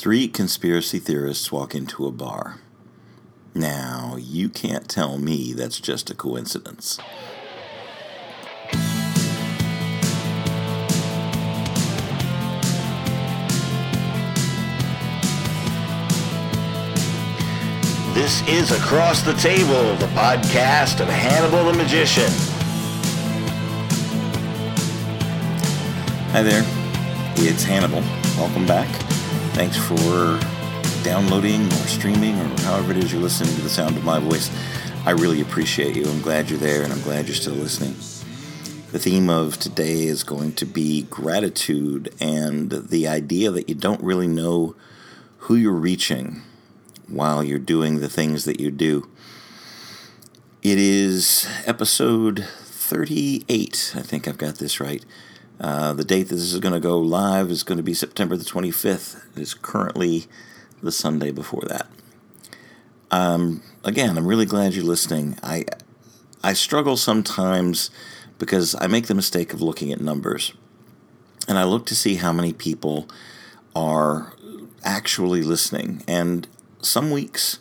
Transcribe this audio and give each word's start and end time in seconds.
Three 0.00 0.28
conspiracy 0.28 0.98
theorists 0.98 1.52
walk 1.52 1.74
into 1.74 2.06
a 2.06 2.10
bar. 2.10 2.58
Now, 3.54 4.16
you 4.18 4.48
can't 4.48 4.88
tell 4.88 5.18
me 5.18 5.52
that's 5.52 5.78
just 5.78 6.08
a 6.08 6.14
coincidence. 6.14 6.98
This 18.14 18.40
is 18.48 18.72
Across 18.72 19.24
the 19.24 19.34
Table, 19.34 19.96
the 19.96 20.06
podcast 20.14 21.00
of 21.00 21.08
Hannibal 21.08 21.70
the 21.70 21.74
Magician. 21.74 22.30
Hi 26.32 26.42
there, 26.42 26.64
it's 27.36 27.64
Hannibal. 27.64 28.00
Welcome 28.38 28.64
back. 28.66 28.88
Thanks 29.52 29.76
for 29.76 30.40
downloading 31.04 31.66
or 31.66 31.86
streaming 31.86 32.38
or 32.38 32.60
however 32.62 32.92
it 32.92 32.98
is 32.98 33.12
you're 33.12 33.20
listening 33.20 33.54
to 33.56 33.62
the 33.62 33.68
sound 33.68 33.96
of 33.96 34.04
my 34.04 34.18
voice. 34.18 34.50
I 35.04 35.10
really 35.10 35.40
appreciate 35.40 35.96
you. 35.96 36.04
I'm 36.04 36.22
glad 36.22 36.50
you're 36.50 36.58
there 36.58 36.82
and 36.82 36.92
I'm 36.92 37.02
glad 37.02 37.26
you're 37.26 37.34
still 37.34 37.54
listening. 37.54 37.94
The 38.92 38.98
theme 38.98 39.30
of 39.30 39.58
today 39.58 40.04
is 40.04 40.24
going 40.24 40.52
to 40.54 40.64
be 40.64 41.02
gratitude 41.02 42.14
and 42.20 42.70
the 42.70 43.06
idea 43.06 43.50
that 43.50 43.68
you 43.68 43.74
don't 43.74 44.02
really 44.02 44.28
know 44.28 44.74
who 45.38 45.54
you're 45.54 45.72
reaching 45.72 46.42
while 47.06 47.42
you're 47.44 47.58
doing 47.58 48.00
the 48.00 48.08
things 48.08 48.44
that 48.44 48.60
you 48.60 48.70
do. 48.70 49.08
It 50.62 50.78
is 50.78 51.48
episode 51.66 52.46
38. 52.64 53.94
I 53.96 54.02
think 54.02 54.28
I've 54.28 54.38
got 54.38 54.56
this 54.56 54.80
right. 54.80 55.04
Uh, 55.60 55.92
the 55.92 56.04
date 56.04 56.24
that 56.24 56.36
this 56.36 56.52
is 56.52 56.58
going 56.58 56.72
to 56.72 56.80
go 56.80 56.98
live 56.98 57.50
is 57.50 57.62
going 57.62 57.76
to 57.76 57.82
be 57.82 57.92
September 57.92 58.36
the 58.36 58.44
25th. 58.44 59.22
It 59.36 59.42
is 59.42 59.52
currently 59.52 60.26
the 60.82 60.90
Sunday 60.90 61.30
before 61.30 61.62
that. 61.68 61.86
Um, 63.10 63.62
again, 63.84 64.16
I'm 64.16 64.26
really 64.26 64.46
glad 64.46 64.72
you're 64.72 64.84
listening. 64.84 65.36
I 65.42 65.64
I 66.42 66.54
struggle 66.54 66.96
sometimes 66.96 67.90
because 68.38 68.74
I 68.80 68.86
make 68.86 69.06
the 69.06 69.14
mistake 69.14 69.52
of 69.52 69.60
looking 69.60 69.92
at 69.92 70.00
numbers, 70.00 70.54
and 71.46 71.58
I 71.58 71.64
look 71.64 71.84
to 71.86 71.94
see 71.94 72.14
how 72.14 72.32
many 72.32 72.54
people 72.54 73.08
are 73.76 74.32
actually 74.82 75.42
listening. 75.42 76.02
And 76.08 76.48
some 76.80 77.10
weeks 77.10 77.58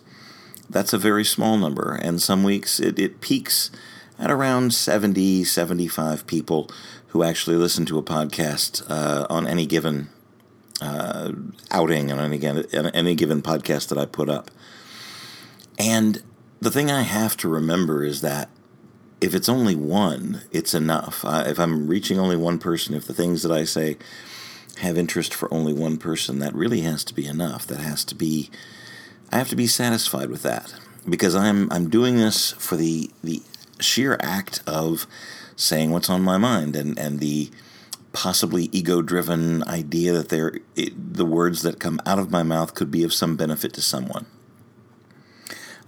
that's 0.69 0.93
a 0.93 0.97
very 0.97 1.25
small 1.25 1.57
number, 1.57 1.99
and 2.01 2.21
some 2.21 2.43
weeks 2.43 2.79
it, 2.79 2.97
it 2.97 3.19
peaks 3.19 3.71
at 4.17 4.29
around 4.29 4.73
70, 4.73 5.43
75 5.43 6.27
people 6.27 6.69
who 7.09 7.23
actually 7.23 7.55
listen 7.55 7.85
to 7.85 7.97
a 7.97 8.03
podcast 8.03 8.83
uh, 8.89 9.25
on 9.29 9.47
any 9.47 9.65
given 9.65 10.09
uh, 10.81 11.31
outing 11.71 12.11
on 12.11 12.19
any, 12.19 12.65
any 12.93 13.15
given 13.15 13.41
podcast 13.41 13.89
that 13.89 13.97
I 13.97 14.05
put 14.05 14.29
up. 14.29 14.49
And 15.77 16.23
the 16.61 16.71
thing 16.71 16.89
I 16.89 17.01
have 17.01 17.35
to 17.37 17.49
remember 17.49 18.03
is 18.03 18.21
that 18.21 18.49
if 19.21 19.33
it's 19.35 19.49
only 19.49 19.75
one, 19.75 20.43
it's 20.51 20.73
enough. 20.73 21.25
Uh, 21.25 21.43
if 21.47 21.59
I'm 21.59 21.87
reaching 21.87 22.19
only 22.19 22.37
one 22.37 22.59
person, 22.59 22.95
if 22.95 23.05
the 23.05 23.13
things 23.13 23.43
that 23.43 23.51
I 23.51 23.65
say 23.65 23.97
have 24.77 24.97
interest 24.97 25.33
for 25.33 25.53
only 25.53 25.73
one 25.73 25.97
person, 25.97 26.39
that 26.39 26.55
really 26.55 26.81
has 26.81 27.03
to 27.05 27.13
be 27.13 27.25
enough. 27.25 27.67
That 27.67 27.81
has 27.81 28.05
to 28.05 28.15
be 28.15 28.49
I 29.31 29.37
have 29.37 29.49
to 29.49 29.55
be 29.55 29.67
satisfied 29.67 30.29
with 30.29 30.43
that 30.43 30.73
because 31.07 31.35
I'm 31.35 31.71
I'm 31.71 31.89
doing 31.89 32.17
this 32.17 32.51
for 32.53 32.75
the 32.75 33.09
the 33.23 33.41
sheer 33.79 34.17
act 34.21 34.61
of 34.65 35.05
saying 35.59 35.91
what's 35.91 36.09
on 36.09 36.21
my 36.21 36.37
mind 36.37 36.75
and 36.75 36.97
and 36.97 37.19
the 37.19 37.51
possibly 38.13 38.69
ego 38.71 39.01
driven 39.01 39.63
idea 39.65 40.13
that 40.13 40.29
they 40.29 40.89
the 40.95 41.25
words 41.25 41.61
that 41.61 41.79
come 41.79 41.99
out 42.05 42.17
of 42.17 42.31
my 42.31 42.41
mouth 42.41 42.73
could 42.73 42.89
be 42.89 43.03
of 43.03 43.13
some 43.13 43.35
benefit 43.35 43.73
to 43.73 43.81
someone. 43.81 44.25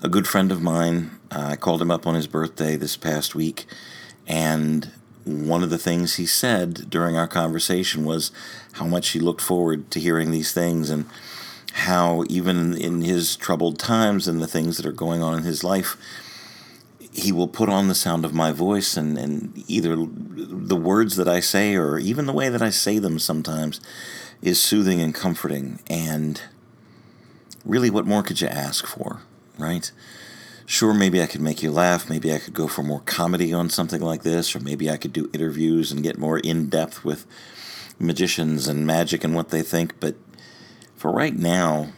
A 0.04 0.10
good 0.10 0.28
friend 0.28 0.52
of 0.52 0.62
mine, 0.62 1.12
uh, 1.32 1.50
I 1.52 1.56
called 1.56 1.82
him 1.82 1.92
up 1.92 2.06
on 2.06 2.16
his 2.16 2.28
birthday 2.28 2.76
this 2.76 2.98
past 2.98 3.34
week, 3.34 3.66
and 4.28 4.92
one 5.24 5.64
of 5.64 5.70
the 5.70 5.78
things 5.78 6.16
he 6.16 6.26
said 6.26 6.90
during 6.90 7.16
our 7.16 7.28
conversation 7.28 8.04
was 8.04 8.32
how 8.74 8.86
much 8.86 9.10
he 9.10 9.20
looked 9.20 9.42
forward 9.42 9.90
to 9.92 10.00
hearing 10.00 10.32
these 10.32 10.52
things 10.52 10.90
and 10.90 11.06
how 11.74 12.24
even 12.28 12.76
in 12.76 13.02
his 13.02 13.36
troubled 13.36 13.80
times 13.80 14.28
and 14.28 14.42
the 14.42 14.48
things 14.48 14.78
that 14.78 14.86
are 14.86 14.92
going 14.92 15.22
on 15.22 15.38
in 15.38 15.44
his 15.44 15.64
life, 15.64 15.96
he 17.14 17.32
will 17.32 17.48
put 17.48 17.70
on 17.70 17.88
the 17.88 17.96
sound 17.96 18.24
of 18.24 18.34
my 18.34 18.52
voice 18.52 18.96
and, 18.96 19.18
and 19.18 19.64
either 19.68 19.96
the 19.98 20.76
words 20.76 21.18
that 21.18 21.28
I 21.28 21.42
say 21.42 21.76
or 21.76 22.00
even 22.00 22.26
the 22.26 22.34
way 22.34 22.50
that 22.50 22.62
I 22.62 22.70
say 22.70 23.00
them 23.00 23.20
sometimes 23.20 23.82
is 24.42 24.62
soothing 24.62 25.02
and 25.02 25.14
comforting. 25.14 25.80
And 25.88 26.42
really, 27.66 27.90
what 27.90 28.06
more 28.06 28.24
could 28.24 28.40
you 28.40 28.48
ask 28.48 28.86
for, 28.88 29.22
right? 29.58 29.92
Sure, 30.66 30.94
maybe 30.94 31.22
I 31.22 31.26
could 31.26 31.42
make 31.42 31.62
you 31.62 31.70
laugh. 31.70 32.10
Maybe 32.10 32.34
I 32.34 32.40
could 32.40 32.54
go 32.54 32.68
for 32.68 32.82
more 32.82 33.02
comedy 33.02 33.52
on 33.52 33.70
something 33.70 34.02
like 34.02 34.24
this, 34.24 34.56
or 34.56 34.62
maybe 34.62 34.90
I 34.90 34.96
could 34.96 35.12
do 35.12 35.30
interviews 35.34 35.92
and 35.92 36.04
get 36.04 36.18
more 36.18 36.40
in 36.40 36.70
depth 36.70 37.04
with 37.04 37.26
magicians 38.00 38.70
and 38.70 38.88
magic 38.88 39.26
and 39.26 39.36
what 39.36 39.50
they 39.50 39.62
think. 39.62 40.00
But 40.00 40.16
for 40.96 41.12
right 41.12 41.36
now, 41.36 41.92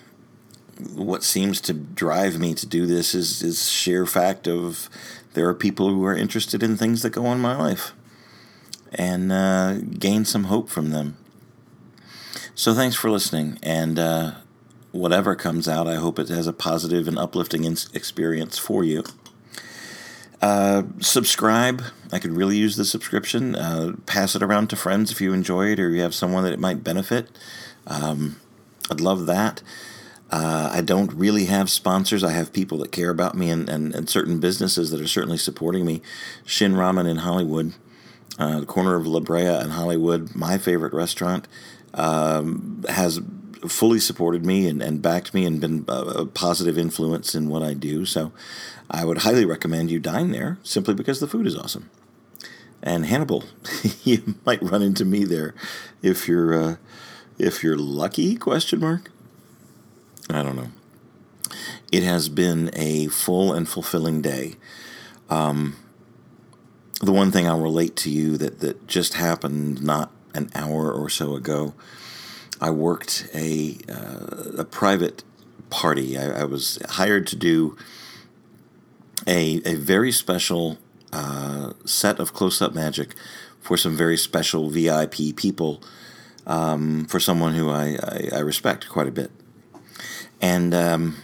what 0.95 1.23
seems 1.23 1.61
to 1.61 1.73
drive 1.73 2.39
me 2.39 2.53
to 2.55 2.65
do 2.65 2.85
this 2.85 3.15
is 3.15 3.41
is 3.41 3.69
sheer 3.69 4.05
fact 4.05 4.47
of 4.47 4.89
there 5.33 5.47
are 5.47 5.53
people 5.53 5.89
who 5.89 6.05
are 6.05 6.15
interested 6.15 6.61
in 6.61 6.77
things 6.77 7.01
that 7.01 7.11
go 7.11 7.25
on 7.25 7.37
in 7.37 7.41
my 7.41 7.55
life 7.55 7.93
and 8.93 9.31
uh, 9.31 9.77
gain 9.77 10.25
some 10.25 10.45
hope 10.45 10.69
from 10.69 10.91
them. 10.91 11.17
So 12.55 12.73
thanks 12.73 12.95
for 12.95 13.09
listening, 13.09 13.57
and 13.63 13.97
uh, 13.97 14.33
whatever 14.91 15.35
comes 15.35 15.67
out, 15.67 15.87
I 15.87 15.95
hope 15.95 16.19
it 16.19 16.29
has 16.29 16.45
a 16.45 16.53
positive 16.53 17.07
and 17.07 17.17
uplifting 17.17 17.65
experience 17.65 18.59
for 18.59 18.83
you. 18.83 19.03
Uh, 20.43 20.83
subscribe. 20.99 21.81
I 22.11 22.19
could 22.19 22.33
really 22.33 22.57
use 22.57 22.75
the 22.75 22.83
subscription. 22.83 23.55
Uh, 23.55 23.93
pass 24.05 24.35
it 24.35 24.43
around 24.43 24.69
to 24.71 24.75
friends 24.75 25.09
if 25.09 25.21
you 25.21 25.31
enjoy 25.31 25.67
it 25.67 25.79
or 25.79 25.89
you 25.89 26.01
have 26.01 26.13
someone 26.13 26.43
that 26.43 26.53
it 26.53 26.59
might 26.59 26.83
benefit. 26.83 27.29
Um, 27.87 28.41
I'd 28.91 28.99
love 28.99 29.25
that. 29.25 29.61
Uh, 30.33 30.71
I 30.73 30.81
don't 30.81 31.13
really 31.13 31.45
have 31.45 31.69
sponsors. 31.69 32.23
I 32.23 32.31
have 32.31 32.51
people 32.51 32.79
that 32.79 32.91
care 32.91 33.11
about 33.11 33.37
me 33.37 33.51
and, 33.51 33.69
and, 33.69 33.93
and 33.93 34.09
certain 34.09 34.39
businesses 34.39 34.89
that 34.89 34.99
are 34.99 35.07
certainly 35.07 35.37
supporting 35.37 35.85
me. 35.85 36.01
Shin 36.43 36.73
Ramen 36.73 37.07
in 37.07 37.17
Hollywood, 37.17 37.75
uh, 38.39 38.61
the 38.61 38.65
corner 38.65 38.95
of 38.95 39.05
La 39.05 39.19
Brea 39.19 39.45
and 39.45 39.73
Hollywood, 39.73 40.33
my 40.33 40.57
favorite 40.57 40.91
restaurant, 40.91 41.47
um, 41.93 42.83
has 42.89 43.21
fully 43.67 43.99
supported 43.99 44.43
me 44.43 44.67
and, 44.67 44.81
and 44.81 45.03
backed 45.03 45.35
me 45.35 45.45
and 45.45 45.61
been 45.61 45.85
a, 45.87 46.25
positive 46.25 46.79
influence 46.79 47.35
in 47.35 47.47
what 47.47 47.61
I 47.61 47.75
do. 47.75 48.03
So 48.03 48.31
I 48.89 49.05
would 49.05 49.19
highly 49.19 49.45
recommend 49.45 49.91
you 49.91 49.99
dine 49.99 50.31
there 50.31 50.57
simply 50.63 50.95
because 50.95 51.19
the 51.19 51.27
food 51.27 51.45
is 51.45 51.55
awesome. 51.55 51.91
And 52.81 53.05
Hannibal, 53.05 53.43
you 54.03 54.33
might 54.47 54.63
run 54.63 54.81
into 54.81 55.05
me 55.05 55.25
there 55.25 55.53
if 56.01 56.27
you're. 56.27 56.59
Uh, 56.59 56.75
if 57.39 57.63
you're 57.63 57.75
lucky 57.75 58.35
question 58.35 58.79
mark 58.79 59.09
i 60.29 60.41
don't 60.41 60.55
know. 60.55 60.69
It 61.91 62.03
has 62.03 62.27
been 62.29 62.71
a 62.73 63.07
full 63.07 63.53
and 63.53 63.69
fulfilling 63.69 64.21
day. 64.21 64.55
Um, 65.29 65.75
the 67.01 67.11
one 67.11 67.31
thing 67.31 67.47
i'll 67.47 67.61
relate 67.61 67.95
to 67.97 68.09
you 68.09 68.37
that, 68.37 68.59
that 68.59 68.87
just 68.87 69.15
happened 69.15 69.83
not 69.83 70.11
an 70.33 70.49
hour 70.55 70.91
or 70.91 71.09
so 71.09 71.35
ago 71.35 71.73
i 72.61 72.69
worked 72.69 73.27
a, 73.33 73.77
uh, 73.89 74.61
a 74.61 74.65
private 74.65 75.23
party. 75.73 76.17
I, 76.17 76.41
I, 76.41 76.43
was 76.43 76.77
hired 76.87 77.25
to 77.27 77.35
do 77.35 77.75
a, 79.25 79.59
a 79.65 79.73
very 79.73 80.11
special 80.11 80.77
uh, 81.11 81.73
set 81.83 82.19
of 82.19 82.33
close-up 82.33 82.75
magic 82.75 83.15
for 83.59 83.75
some 83.75 83.97
very 83.97 84.15
special 84.15 84.69
vip 84.69 85.15
people 85.35 85.81
um, 86.45 87.05
for 87.05 87.19
someone 87.19 87.55
who 87.55 87.71
I, 87.71 87.97
I, 88.03 88.29
I, 88.35 88.39
respect 88.39 88.87
quite 88.87 89.07
a 89.07 89.11
bit. 89.11 89.31
And 90.43 90.73
um, 90.73 91.15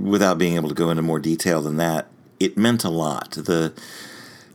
without 0.00 0.38
being 0.38 0.54
able 0.54 0.68
to 0.68 0.76
go 0.76 0.90
into 0.90 1.02
more 1.02 1.18
detail 1.18 1.60
than 1.60 1.76
that, 1.78 2.06
it 2.38 2.56
meant 2.56 2.84
a 2.84 2.88
lot. 2.88 3.32
The 3.32 3.74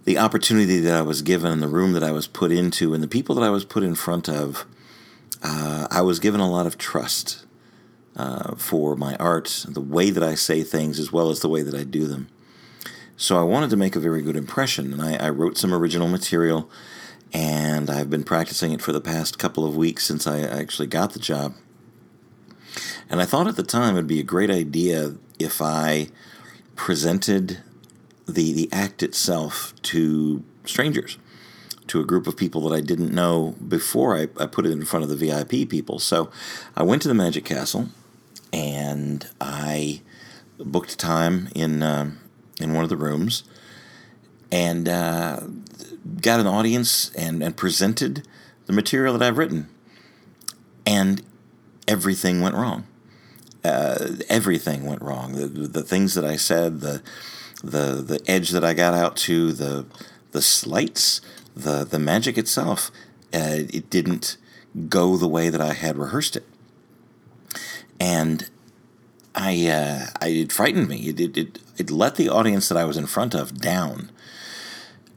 the 0.05 0.17
opportunity 0.17 0.79
that 0.79 0.95
I 0.95 1.01
was 1.01 1.21
given, 1.21 1.59
the 1.59 1.67
room 1.67 1.91
that 1.91 2.01
I 2.01 2.11
was 2.11 2.27
put 2.27 2.51
into, 2.51 2.93
and 2.93 3.03
the 3.03 3.07
people 3.09 3.35
that 3.35 3.43
I 3.43 3.49
was 3.49 3.65
put 3.65 3.83
in 3.83 3.93
front 3.93 4.29
of, 4.29 4.65
uh, 5.43 5.87
I 5.91 6.01
was 6.01 6.19
given 6.19 6.39
a 6.39 6.49
lot 6.49 6.65
of 6.65 6.77
trust 6.77 7.45
uh, 8.15 8.55
for 8.55 8.95
my 8.95 9.15
art, 9.17 9.65
the 9.67 9.81
way 9.81 10.09
that 10.09 10.23
I 10.23 10.35
say 10.35 10.63
things, 10.63 10.97
as 10.97 11.11
well 11.11 11.29
as 11.29 11.41
the 11.41 11.49
way 11.49 11.61
that 11.61 11.75
I 11.75 11.83
do 11.83 12.07
them. 12.07 12.29
So 13.17 13.37
I 13.37 13.43
wanted 13.43 13.69
to 13.71 13.77
make 13.77 13.97
a 13.97 13.99
very 13.99 14.21
good 14.21 14.37
impression, 14.37 14.93
and 14.93 15.01
I, 15.01 15.17
I 15.17 15.29
wrote 15.29 15.57
some 15.57 15.73
original 15.73 16.07
material 16.07 16.71
and 17.31 17.89
I've 17.89 18.09
been 18.09 18.23
practicing 18.23 18.71
it 18.71 18.81
for 18.81 18.91
the 18.91 19.01
past 19.01 19.37
couple 19.37 19.65
of 19.65 19.75
weeks 19.75 20.05
since 20.05 20.25
I 20.25 20.39
actually 20.39 20.87
got 20.87 21.13
the 21.13 21.19
job. 21.19 21.53
And 23.09 23.21
I 23.21 23.25
thought 23.25 23.47
at 23.47 23.55
the 23.55 23.63
time 23.63 23.95
it'd 23.95 24.07
be 24.07 24.19
a 24.19 24.23
great 24.23 24.51
idea 24.51 25.15
if 25.39 25.61
I 25.61 26.09
presented 26.75 27.59
the 28.27 28.53
the 28.53 28.69
act 28.71 29.01
itself 29.01 29.73
to 29.81 30.43
strangers, 30.65 31.17
to 31.87 31.99
a 31.99 32.05
group 32.05 32.27
of 32.27 32.37
people 32.37 32.61
that 32.69 32.75
I 32.75 32.81
didn't 32.81 33.13
know 33.13 33.55
before 33.67 34.15
I, 34.15 34.27
I 34.37 34.45
put 34.45 34.65
it 34.65 34.71
in 34.71 34.85
front 34.85 35.03
of 35.03 35.09
the 35.09 35.15
VIP 35.15 35.67
people. 35.69 35.97
So 35.97 36.29
I 36.77 36.83
went 36.83 37.01
to 37.01 37.07
the 37.07 37.15
Magic 37.15 37.45
Castle 37.45 37.89
and 38.53 39.27
I 39.41 40.01
booked 40.59 40.99
time 40.99 41.49
in 41.55 41.81
uh, 41.81 42.11
in 42.59 42.73
one 42.73 42.83
of 42.83 42.89
the 42.89 42.97
rooms 42.97 43.43
and 44.51 44.87
uh, 44.89 45.41
got 46.21 46.39
an 46.39 46.47
audience 46.47 47.11
and, 47.15 47.43
and 47.43 47.55
presented 47.55 48.27
the 48.65 48.73
material 48.73 49.17
that 49.17 49.25
I've 49.25 49.37
written. 49.37 49.69
And 50.85 51.21
everything 51.87 52.41
went 52.41 52.55
wrong. 52.55 52.85
Uh, 53.63 54.15
everything 54.29 54.85
went 54.85 55.01
wrong. 55.01 55.33
The, 55.33 55.47
the 55.47 55.83
things 55.83 56.13
that 56.13 56.23
I 56.23 56.37
said, 56.37 56.79
the 56.79 57.01
the 57.61 58.01
the 58.01 58.21
edge 58.25 58.51
that 58.51 58.63
I 58.63 58.73
got 58.73 58.93
out 58.93 59.17
to, 59.17 59.51
the 59.51 59.85
the 60.31 60.41
sleights, 60.41 61.21
the 61.55 61.83
the 61.83 61.99
magic 61.99 62.37
itself, 62.37 62.89
uh, 63.33 63.67
it 63.69 63.89
didn't 63.89 64.37
go 64.87 65.17
the 65.17 65.27
way 65.27 65.49
that 65.49 65.59
I 65.61 65.73
had 65.73 65.97
rehearsed 65.97 66.37
it, 66.37 66.45
and 67.99 68.49
I 69.35 69.67
uh, 69.67 70.05
I 70.21 70.27
it 70.29 70.51
frightened 70.51 70.87
me. 70.87 71.09
It, 71.09 71.19
it 71.19 71.37
it 71.37 71.59
it 71.77 71.91
let 71.91 72.15
the 72.15 72.29
audience 72.29 72.69
that 72.69 72.77
I 72.77 72.85
was 72.85 72.97
in 72.97 73.07
front 73.07 73.33
of 73.33 73.59
down. 73.59 74.11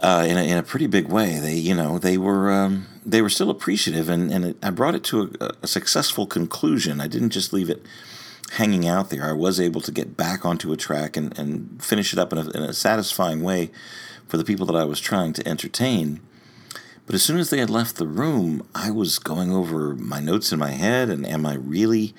Uh, 0.00 0.26
in, 0.28 0.36
a, 0.36 0.42
in 0.42 0.58
a 0.58 0.64
pretty 0.64 0.88
big 0.88 1.06
way, 1.06 1.38
they 1.38 1.54
you 1.54 1.76
know 1.76 1.96
they 1.96 2.18
were 2.18 2.50
um, 2.50 2.88
they 3.06 3.22
were 3.22 3.30
still 3.30 3.50
appreciative, 3.50 4.08
and, 4.08 4.32
and 4.32 4.44
it, 4.44 4.56
I 4.60 4.70
brought 4.70 4.96
it 4.96 5.04
to 5.04 5.32
a, 5.40 5.50
a 5.62 5.66
successful 5.68 6.26
conclusion. 6.26 7.00
I 7.00 7.06
didn't 7.06 7.30
just 7.30 7.52
leave 7.52 7.70
it 7.70 7.86
hanging 8.56 8.87
out 8.87 9.08
there, 9.08 9.25
I 9.25 9.32
was 9.32 9.58
able 9.58 9.81
to 9.81 9.90
get 9.90 10.16
back 10.16 10.44
onto 10.44 10.72
a 10.72 10.76
track 10.76 11.16
and, 11.16 11.37
and 11.38 11.82
finish 11.82 12.12
it 12.12 12.19
up 12.19 12.32
in 12.32 12.38
a, 12.38 12.50
in 12.50 12.62
a 12.62 12.75
satisfying 12.75 13.43
way 13.43 13.70
for 14.28 14.37
the 14.37 14.44
people 14.44 14.66
that 14.66 14.76
I 14.76 14.84
was 14.84 15.00
trying 15.00 15.32
to 15.34 15.49
entertain. 15.49 16.20
But 17.06 17.14
as 17.14 17.22
soon 17.22 17.38
as 17.38 17.50
they 17.50 17.58
had 17.58 17.70
left 17.70 17.96
the 17.96 18.06
room, 18.06 18.66
I 18.75 18.90
was 18.90 19.19
going 19.19 19.50
over 19.50 19.94
my 19.94 20.20
notes 20.20 20.52
in 20.52 20.58
my 20.58 20.72
head 20.72 21.08
and 21.08 21.26
am 21.26 21.46
I 21.46 21.54
really, 21.54 22.14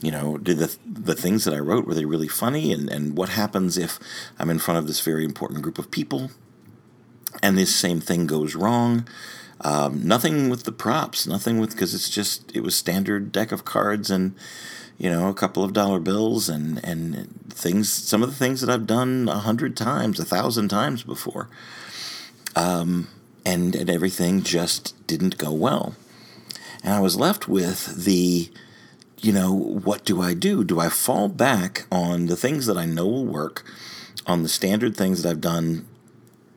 you 0.00 0.10
know, 0.10 0.36
did 0.36 0.58
the 0.58 0.76
the 0.84 1.14
things 1.14 1.44
that 1.44 1.54
I 1.54 1.58
wrote 1.58 1.86
were 1.86 1.94
they 1.94 2.04
really 2.04 2.28
funny 2.28 2.72
and 2.72 2.90
and 2.90 3.16
what 3.16 3.30
happens 3.30 3.78
if 3.78 3.98
I'm 4.38 4.50
in 4.50 4.58
front 4.58 4.78
of 4.78 4.86
this 4.86 5.00
very 5.00 5.24
important 5.24 5.62
group 5.62 5.78
of 5.78 5.90
people 5.90 6.30
and 7.42 7.56
this 7.56 7.74
same 7.74 8.00
thing 8.00 8.26
goes 8.26 8.54
wrong? 8.54 9.08
Um, 9.60 10.06
nothing 10.06 10.50
with 10.50 10.64
the 10.64 10.72
props, 10.72 11.26
nothing 11.26 11.58
with 11.58 11.70
because 11.70 11.94
it's 11.94 12.10
just 12.10 12.54
it 12.54 12.60
was 12.60 12.74
standard 12.74 13.32
deck 13.32 13.50
of 13.50 13.64
cards 13.64 14.10
and 14.10 14.34
you 14.98 15.08
know, 15.08 15.28
a 15.28 15.34
couple 15.34 15.62
of 15.62 15.72
dollar 15.72 16.00
bills 16.00 16.48
and, 16.48 16.84
and 16.84 17.28
things, 17.50 17.90
some 17.90 18.22
of 18.22 18.28
the 18.28 18.34
things 18.34 18.60
that 18.60 18.68
I've 18.68 18.86
done 18.86 19.28
a 19.28 19.38
hundred 19.38 19.76
times, 19.76 20.18
a 20.18 20.24
thousand 20.24 20.68
times 20.68 21.04
before. 21.04 21.48
Um, 22.56 23.08
and, 23.46 23.76
and 23.76 23.88
everything 23.88 24.42
just 24.42 24.94
didn't 25.06 25.38
go 25.38 25.52
well. 25.52 25.94
And 26.82 26.92
I 26.92 27.00
was 27.00 27.16
left 27.16 27.48
with 27.48 28.04
the, 28.04 28.50
you 29.20 29.32
know, 29.32 29.52
what 29.52 30.04
do 30.04 30.20
I 30.20 30.34
do? 30.34 30.64
Do 30.64 30.80
I 30.80 30.88
fall 30.88 31.28
back 31.28 31.86
on 31.92 32.26
the 32.26 32.36
things 32.36 32.66
that 32.66 32.76
I 32.76 32.84
know 32.84 33.06
will 33.06 33.24
work, 33.24 33.64
on 34.26 34.42
the 34.42 34.48
standard 34.48 34.96
things 34.96 35.22
that 35.22 35.30
I've 35.30 35.40
done 35.40 35.86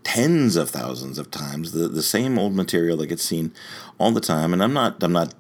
tens 0.04 0.56
of 0.56 0.72
thousands 0.72 1.20
of 1.20 1.30
times, 1.30 1.74
the, 1.74 1.88
the 1.88 2.02
same 2.02 2.40
old 2.40 2.56
material 2.56 2.98
that 2.98 3.08
gets 3.08 3.24
seen 3.24 3.54
all 4.00 4.12
the 4.12 4.20
time? 4.20 4.52
And 4.52 4.64
I'm 4.64 4.74
not 4.74 5.02
I'm 5.04 5.14
not 5.14 5.34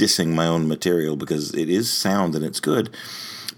dissing 0.00 0.28
my 0.28 0.46
own 0.46 0.66
material 0.66 1.14
because 1.14 1.54
it 1.54 1.68
is 1.68 1.92
sound 1.92 2.34
and 2.34 2.44
it's 2.44 2.60
good. 2.60 2.88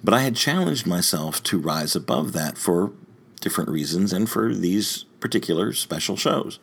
But 0.02 0.12
I 0.12 0.22
had 0.22 0.34
challenged 0.34 0.86
myself 0.86 1.40
to 1.44 1.58
rise 1.58 1.94
above 1.94 2.32
that 2.32 2.58
for 2.58 2.92
different 3.40 3.70
reasons 3.70 4.12
and 4.12 4.28
for 4.28 4.52
these 4.52 5.04
particular 5.20 5.72
special 5.72 6.16
shows. 6.16 6.58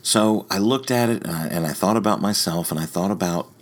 So 0.00 0.46
I 0.50 0.58
looked 0.58 0.90
at 0.90 1.10
it 1.10 1.26
uh, 1.26 1.48
and 1.50 1.66
I, 1.66 1.72
thought 1.72 1.96
about 1.96 2.22
myself 2.22 2.70
and 2.70 2.80
I 2.80 2.86
thought 2.86 3.10
about 3.10 3.52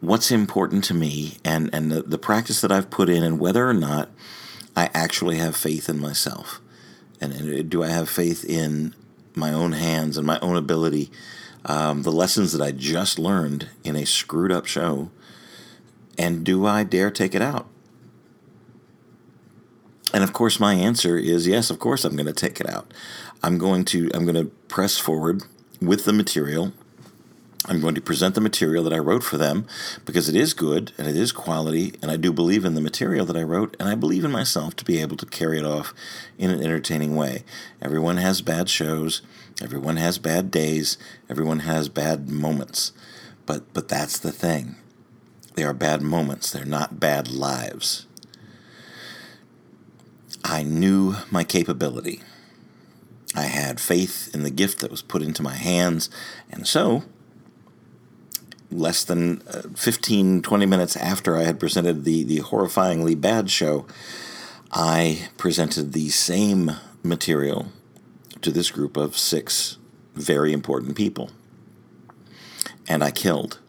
what's 0.00 0.30
important 0.30 0.84
to 0.84 0.94
me 0.94 1.38
and, 1.44 1.70
and 1.72 1.90
the, 1.90 2.02
the 2.02 2.18
practice 2.18 2.60
that 2.60 2.70
I've 2.70 2.90
put 2.90 3.08
in 3.08 3.24
and 3.24 3.40
whether 3.40 3.68
or 3.68 3.74
not 3.74 4.10
I 4.76 4.90
actually 4.94 5.38
have 5.38 5.56
faith 5.56 5.88
in 5.88 5.98
myself. 5.98 6.60
And, 7.20 7.32
and 7.32 7.70
do 7.70 7.82
I 7.82 7.88
have 7.88 8.08
faith 8.08 8.44
in 8.44 8.94
my 9.34 9.52
own 9.52 9.72
hands 9.72 10.16
and 10.16 10.26
my 10.26 10.38
own 10.40 10.56
ability 10.56 11.10
um, 11.66 12.02
the 12.02 12.12
lessons 12.12 12.52
that 12.52 12.62
I 12.62 12.70
just 12.70 13.18
learned 13.18 13.68
in 13.84 13.96
a 13.96 14.06
screwed 14.06 14.52
up 14.52 14.66
show, 14.66 15.10
and 16.16 16.44
do 16.44 16.64
I 16.64 16.84
dare 16.84 17.10
take 17.10 17.34
it 17.34 17.42
out? 17.42 17.68
And 20.14 20.24
of 20.24 20.32
course, 20.32 20.58
my 20.60 20.74
answer 20.74 21.18
is 21.18 21.46
yes. 21.46 21.68
Of 21.68 21.78
course, 21.78 22.04
I'm 22.04 22.16
going 22.16 22.26
to 22.26 22.32
take 22.32 22.60
it 22.60 22.70
out. 22.70 22.94
I'm 23.42 23.58
going 23.58 23.84
to 23.86 24.10
I'm 24.14 24.24
going 24.24 24.36
to 24.36 24.50
press 24.68 24.96
forward 24.96 25.42
with 25.80 26.04
the 26.04 26.12
material. 26.12 26.72
I'm 27.68 27.80
going 27.80 27.96
to 27.96 28.00
present 28.00 28.36
the 28.36 28.40
material 28.40 28.84
that 28.84 28.92
I 28.92 28.98
wrote 28.98 29.24
for 29.24 29.36
them 29.36 29.66
because 30.04 30.28
it 30.28 30.36
is 30.36 30.54
good 30.54 30.92
and 30.96 31.08
it 31.08 31.16
is 31.16 31.32
quality, 31.32 31.94
and 32.00 32.12
I 32.12 32.16
do 32.16 32.32
believe 32.32 32.64
in 32.64 32.74
the 32.74 32.80
material 32.80 33.26
that 33.26 33.36
I 33.36 33.42
wrote, 33.42 33.76
and 33.80 33.88
I 33.88 33.96
believe 33.96 34.24
in 34.24 34.30
myself 34.30 34.76
to 34.76 34.84
be 34.84 35.00
able 35.00 35.16
to 35.16 35.26
carry 35.26 35.58
it 35.58 35.64
off 35.64 35.92
in 36.38 36.50
an 36.50 36.62
entertaining 36.62 37.16
way. 37.16 37.42
Everyone 37.82 38.18
has 38.18 38.40
bad 38.40 38.68
shows. 38.68 39.20
Everyone 39.62 39.96
has 39.96 40.18
bad 40.18 40.50
days, 40.50 40.98
everyone 41.30 41.60
has 41.60 41.88
bad 41.88 42.28
moments. 42.28 42.92
But 43.46 43.72
but 43.72 43.88
that's 43.88 44.18
the 44.18 44.32
thing. 44.32 44.76
They 45.54 45.64
are 45.64 45.72
bad 45.72 46.02
moments, 46.02 46.50
they're 46.50 46.64
not 46.66 47.00
bad 47.00 47.30
lives. 47.30 48.06
I 50.44 50.62
knew 50.62 51.16
my 51.30 51.42
capability. 51.42 52.20
I 53.34 53.44
had 53.44 53.80
faith 53.80 54.30
in 54.34 54.42
the 54.42 54.50
gift 54.50 54.80
that 54.80 54.90
was 54.90 55.02
put 55.02 55.22
into 55.22 55.42
my 55.42 55.54
hands, 55.54 56.10
and 56.50 56.66
so 56.66 57.04
less 58.70 59.04
than 59.04 59.42
uh, 59.48 59.62
15 59.74 60.42
20 60.42 60.66
minutes 60.66 60.96
after 60.96 61.36
I 61.36 61.44
had 61.44 61.58
presented 61.58 62.04
the 62.04 62.24
the 62.24 62.40
horrifyingly 62.40 63.18
bad 63.18 63.50
show, 63.50 63.86
I 64.70 65.28
presented 65.38 65.94
the 65.94 66.10
same 66.10 66.72
material 67.02 67.72
to 68.42 68.50
this 68.50 68.70
group 68.70 68.96
of 68.96 69.16
six 69.16 69.78
very 70.14 70.52
important 70.52 70.96
people. 70.96 71.30
And 72.88 73.02
I 73.02 73.10
killed. 73.10 73.60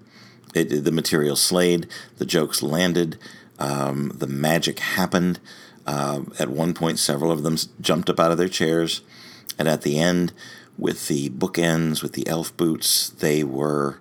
It, 0.53 0.83
the 0.83 0.91
material 0.91 1.35
slayed, 1.35 1.87
the 2.17 2.25
jokes 2.25 2.63
landed, 2.63 3.17
um, 3.59 4.11
the 4.15 4.27
magic 4.27 4.79
happened. 4.79 5.39
Uh, 5.85 6.21
at 6.39 6.49
one 6.49 6.73
point, 6.73 6.99
several 6.99 7.31
of 7.31 7.43
them 7.43 7.57
jumped 7.81 8.09
up 8.09 8.19
out 8.19 8.31
of 8.31 8.37
their 8.37 8.49
chairs. 8.49 9.01
And 9.57 9.67
at 9.67 9.81
the 9.81 9.99
end, 9.99 10.33
with 10.77 11.07
the 11.07 11.29
bookends, 11.29 12.03
with 12.03 12.13
the 12.13 12.27
elf 12.27 12.55
boots, 12.55 13.09
they 13.09 13.43
were 13.43 13.99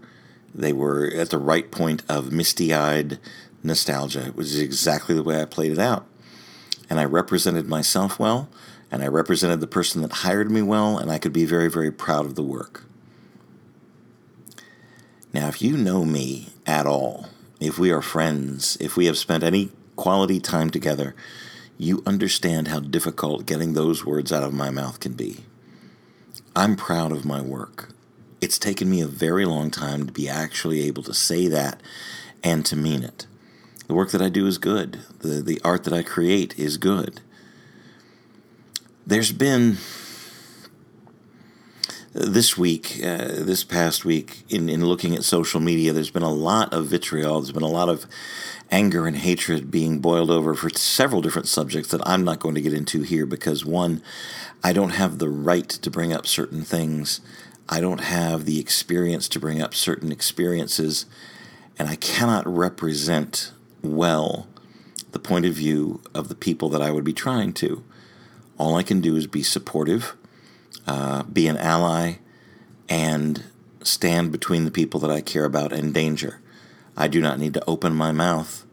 they 0.55 0.73
were 0.73 1.07
at 1.15 1.29
the 1.29 1.39
right 1.39 1.71
point 1.71 2.03
of 2.09 2.33
misty-eyed 2.33 3.19
nostalgia, 3.63 4.33
which 4.35 4.47
is 4.47 4.59
exactly 4.59 5.15
the 5.15 5.23
way 5.23 5.41
I 5.41 5.45
played 5.45 5.73
it 5.73 5.79
out. 5.79 6.07
And 6.89 6.99
I 6.99 7.05
represented 7.05 7.69
myself 7.69 8.19
well, 8.19 8.49
and 8.91 9.03
I 9.03 9.09
represented 9.09 9.61
the 9.61 9.67
person 9.67 10.03
that 10.03 10.13
hired 10.13 10.51
me 10.51 10.63
well, 10.63 10.99
and 10.99 11.11
I 11.11 11.19
could 11.19 11.33
be 11.33 11.45
very, 11.45 11.69
very 11.69 11.91
proud 11.91 12.25
of 12.25 12.35
the 12.35 12.43
work. 12.43 12.85
Now, 15.33 15.49
if 15.49 15.61
you 15.61 15.77
know 15.77 16.05
me 16.05 16.51
at 16.67 16.87
all, 16.87 17.27
if 17.61 17.79
we 17.79 17.91
are 17.91 18.03
friends, 18.03 18.77
if 18.81 18.97
we 18.97 19.07
have 19.07 19.19
spent 19.19 19.43
any 19.43 19.71
quality 19.97 20.41
time 20.41 20.71
together, 20.71 21.15
you 21.79 22.03
understand 22.07 22.69
how 22.69 22.81
difficult 22.81 23.45
getting 23.45 23.73
those 23.73 24.05
words 24.05 24.33
out 24.33 24.43
of 24.43 24.55
my 24.55 24.71
mouth 24.71 25.01
can 25.01 25.13
be. 25.13 25.45
I'm 26.55 26.77
proud 26.77 27.13
of 27.13 27.27
my 27.27 27.41
work. 27.41 27.91
It's 28.41 28.59
taken 28.59 28.89
me 28.89 29.01
a 29.01 29.07
very 29.07 29.45
long 29.45 29.71
time 29.71 30.07
to 30.07 30.13
be 30.13 30.29
actually 30.29 30.83
able 30.83 31.03
to 31.03 31.13
say 31.13 31.49
that 31.49 31.83
and 32.43 32.65
to 32.67 32.77
mean 32.77 33.03
it. 33.03 33.27
The 33.89 33.95
work 33.95 34.11
that 34.13 34.23
I 34.23 34.29
do 34.29 34.47
is 34.47 34.59
good. 34.59 35.01
The, 35.21 35.43
the 35.43 35.61
art 35.65 35.85
that 35.85 35.93
I 35.93 36.03
create 36.03 36.59
is 36.59 36.77
good 36.77 37.21
there's 39.07 39.31
been 39.31 39.79
this 42.13 42.57
week, 42.57 42.99
uh, 43.05 43.29
this 43.29 43.63
past 43.63 44.05
week, 44.05 44.43
in, 44.49 44.69
in 44.69 44.85
looking 44.85 45.15
at 45.15 45.23
social 45.23 45.61
media, 45.61 45.93
there's 45.93 46.11
been 46.11 46.23
a 46.23 46.33
lot 46.33 46.73
of 46.73 46.87
vitriol. 46.87 47.41
There's 47.41 47.53
been 47.53 47.63
a 47.63 47.69
lot 47.69 47.89
of 47.89 48.07
anger 48.71 49.07
and 49.07 49.17
hatred 49.17 49.71
being 49.71 50.01
boiled 50.01 50.31
over 50.31 50.55
for 50.55 50.71
several 50.71 51.21
different 51.21 51.47
subjects 51.47 51.91
that 51.91 52.07
I'm 52.07 52.25
not 52.25 52.41
going 52.41 52.57
to 52.57 52.61
get 52.61 52.73
into 52.73 53.03
here 53.03 53.27
because, 53.27 53.65
one, 53.65 54.03
I 54.65 54.73
don't 54.73 54.91
have 54.91 55.19
the 55.19 55.29
right 55.29 55.69
to 55.69 55.91
bring 55.91 56.13
up 56.13 56.27
certain 56.27 56.63
things. 56.63 57.21
I 57.69 57.81
don't 57.81 58.01
have 58.01 58.45
the 58.45 58.59
experience 58.59 59.29
to 59.29 59.39
bring 59.39 59.61
up 59.61 59.75
certain 59.75 60.11
experiences, 60.11 61.07
and 61.79 61.89
I 61.89 61.97
cannot 61.97 62.47
represent 62.47 63.53
well 63.83 64.49
the 65.13 65.19
point 65.19 65.45
of 65.45 65.55
view 65.55 66.01
of 66.15 66.29
the 66.29 66.35
people 66.35 66.69
that 66.71 66.83
I 66.83 66.91
would 66.91 67.05
be 67.05 67.13
trying 67.13 67.53
to. 67.55 67.85
All 68.59 68.77
I 68.77 68.83
can 68.83 69.01
do 69.01 69.17
is 69.17 69.27
be 69.27 69.43
supportive, 69.43 70.15
uh, 70.87 71.25
be 71.25 71.47
an 71.47 71.57
ally, 71.57 72.17
and 72.89 73.45
stand 73.83 74.33
between 74.33 74.65
the 74.65 74.71
people 74.71 75.01
that 75.01 75.11
I 75.11 75.21
care 75.21 75.45
about 75.45 75.73
and 75.73 75.93
danger. 75.93 76.41
I 76.97 77.09
do 77.09 77.21
not 77.21 77.39
need 77.39 77.55
to 77.55 77.65
open 77.67 77.95
my 77.95 78.13
mouth 78.13 78.65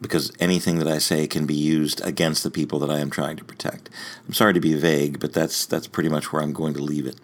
because 0.00 0.32
anything 0.40 0.78
that 0.80 0.88
I 0.88 0.98
say 0.98 1.26
can 1.26 1.46
be 1.46 1.54
used 1.54 2.04
against 2.04 2.42
the 2.42 2.50
people 2.50 2.78
that 2.80 2.90
I 2.90 2.98
am 2.98 3.08
trying 3.08 3.36
to 3.36 3.44
protect. 3.44 3.88
I'm 4.26 4.34
sorry 4.34 4.52
to 4.52 4.60
be 4.60 4.74
vague, 4.74 5.20
but 5.20 5.32
that's 5.32 5.64
that's 5.64 5.86
pretty 5.86 6.08
much 6.08 6.32
where 6.32 6.42
I'm 6.42 6.52
going 6.52 6.74
to 6.74 6.82
leave 6.82 7.06
it. 7.06 7.16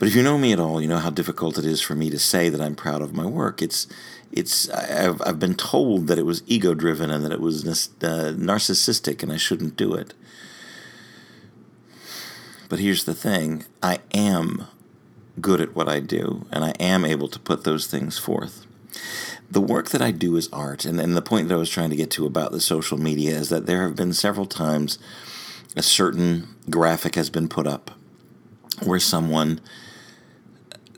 But 0.00 0.08
if 0.08 0.16
you 0.16 0.22
know 0.22 0.38
me 0.38 0.52
at 0.52 0.58
all, 0.58 0.80
you 0.80 0.88
know 0.88 0.98
how 0.98 1.10
difficult 1.10 1.58
it 1.58 1.66
is 1.66 1.82
for 1.82 1.94
me 1.94 2.08
to 2.08 2.18
say 2.18 2.48
that 2.48 2.60
I'm 2.60 2.74
proud 2.74 3.02
of 3.02 3.14
my 3.14 3.26
work. 3.26 3.60
It's 3.60 3.86
it's 4.32 4.68
I've 4.70 5.20
I've 5.20 5.38
been 5.38 5.54
told 5.54 6.06
that 6.06 6.18
it 6.18 6.24
was 6.24 6.42
ego 6.46 6.72
driven 6.72 7.10
and 7.10 7.22
that 7.22 7.32
it 7.32 7.40
was 7.40 7.64
uh, 7.66 8.32
narcissistic 8.34 9.22
and 9.22 9.30
I 9.30 9.36
shouldn't 9.36 9.76
do 9.76 9.92
it. 9.92 10.14
But 12.70 12.78
here's 12.78 13.04
the 13.04 13.14
thing: 13.14 13.66
I 13.82 13.98
am 14.14 14.66
good 15.38 15.60
at 15.60 15.76
what 15.76 15.88
I 15.88 16.00
do, 16.00 16.46
and 16.50 16.64
I 16.64 16.70
am 16.80 17.04
able 17.04 17.28
to 17.28 17.38
put 17.38 17.64
those 17.64 17.86
things 17.86 18.16
forth 18.16 18.66
the 19.50 19.60
work 19.60 19.90
that 19.90 20.00
I 20.00 20.12
do 20.12 20.36
is 20.36 20.48
art, 20.52 20.84
and, 20.84 21.00
and 21.00 21.16
the 21.16 21.22
point 21.22 21.48
that 21.48 21.54
I 21.56 21.58
was 21.58 21.70
trying 21.70 21.90
to 21.90 21.96
get 21.96 22.10
to 22.12 22.26
about 22.26 22.52
the 22.52 22.60
social 22.60 22.98
media 22.98 23.36
is 23.36 23.48
that 23.48 23.66
there 23.66 23.82
have 23.82 23.96
been 23.96 24.12
several 24.12 24.46
times 24.46 24.98
a 25.76 25.82
certain 25.82 26.54
graphic 26.68 27.16
has 27.16 27.30
been 27.30 27.48
put 27.48 27.66
up 27.66 27.90
where 28.84 29.00
someone 29.00 29.60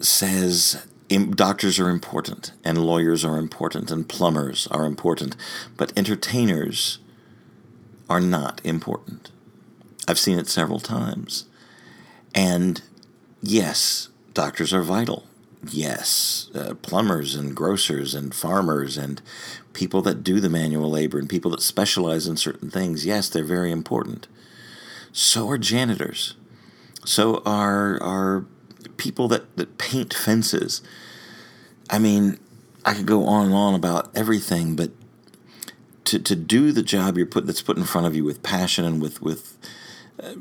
says 0.05 0.87
doctors 1.09 1.79
are 1.79 1.89
important 1.89 2.53
and 2.65 2.79
lawyers 2.79 3.25
are 3.25 3.39
important 3.39 3.91
and 3.91 4.09
plumbers 4.09 4.67
are 4.69 4.85
important, 4.85 5.37
but 5.77 5.93
entertainers 5.97 6.99
are 8.09 8.21
not 8.21 8.61
important. 8.65 9.31
I've 10.09 10.19
seen 10.19 10.39
it 10.39 10.49
several 10.49 10.81
times. 10.81 11.47
And 12.35 12.83
yes, 13.43 14.09
doctors 14.35 14.73
are 14.73 14.83
vital 14.83 15.27
yes, 15.71 16.51
uh, 16.55 16.75
plumbers 16.83 17.35
and 17.35 17.55
grocers 17.55 18.15
and 18.15 18.35
farmers 18.35 18.97
and 18.97 19.23
people 19.73 20.03
that 20.03 20.25
do 20.25 20.41
the 20.41 20.51
manual 20.51 20.91
labor 20.91 21.19
and 21.19 21.29
people 21.29 21.51
that 21.51 21.63
specialize 21.63 22.27
in 22.27 22.37
certain 22.37 22.71
things, 22.71 23.07
yes, 23.07 23.29
they're 23.29 23.45
very 23.45 23.71
important. 23.71 24.27
So 25.13 25.49
are 25.51 25.59
janitors. 25.59 26.35
So 27.05 27.43
are 27.45 28.01
are 28.03 28.45
people 29.03 29.27
that, 29.27 29.57
that 29.57 29.79
paint 29.79 30.15
fences. 30.15 30.81
I 31.91 31.99
mean, 31.99 32.39
I 32.85 32.95
could 32.95 33.07
go 33.07 33.27
on 33.27 33.47
and 33.47 33.55
on 33.55 33.75
about 33.75 34.17
everything, 34.17 34.77
but 34.77 34.93
to, 36.05 36.21
to 36.21 36.37
do 36.37 36.71
the 36.71 36.85
job 36.85 37.17
you're 37.17 37.27
put 37.27 37.47
that's 37.47 37.63
put 37.63 37.77
in 37.77 37.85
front 37.85 38.07
of 38.07 38.15
you 38.15 38.25
with 38.25 38.43
passion 38.45 38.85
and 38.85 39.03
with 39.03 39.21
with 39.21 39.59
uh, 40.23 40.35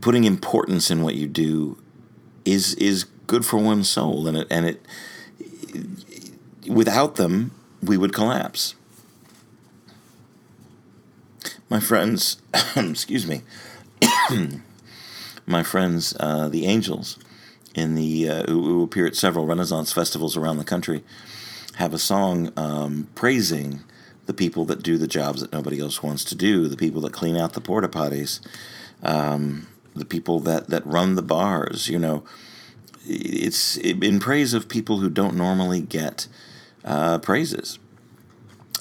putting 0.00 0.24
importance 0.24 0.90
in 0.90 1.02
what 1.02 1.14
you 1.14 1.28
do 1.28 1.78
is 2.44 2.74
is 2.74 3.04
good 3.28 3.44
for 3.44 3.58
one's 3.58 3.88
soul, 3.88 4.26
and 4.26 4.36
it 4.36 4.48
and 4.50 4.66
it 4.66 4.82
without 6.68 7.14
them 7.14 7.52
we 7.80 7.96
would 7.96 8.12
collapse. 8.12 8.74
My 11.68 11.78
friends, 11.78 12.42
excuse 12.76 13.26
me, 13.26 13.42
my 15.46 15.62
friends, 15.62 16.16
uh, 16.18 16.48
the 16.48 16.66
Angels, 16.66 17.16
in 17.74 17.94
the 17.94 18.28
uh, 18.28 18.42
who, 18.44 18.82
appear 18.82 19.06
at 19.06 19.16
several 19.16 19.46
Renaissance 19.46 19.92
festivals 19.92 20.36
around 20.36 20.58
the 20.58 20.64
country, 20.64 21.04
have 21.76 21.94
a 21.94 21.98
song 21.98 22.52
um, 22.56 23.08
praising 23.14 23.80
the 24.26 24.34
people 24.34 24.64
that 24.66 24.82
do 24.82 24.98
the 24.98 25.06
jobs 25.06 25.40
that 25.40 25.52
nobody 25.52 25.80
else 25.80 26.02
wants 26.02 26.24
to 26.24 26.34
do, 26.34 26.68
the 26.68 26.76
people 26.76 27.00
that 27.02 27.12
clean 27.12 27.36
out 27.36 27.54
the 27.54 27.60
porta 27.60 27.88
potties, 27.88 28.40
um, 29.02 29.66
the 29.94 30.04
people 30.04 30.40
that 30.40 30.68
that 30.68 30.86
run 30.86 31.14
the 31.14 31.22
bars. 31.22 31.88
You 31.88 31.98
know, 31.98 32.24
it's 33.06 33.76
in 33.76 34.20
praise 34.20 34.54
of 34.54 34.68
people 34.68 34.98
who 34.98 35.10
don't 35.10 35.36
normally 35.36 35.80
get 35.80 36.26
uh, 36.84 37.18
praises, 37.18 37.78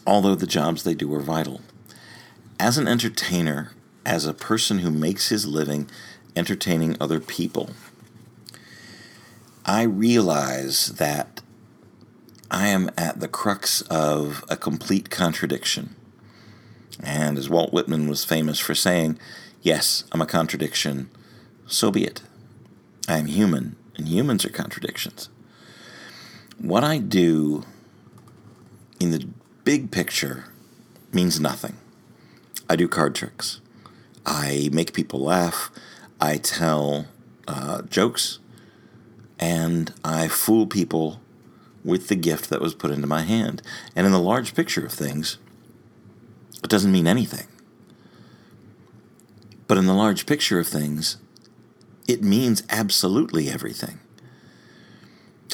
although 0.05 0.35
the 0.35 0.47
jobs 0.47 0.83
they 0.83 0.95
do 0.95 1.13
are 1.13 1.21
vital. 1.21 1.61
As 2.59 2.77
an 2.77 2.87
entertainer, 2.87 3.71
as 4.05 4.25
a 4.25 4.33
person 4.33 4.79
who 4.79 4.91
makes 4.91 5.29
his 5.29 5.47
living 5.47 5.89
entertaining 6.35 6.97
other 6.99 7.19
people, 7.19 7.71
I 9.65 9.83
realize 9.83 10.93
that 10.93 11.41
I 12.51 12.67
am 12.67 12.89
at 12.97 13.19
the 13.19 13.27
crux 13.27 13.81
of 13.83 14.43
a 14.49 14.57
complete 14.57 15.09
contradiction. 15.09 15.95
And 17.01 17.37
as 17.37 17.49
Walt 17.49 17.71
Whitman 17.71 18.09
was 18.09 18.25
famous 18.25 18.59
for 18.59 18.75
saying, 18.75 19.19
Yes, 19.61 20.05
I'm 20.11 20.21
a 20.21 20.25
contradiction, 20.25 21.09
so 21.67 21.91
be 21.91 22.05
it. 22.05 22.21
I 23.07 23.17
am 23.17 23.27
human, 23.27 23.75
and 23.95 24.07
humans 24.07 24.45
are 24.45 24.49
contradictions. 24.49 25.29
What 26.57 26.83
I 26.83 26.97
do 26.97 27.65
in 28.99 29.11
the 29.11 29.27
big 29.63 29.91
picture 29.91 30.45
means 31.11 31.39
nothing. 31.39 31.77
I 32.69 32.75
do 32.75 32.87
card 32.87 33.15
tricks. 33.15 33.61
I 34.25 34.69
make 34.71 34.93
people 34.93 35.21
laugh. 35.21 35.71
I 36.19 36.37
tell 36.37 37.07
uh, 37.47 37.81
jokes. 37.83 38.39
And 39.39 39.93
I 40.03 40.27
fool 40.27 40.67
people 40.67 41.21
with 41.83 42.07
the 42.07 42.15
gift 42.15 42.49
that 42.49 42.61
was 42.61 42.73
put 42.73 42.91
into 42.91 43.07
my 43.07 43.21
hand. 43.21 43.61
And 43.95 44.05
in 44.05 44.11
the 44.11 44.19
large 44.19 44.53
picture 44.53 44.85
of 44.85 44.91
things, 44.91 45.37
it 46.63 46.69
doesn't 46.69 46.91
mean 46.91 47.07
anything. 47.07 47.47
But 49.67 49.77
in 49.77 49.85
the 49.85 49.93
large 49.93 50.25
picture 50.25 50.59
of 50.59 50.67
things, 50.67 51.17
it 52.07 52.23
means 52.23 52.63
absolutely 52.69 53.49
everything. 53.49 53.99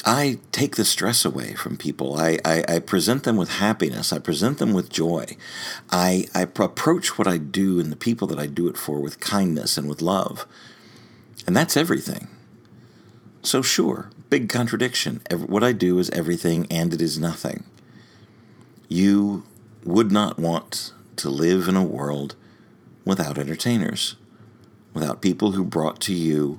I 0.04 0.38
take 0.52 0.76
the 0.76 0.84
stress 0.84 1.24
away 1.24 1.54
from 1.54 1.76
people. 1.76 2.16
I, 2.16 2.38
I, 2.44 2.64
I, 2.68 2.78
present 2.78 3.24
them 3.24 3.36
with 3.36 3.50
happiness. 3.50 4.12
I 4.12 4.18
present 4.18 4.58
them 4.58 4.72
with 4.72 4.88
joy. 4.88 5.36
I, 5.90 6.26
I 6.34 6.42
approach 6.42 7.18
what 7.18 7.26
I 7.26 7.38
do 7.38 7.80
and 7.80 7.90
the 7.90 7.96
people 7.96 8.28
that 8.28 8.38
I 8.38 8.46
do 8.46 8.68
it 8.68 8.76
for 8.76 9.00
with 9.00 9.20
kindness 9.20 9.76
and 9.76 9.88
with 9.88 10.00
love. 10.00 10.46
And 11.46 11.56
that's 11.56 11.76
everything. 11.76 12.28
So, 13.46 13.62
sure, 13.62 14.10
big 14.28 14.48
contradiction. 14.48 15.22
What 15.30 15.62
I 15.62 15.70
do 15.70 16.00
is 16.00 16.10
everything 16.10 16.66
and 16.68 16.92
it 16.92 17.00
is 17.00 17.16
nothing. 17.16 17.62
You 18.88 19.44
would 19.84 20.10
not 20.10 20.36
want 20.36 20.92
to 21.14 21.30
live 21.30 21.68
in 21.68 21.76
a 21.76 21.84
world 21.84 22.34
without 23.04 23.38
entertainers 23.38 24.16
without 24.96 25.20
people 25.20 25.52
who 25.52 25.62
brought 25.62 26.00
to 26.00 26.12
you 26.12 26.58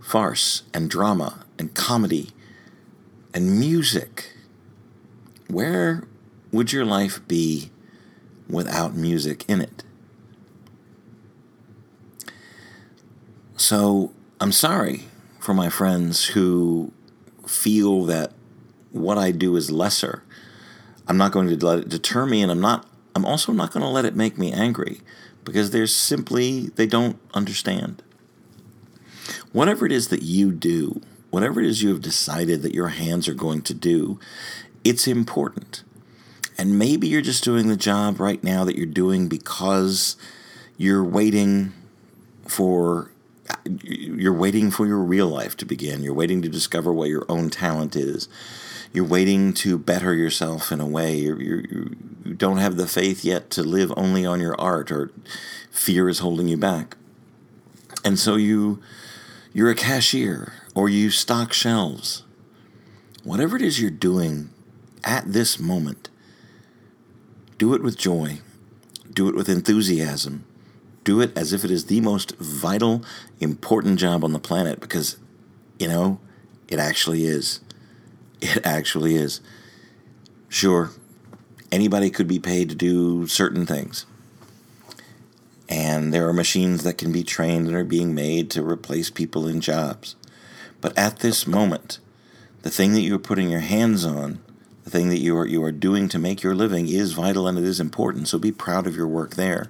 farce 0.00 0.64
and 0.74 0.90
drama 0.90 1.46
and 1.58 1.72
comedy 1.74 2.30
and 3.32 3.58
music. 3.58 4.34
Where 5.46 6.02
would 6.52 6.72
your 6.72 6.84
life 6.84 7.26
be 7.26 7.70
without 8.50 8.94
music 8.94 9.44
in 9.48 9.62
it? 9.62 9.82
So 13.56 14.12
I'm 14.40 14.52
sorry 14.52 15.07
for 15.48 15.54
my 15.54 15.70
friends 15.70 16.26
who 16.26 16.92
feel 17.46 18.04
that 18.04 18.34
what 18.90 19.16
I 19.16 19.30
do 19.30 19.56
is 19.56 19.70
lesser. 19.70 20.22
I'm 21.06 21.16
not 21.16 21.32
going 21.32 21.48
to 21.48 21.66
let 21.66 21.78
it 21.78 21.88
deter 21.88 22.26
me, 22.26 22.42
and 22.42 22.52
I'm 22.52 22.60
not. 22.60 22.86
I'm 23.16 23.24
also 23.24 23.52
not 23.52 23.72
going 23.72 23.80
to 23.80 23.88
let 23.88 24.04
it 24.04 24.14
make 24.14 24.36
me 24.36 24.52
angry 24.52 25.00
because 25.46 25.70
they're 25.70 25.86
simply, 25.86 26.66
they 26.76 26.86
don't 26.86 27.18
understand. 27.32 28.02
Whatever 29.50 29.86
it 29.86 29.92
is 29.92 30.08
that 30.08 30.20
you 30.20 30.52
do, 30.52 31.00
whatever 31.30 31.60
it 31.60 31.66
is 31.66 31.82
you 31.82 31.88
have 31.88 32.02
decided 32.02 32.60
that 32.60 32.74
your 32.74 32.88
hands 32.88 33.26
are 33.26 33.32
going 33.32 33.62
to 33.62 33.72
do, 33.72 34.20
it's 34.84 35.06
important. 35.06 35.82
And 36.58 36.78
maybe 36.78 37.08
you're 37.08 37.22
just 37.22 37.42
doing 37.42 37.68
the 37.68 37.74
job 37.76 38.20
right 38.20 38.44
now 38.44 38.64
that 38.64 38.76
you're 38.76 38.84
doing 38.84 39.28
because 39.28 40.16
you're 40.76 41.02
waiting 41.02 41.72
for 42.46 43.12
you're 43.82 44.32
waiting 44.32 44.70
for 44.70 44.86
your 44.86 44.98
real 44.98 45.28
life 45.28 45.56
to 45.58 45.66
begin. 45.66 46.02
You're 46.02 46.14
waiting 46.14 46.42
to 46.42 46.48
discover 46.48 46.92
what 46.92 47.08
your 47.08 47.24
own 47.28 47.50
talent 47.50 47.96
is. 47.96 48.28
You're 48.92 49.04
waiting 49.04 49.52
to 49.54 49.78
better 49.78 50.14
yourself 50.14 50.72
in 50.72 50.80
a 50.80 50.86
way. 50.86 51.16
You're, 51.16 51.40
you're, 51.40 51.60
you 52.24 52.34
don't 52.36 52.58
have 52.58 52.76
the 52.76 52.86
faith 52.86 53.24
yet 53.24 53.50
to 53.50 53.62
live 53.62 53.92
only 53.96 54.24
on 54.24 54.40
your 54.40 54.58
art, 54.60 54.90
or 54.90 55.10
fear 55.70 56.08
is 56.08 56.20
holding 56.20 56.48
you 56.48 56.56
back. 56.56 56.96
And 58.04 58.18
so 58.18 58.36
you 58.36 58.80
you're 59.52 59.70
a 59.70 59.74
cashier 59.74 60.52
or 60.74 60.88
you 60.88 61.10
stock 61.10 61.52
shelves. 61.52 62.22
Whatever 63.24 63.56
it 63.56 63.62
is 63.62 63.80
you're 63.80 63.90
doing 63.90 64.50
at 65.04 65.32
this 65.32 65.58
moment, 65.58 66.08
do 67.58 67.74
it 67.74 67.82
with 67.82 67.98
joy. 67.98 68.38
Do 69.12 69.28
it 69.28 69.34
with 69.34 69.48
enthusiasm. 69.48 70.44
Do 71.08 71.22
it 71.22 71.34
as 71.38 71.54
if 71.54 71.64
it 71.64 71.70
is 71.70 71.86
the 71.86 72.02
most 72.02 72.36
vital, 72.36 73.02
important 73.40 73.98
job 73.98 74.22
on 74.22 74.34
the 74.34 74.38
planet 74.38 74.78
because, 74.78 75.16
you 75.78 75.88
know, 75.88 76.20
it 76.68 76.78
actually 76.78 77.24
is. 77.24 77.60
It 78.42 78.66
actually 78.66 79.16
is. 79.16 79.40
Sure, 80.50 80.90
anybody 81.72 82.10
could 82.10 82.28
be 82.28 82.38
paid 82.38 82.68
to 82.68 82.74
do 82.74 83.26
certain 83.26 83.64
things. 83.64 84.04
And 85.66 86.12
there 86.12 86.28
are 86.28 86.34
machines 86.34 86.82
that 86.82 86.98
can 86.98 87.10
be 87.10 87.24
trained 87.24 87.68
and 87.68 87.74
are 87.74 87.84
being 87.84 88.14
made 88.14 88.50
to 88.50 88.62
replace 88.62 89.08
people 89.08 89.48
in 89.48 89.62
jobs. 89.62 90.14
But 90.82 90.96
at 90.98 91.20
this 91.20 91.46
moment, 91.46 92.00
the 92.60 92.70
thing 92.70 92.92
that 92.92 93.00
you're 93.00 93.18
putting 93.18 93.48
your 93.48 93.60
hands 93.60 94.04
on, 94.04 94.40
the 94.88 94.98
thing 94.98 95.10
that 95.10 95.18
you 95.18 95.36
are 95.36 95.46
you 95.46 95.62
are 95.62 95.72
doing 95.72 96.08
to 96.08 96.18
make 96.18 96.42
your 96.42 96.54
living 96.54 96.88
is 96.88 97.12
vital 97.12 97.46
and 97.46 97.58
it 97.58 97.64
is 97.64 97.78
important. 97.78 98.28
So 98.28 98.38
be 98.38 98.52
proud 98.52 98.86
of 98.86 98.96
your 98.96 99.06
work 99.06 99.34
there. 99.34 99.68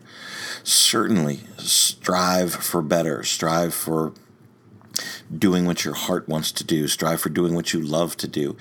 Certainly 0.62 1.40
strive 1.56 2.54
for 2.54 2.82
better. 2.82 3.24
Strive 3.24 3.74
for 3.74 4.12
doing 5.36 5.66
what 5.66 5.84
your 5.84 5.94
heart 5.94 6.28
wants 6.28 6.52
to 6.52 6.64
do. 6.64 6.86
Strive 6.86 7.20
for 7.20 7.30
doing 7.30 7.54
what 7.54 7.72
you 7.72 7.80
love 7.80 8.16
to 8.18 8.28
do. 8.28 8.56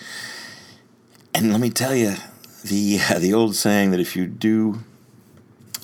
And 1.34 1.52
let 1.52 1.62
me 1.62 1.70
tell 1.70 1.94
you, 1.94 2.16
the 2.64 3.00
the 3.20 3.34
old 3.34 3.56
saying 3.56 3.92
that 3.92 4.00
if 4.00 4.16
you 4.16 4.26
do, 4.26 4.80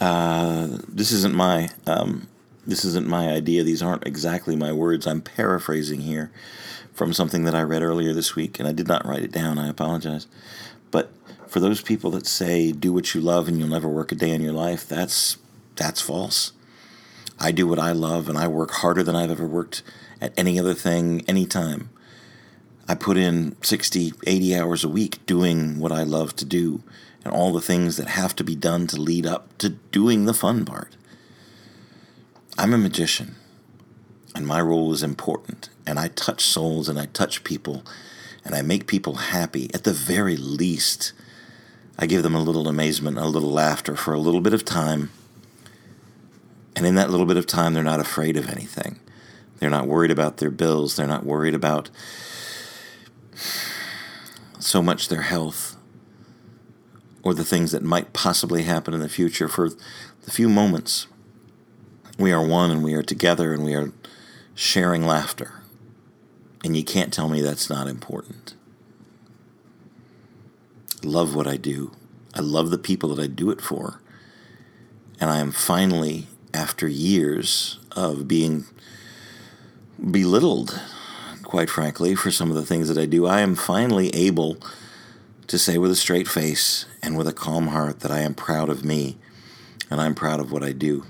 uh, 0.02 0.80
this 0.88 1.12
isn't 1.12 1.36
my 1.36 1.70
um, 1.86 2.28
this 2.66 2.84
isn't 2.84 3.08
my 3.08 3.30
idea. 3.30 3.64
These 3.64 3.84
aren't 3.84 4.08
exactly 4.08 4.56
my 4.56 4.72
words. 4.72 5.06
I'm 5.06 5.22
paraphrasing 5.22 6.02
here 6.02 6.32
from 7.04 7.12
something 7.12 7.44
that 7.44 7.54
I 7.54 7.64
read 7.64 7.84
earlier 7.84 8.14
this 8.14 8.34
week, 8.34 8.60
and 8.60 8.68
I 8.68 8.72
did 8.72 8.88
not 8.88 9.06
write 9.06 9.24
it 9.24 9.32
down. 9.34 9.60
I 9.60 9.68
apologize. 9.68 10.26
But 10.90 11.12
for 11.48 11.60
those 11.60 11.82
people 11.82 12.12
that 12.12 12.26
say 12.26 12.72
do 12.72 12.94
what 12.94 13.14
you 13.14 13.20
love 13.20 13.50
and 13.50 13.60
you'll 13.60 13.68
never 13.68 13.90
work 13.90 14.14
a 14.14 14.16
day 14.16 14.30
in 14.30 14.42
your 14.42 14.54
life, 14.54 14.88
that's 14.88 15.38
that's 15.76 16.00
false. 16.00 16.54
I 17.38 17.52
do 17.52 17.68
what 17.68 17.78
I 17.78 17.92
love, 17.92 18.30
and 18.30 18.38
I 18.38 18.48
work 18.48 18.72
harder 18.72 19.04
than 19.04 19.18
I've 19.18 19.32
ever 19.32 19.46
worked 19.46 19.84
at 20.22 20.32
any 20.38 20.58
other 20.58 20.74
thing, 20.74 21.26
anytime. 21.28 21.90
I 22.88 22.96
put 22.96 23.18
in 23.18 23.62
60, 23.62 24.14
80 24.26 24.56
hours 24.56 24.86
a 24.86 24.90
week 24.90 25.26
doing 25.26 25.80
what 25.80 25.92
I 25.92 26.04
love 26.04 26.38
to 26.38 26.46
do 26.46 26.84
and 27.26 27.34
all 27.34 27.52
the 27.52 27.60
things 27.60 27.98
that 27.98 28.08
have 28.08 28.34
to 28.38 28.46
be 28.46 28.56
done 28.56 28.88
to 28.88 29.02
lead 29.02 29.26
up 29.26 29.58
to 29.58 29.68
doing 29.68 30.24
the 30.24 30.34
fun 30.34 30.64
part. 30.64 30.96
I'm 32.58 32.74
a 32.74 32.78
magician, 32.78 33.36
and 34.34 34.48
my 34.48 34.62
role 34.62 34.94
is 34.94 35.04
important, 35.04 35.68
and 35.86 36.00
I 36.00 36.08
touch 36.10 36.44
souls 36.44 36.90
and 36.90 37.00
I 37.00 37.06
touch 37.08 37.44
people, 37.44 37.84
and 38.46 38.56
I 38.56 38.62
make 38.62 38.88
people 38.88 39.16
happy. 39.16 39.70
At 39.74 39.84
the 39.84 39.94
very 39.94 40.38
least, 40.38 41.14
I 41.98 42.06
give 42.06 42.24
them 42.24 42.36
a 42.36 42.42
little 42.42 42.68
amazement, 42.68 43.18
a 43.18 43.26
little 43.26 43.52
laughter 43.52 43.96
for 43.96 44.14
a 44.14 44.20
little 44.20 44.42
bit 44.42 44.54
of 44.54 44.66
time. 44.66 45.12
And 46.76 46.86
in 46.86 46.96
that 46.96 47.10
little 47.10 47.26
bit 47.26 47.38
of 47.38 47.46
time, 47.46 47.74
they're 47.74 47.84
not 47.84 48.00
afraid 48.00 48.36
of 48.36 48.50
anything. 48.50 49.00
They're 49.60 49.70
not 49.70 49.88
worried 49.88 50.12
about 50.12 50.38
their 50.38 50.50
bills. 50.50 50.96
They're 50.96 51.08
not 51.08 51.26
worried 51.26 51.54
about 51.54 51.90
so 54.60 54.82
much 54.82 55.08
their 55.08 55.22
health 55.22 55.78
or 57.22 57.34
the 57.34 57.46
things 57.46 57.72
that 57.72 57.84
might 57.84 58.14
possibly 58.14 58.64
happen 58.64 58.94
in 58.94 59.00
the 59.00 59.10
future. 59.10 59.48
For 59.48 59.70
the 59.70 60.32
few 60.32 60.50
moments 60.50 61.08
we 62.18 62.32
are 62.32 62.46
one 62.46 62.72
and 62.72 62.84
we 62.84 62.94
are 62.94 63.04
together 63.04 63.54
and 63.54 63.64
we 63.64 63.74
are 63.74 63.92
sharing 64.56 65.06
laughter. 65.06 65.63
And 66.64 66.78
you 66.78 66.84
can't 66.84 67.14
tell 67.14 67.28
me 67.28 67.42
that's 67.42 67.70
not 67.70 67.88
important. 67.88 68.56
I 71.04 71.08
love 71.08 71.36
what 71.36 71.48
I 71.48 71.58
do. 71.58 71.92
I 72.34 72.40
love 72.40 72.70
the 72.70 72.78
people 72.78 73.14
that 73.14 73.22
I 73.22 73.28
do 73.28 73.52
it 73.52 73.62
for. 73.62 74.00
And 75.20 75.30
I 75.30 75.40
am 75.40 75.52
finally, 75.52 76.28
after 76.54 76.88
years 76.88 77.80
of 77.92 78.28
being 78.28 78.66
belittled, 80.12 80.82
quite 81.44 81.70
frankly, 81.70 82.16
for 82.16 82.32
some 82.32 82.50
of 82.50 82.56
the 82.56 82.66
things 82.66 82.88
that 82.88 82.98
I 82.98 83.06
do, 83.06 83.26
I 83.26 83.42
am 83.42 83.56
finally 83.56 84.10
able 84.16 84.58
to 85.48 85.60
say 85.60 85.78
with 85.78 85.92
a 85.92 85.96
straight 85.96 86.28
face 86.28 86.86
and 87.02 87.18
with 87.18 87.28
a 87.28 87.34
calm 87.34 87.68
heart 87.68 88.00
that 88.00 88.12
I 88.12 88.22
am 88.22 88.34
proud 88.34 88.70
of 88.70 88.84
me 88.84 89.18
and 89.90 90.02
I'm 90.02 90.16
proud 90.16 90.40
of 90.40 90.52
what 90.52 90.64
I 90.64 90.72
do. 90.72 91.06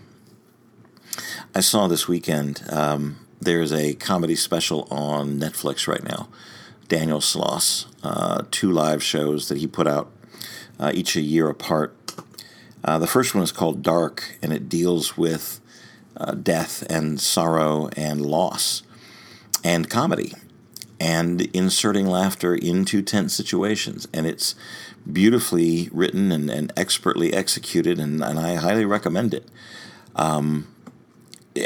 I 1.56 1.62
saw 1.62 1.88
this 1.88 2.08
weekend. 2.08 2.64
Um, 2.70 3.23
there's 3.44 3.72
a 3.72 3.94
comedy 3.96 4.36
special 4.36 4.88
on 4.90 5.40
Netflix 5.40 5.88
right 5.88 6.04
now. 6.04 6.30
Daniel 6.88 7.20
Sloss, 7.20 7.86
uh, 8.04 8.44
two 8.52 8.72
live 8.72 9.02
shows 9.02 9.48
that 9.50 9.58
he 9.58 9.68
put 9.68 9.88
out 9.88 10.12
uh, 10.80 10.92
each 10.94 11.16
a 11.16 11.22
year 11.22 11.50
apart. 11.50 11.96
Uh, 12.84 13.00
the 13.00 13.08
first 13.08 13.34
one 13.34 13.44
is 13.44 13.52
called 13.52 13.82
Dark, 13.82 14.38
and 14.42 14.52
it 14.52 14.68
deals 14.68 15.18
with 15.18 15.62
uh, 16.18 16.34
death 16.34 16.84
and 16.90 17.20
sorrow 17.20 17.90
and 17.96 18.26
loss 18.26 18.84
and 19.64 19.90
comedy 19.90 20.34
and 21.00 21.42
inserting 21.56 22.06
laughter 22.06 22.56
into 22.56 23.02
tense 23.02 23.34
situations. 23.34 24.08
And 24.14 24.26
it's 24.26 24.56
beautifully 25.12 25.90
written 25.92 26.32
and, 26.32 26.50
and 26.50 26.72
expertly 26.78 27.34
executed, 27.34 28.00
and, 28.00 28.24
and 28.24 28.40
I 28.40 28.56
highly 28.56 28.86
recommend 28.86 29.34
it. 29.34 29.48
Um, 30.16 30.73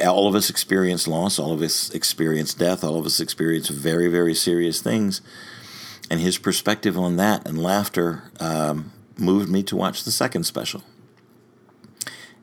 all 0.06 0.28
of 0.28 0.36
us 0.36 0.50
experience 0.50 1.08
loss, 1.08 1.39
all 1.39 1.54
of 1.54 1.62
us 1.62 1.89
experience 1.91 2.54
death, 2.54 2.84
all 2.84 3.00
of 3.00 3.06
us 3.06 3.19
experience 3.19 3.69
very, 3.69 4.08
very 4.08 4.34
serious 4.34 4.82
things. 4.82 5.21
And 6.10 6.19
his 6.19 6.38
perspective 6.38 6.97
on 6.97 7.17
that 7.17 7.47
and 7.47 7.62
laughter 7.62 8.23
um, 8.39 8.91
moved 9.17 9.50
me 9.50 9.63
to 9.63 9.76
watch 9.76 10.04
the 10.04 10.12
second 10.12 10.43
special. 10.43 10.84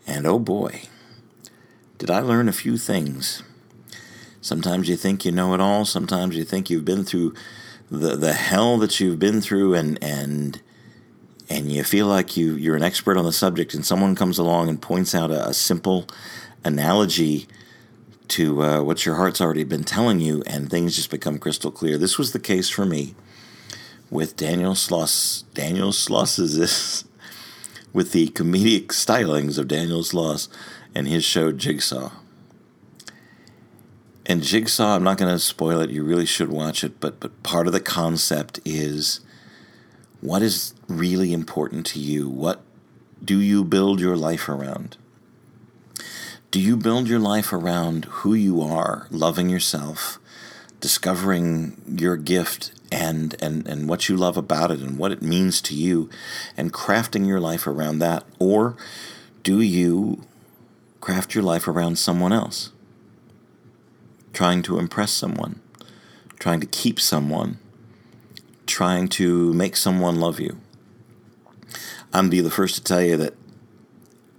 And 0.06 0.26
oh 0.26 0.38
boy, 0.38 0.82
did 1.98 2.10
I 2.10 2.20
learn 2.20 2.48
a 2.48 2.52
few 2.52 2.76
things. 2.76 3.42
Sometimes 4.40 4.88
you 4.88 4.96
think 4.96 5.24
you 5.24 5.32
know 5.32 5.54
it 5.54 5.60
all, 5.60 5.86
sometimes 5.86 6.36
you 6.36 6.44
think 6.44 6.68
you've 6.68 6.84
been 6.84 7.04
through 7.04 7.34
the, 7.90 8.16
the 8.16 8.34
hell 8.34 8.76
that 8.78 9.00
you've 9.00 9.18
been 9.18 9.40
through 9.40 9.74
and, 9.74 10.02
and 10.02 10.60
and 11.48 11.70
you 11.70 11.84
feel 11.84 12.06
like 12.06 12.38
you, 12.38 12.54
you're 12.54 12.76
an 12.76 12.82
expert 12.82 13.18
on 13.18 13.24
the 13.26 13.32
subject, 13.32 13.74
and 13.74 13.84
someone 13.84 14.14
comes 14.14 14.38
along 14.38 14.70
and 14.70 14.80
points 14.80 15.14
out 15.14 15.30
a, 15.30 15.48
a 15.48 15.54
simple 15.54 16.06
analogy 16.64 17.46
to 18.28 18.62
uh, 18.62 18.82
what 18.82 19.04
your 19.04 19.16
heart's 19.16 19.40
already 19.40 19.64
been 19.64 19.84
telling 19.84 20.20
you, 20.20 20.42
and 20.46 20.70
things 20.70 20.96
just 20.96 21.10
become 21.10 21.38
crystal 21.38 21.70
clear. 21.70 21.98
This 21.98 22.18
was 22.18 22.32
the 22.32 22.38
case 22.38 22.68
for 22.68 22.84
me 22.84 23.14
with 24.10 24.36
Daniel 24.36 24.72
Sloss. 24.72 25.44
Daniel 25.54 25.90
Sloss 25.90 26.38
is 26.38 26.56
this 26.56 27.04
with 27.92 28.12
the 28.12 28.28
comedic 28.28 28.86
stylings 28.88 29.58
of 29.58 29.68
Daniel 29.68 30.02
Sloss 30.02 30.48
and 30.94 31.06
his 31.06 31.24
show 31.24 31.52
Jigsaw. 31.52 32.12
And 34.26 34.42
Jigsaw, 34.42 34.96
I'm 34.96 35.04
not 35.04 35.18
going 35.18 35.32
to 35.32 35.38
spoil 35.38 35.80
it. 35.80 35.90
You 35.90 36.02
really 36.02 36.24
should 36.24 36.48
watch 36.48 36.82
it. 36.82 36.98
But 36.98 37.20
but 37.20 37.42
part 37.42 37.66
of 37.66 37.72
the 37.72 37.80
concept 37.80 38.58
is 38.64 39.20
what 40.20 40.40
is 40.40 40.74
really 40.88 41.32
important 41.32 41.84
to 41.86 41.98
you. 41.98 42.28
What 42.28 42.62
do 43.22 43.38
you 43.38 43.64
build 43.64 44.00
your 44.00 44.16
life 44.16 44.48
around? 44.48 44.96
Do 46.54 46.60
you 46.60 46.76
build 46.76 47.08
your 47.08 47.18
life 47.18 47.52
around 47.52 48.04
who 48.04 48.32
you 48.32 48.62
are, 48.62 49.08
loving 49.10 49.48
yourself, 49.48 50.20
discovering 50.80 51.82
your 51.84 52.16
gift 52.16 52.70
and, 52.92 53.34
and, 53.42 53.66
and 53.66 53.88
what 53.88 54.08
you 54.08 54.16
love 54.16 54.36
about 54.36 54.70
it 54.70 54.78
and 54.78 54.96
what 54.96 55.10
it 55.10 55.20
means 55.20 55.60
to 55.62 55.74
you, 55.74 56.08
and 56.56 56.72
crafting 56.72 57.26
your 57.26 57.40
life 57.40 57.66
around 57.66 57.98
that? 57.98 58.22
Or 58.38 58.76
do 59.42 59.60
you 59.60 60.22
craft 61.00 61.34
your 61.34 61.42
life 61.42 61.66
around 61.66 61.98
someone 61.98 62.32
else? 62.32 62.70
Trying 64.32 64.62
to 64.62 64.78
impress 64.78 65.10
someone, 65.10 65.60
trying 66.38 66.60
to 66.60 66.68
keep 66.68 67.00
someone, 67.00 67.58
trying 68.64 69.08
to 69.08 69.52
make 69.54 69.74
someone 69.74 70.20
love 70.20 70.38
you. 70.38 70.60
I'm 72.12 72.30
be 72.30 72.40
the 72.40 72.48
first 72.48 72.76
to 72.76 72.84
tell 72.84 73.02
you 73.02 73.16
that 73.16 73.34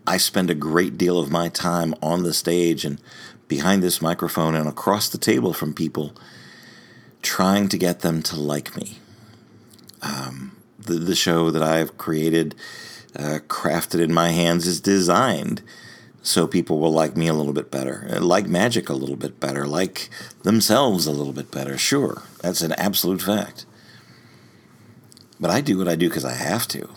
I 0.08 0.18
spend 0.18 0.50
a 0.50 0.56
great 0.56 0.98
deal 0.98 1.20
of 1.20 1.32
my 1.32 1.50
time 1.50 1.96
on 2.02 2.24
the 2.24 2.34
stage 2.34 2.86
and 2.86 3.02
behind 3.48 3.82
this 3.82 4.02
microphone 4.02 4.56
and 4.56 4.68
across 4.68 5.10
the 5.10 5.18
table 5.18 5.54
from 5.54 5.74
people 5.74 6.14
trying 7.22 7.68
to 7.70 7.78
get 7.78 8.02
them 8.02 8.22
to 8.24 8.40
like 8.40 8.76
me. 8.76 9.00
Um, 10.02 10.56
the, 10.78 10.94
the 10.94 11.16
show 11.16 11.50
that 11.50 11.64
I've 11.64 11.98
created, 11.98 12.56
uh, 13.16 13.40
crafted 13.48 14.02
in 14.02 14.14
my 14.14 14.30
hands, 14.30 14.68
is 14.68 14.80
designed 14.80 15.64
so 16.26 16.48
people 16.48 16.80
will 16.80 16.92
like 16.92 17.16
me 17.16 17.28
a 17.28 17.34
little 17.34 17.54
bit 17.54 17.70
better, 17.70 18.08
uh, 18.12 18.20
like 18.20 18.48
magic 18.48 18.90
a 18.90 18.94
little 18.94 19.16
bit 19.16 19.40
better, 19.40 19.68
like 19.68 20.10
themselves 20.42 21.06
a 21.06 21.12
little 21.12 21.34
bit 21.34 21.52
better. 21.52 21.78
Sure, 21.78 22.24
that's 22.42 22.62
an 22.62 22.74
absolute 22.74 23.22
fact. 23.22 23.66
But 25.40 25.52
I 25.52 25.62
do 25.62 25.78
what 25.78 25.88
I 25.88 25.96
do 25.96 26.10
because 26.10 26.26
I 26.26 26.34
have 26.34 26.68
to. 26.70 26.90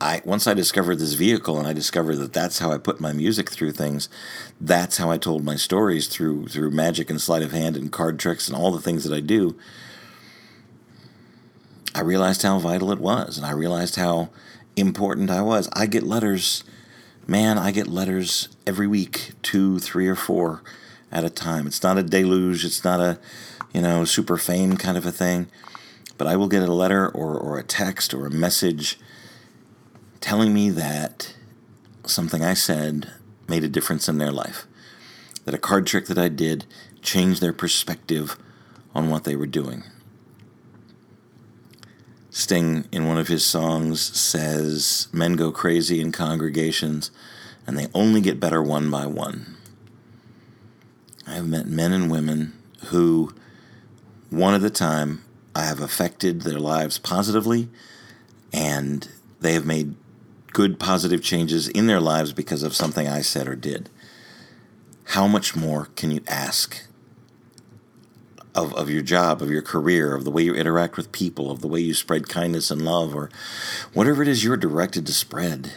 I 0.00 0.20
once 0.24 0.46
I 0.46 0.54
discovered 0.54 0.96
this 0.96 1.14
vehicle 1.14 1.58
and 1.58 1.66
I 1.66 1.72
discovered 1.72 2.16
that 2.16 2.32
that's 2.32 2.58
how 2.58 2.70
I 2.70 2.78
put 2.78 3.00
my 3.00 3.12
music 3.12 3.50
through 3.50 3.72
things. 3.72 4.08
That's 4.60 4.98
how 4.98 5.10
I 5.10 5.16
told 5.16 5.44
my 5.44 5.56
stories 5.56 6.06
through 6.06 6.48
through 6.48 6.70
magic 6.70 7.08
and 7.08 7.20
sleight 7.20 7.42
of 7.42 7.52
hand 7.52 7.76
and 7.76 7.90
card 7.90 8.18
tricks 8.18 8.46
and 8.48 8.56
all 8.56 8.70
the 8.70 8.80
things 8.80 9.04
that 9.04 9.14
I 9.14 9.20
do. 9.20 9.56
I 11.94 12.00
realized 12.00 12.42
how 12.42 12.58
vital 12.58 12.92
it 12.92 12.98
was 12.98 13.38
and 13.38 13.46
I 13.46 13.52
realized 13.52 13.96
how 13.96 14.28
important 14.76 15.30
I 15.30 15.40
was. 15.40 15.68
I 15.72 15.86
get 15.86 16.02
letters, 16.02 16.62
man, 17.26 17.56
I 17.56 17.70
get 17.70 17.86
letters 17.86 18.48
every 18.66 18.86
week, 18.86 19.32
two, 19.40 19.78
three 19.78 20.06
or 20.06 20.14
four 20.14 20.62
at 21.10 21.24
a 21.24 21.30
time. 21.30 21.66
It's 21.66 21.82
not 21.82 21.96
a 21.96 22.02
deluge, 22.02 22.66
it's 22.66 22.84
not 22.84 23.00
a, 23.00 23.18
you 23.72 23.80
know, 23.80 24.04
super 24.04 24.36
fame 24.36 24.76
kind 24.76 24.98
of 24.98 25.06
a 25.06 25.12
thing. 25.12 25.46
But 26.18 26.26
I 26.26 26.36
will 26.36 26.48
get 26.48 26.62
a 26.62 26.72
letter 26.72 27.08
or, 27.08 27.38
or 27.38 27.58
a 27.58 27.62
text 27.62 28.12
or 28.12 28.26
a 28.26 28.30
message 28.30 28.98
telling 30.20 30.52
me 30.52 30.70
that 30.70 31.34
something 32.04 32.42
I 32.42 32.54
said 32.54 33.12
made 33.48 33.64
a 33.64 33.68
difference 33.68 34.08
in 34.08 34.18
their 34.18 34.32
life. 34.32 34.66
That 35.44 35.54
a 35.54 35.58
card 35.58 35.86
trick 35.86 36.06
that 36.06 36.18
I 36.18 36.28
did 36.28 36.64
changed 37.02 37.40
their 37.40 37.52
perspective 37.52 38.36
on 38.94 39.10
what 39.10 39.24
they 39.24 39.36
were 39.36 39.46
doing. 39.46 39.84
Sting, 42.30 42.86
in 42.92 43.06
one 43.06 43.16
of 43.16 43.28
his 43.28 43.46
songs, 43.46 44.00
says, 44.00 45.08
Men 45.12 45.36
go 45.36 45.50
crazy 45.50 46.00
in 46.00 46.12
congregations, 46.12 47.10
and 47.66 47.78
they 47.78 47.86
only 47.94 48.20
get 48.20 48.40
better 48.40 48.62
one 48.62 48.90
by 48.90 49.06
one. 49.06 49.56
I 51.26 51.34
have 51.34 51.48
met 51.48 51.66
men 51.66 51.92
and 51.92 52.10
women 52.10 52.52
who, 52.86 53.32
one 54.28 54.54
at 54.54 54.62
a 54.62 54.70
time, 54.70 55.24
I 55.54 55.64
have 55.64 55.80
affected 55.80 56.42
their 56.42 56.60
lives 56.60 56.98
positively, 56.98 57.68
and 58.52 59.08
they 59.40 59.54
have 59.54 59.64
made 59.64 59.94
good 60.56 60.80
positive 60.80 61.22
changes 61.22 61.68
in 61.68 61.86
their 61.86 62.00
lives 62.00 62.32
because 62.32 62.62
of 62.62 62.74
something 62.74 63.06
I 63.06 63.20
said 63.20 63.46
or 63.46 63.54
did. 63.54 63.90
How 65.08 65.26
much 65.26 65.54
more 65.54 65.88
can 65.96 66.10
you 66.10 66.22
ask 66.26 66.86
of, 68.54 68.72
of 68.72 68.88
your 68.88 69.02
job, 69.02 69.42
of 69.42 69.50
your 69.50 69.60
career, 69.60 70.14
of 70.14 70.24
the 70.24 70.30
way 70.30 70.42
you 70.42 70.54
interact 70.54 70.96
with 70.96 71.12
people, 71.12 71.50
of 71.50 71.60
the 71.60 71.68
way 71.68 71.80
you 71.80 71.92
spread 71.92 72.30
kindness 72.30 72.70
and 72.70 72.86
love, 72.86 73.14
or 73.14 73.28
whatever 73.92 74.22
it 74.22 74.28
is 74.28 74.44
you're 74.44 74.56
directed 74.56 75.04
to 75.04 75.12
spread. 75.12 75.72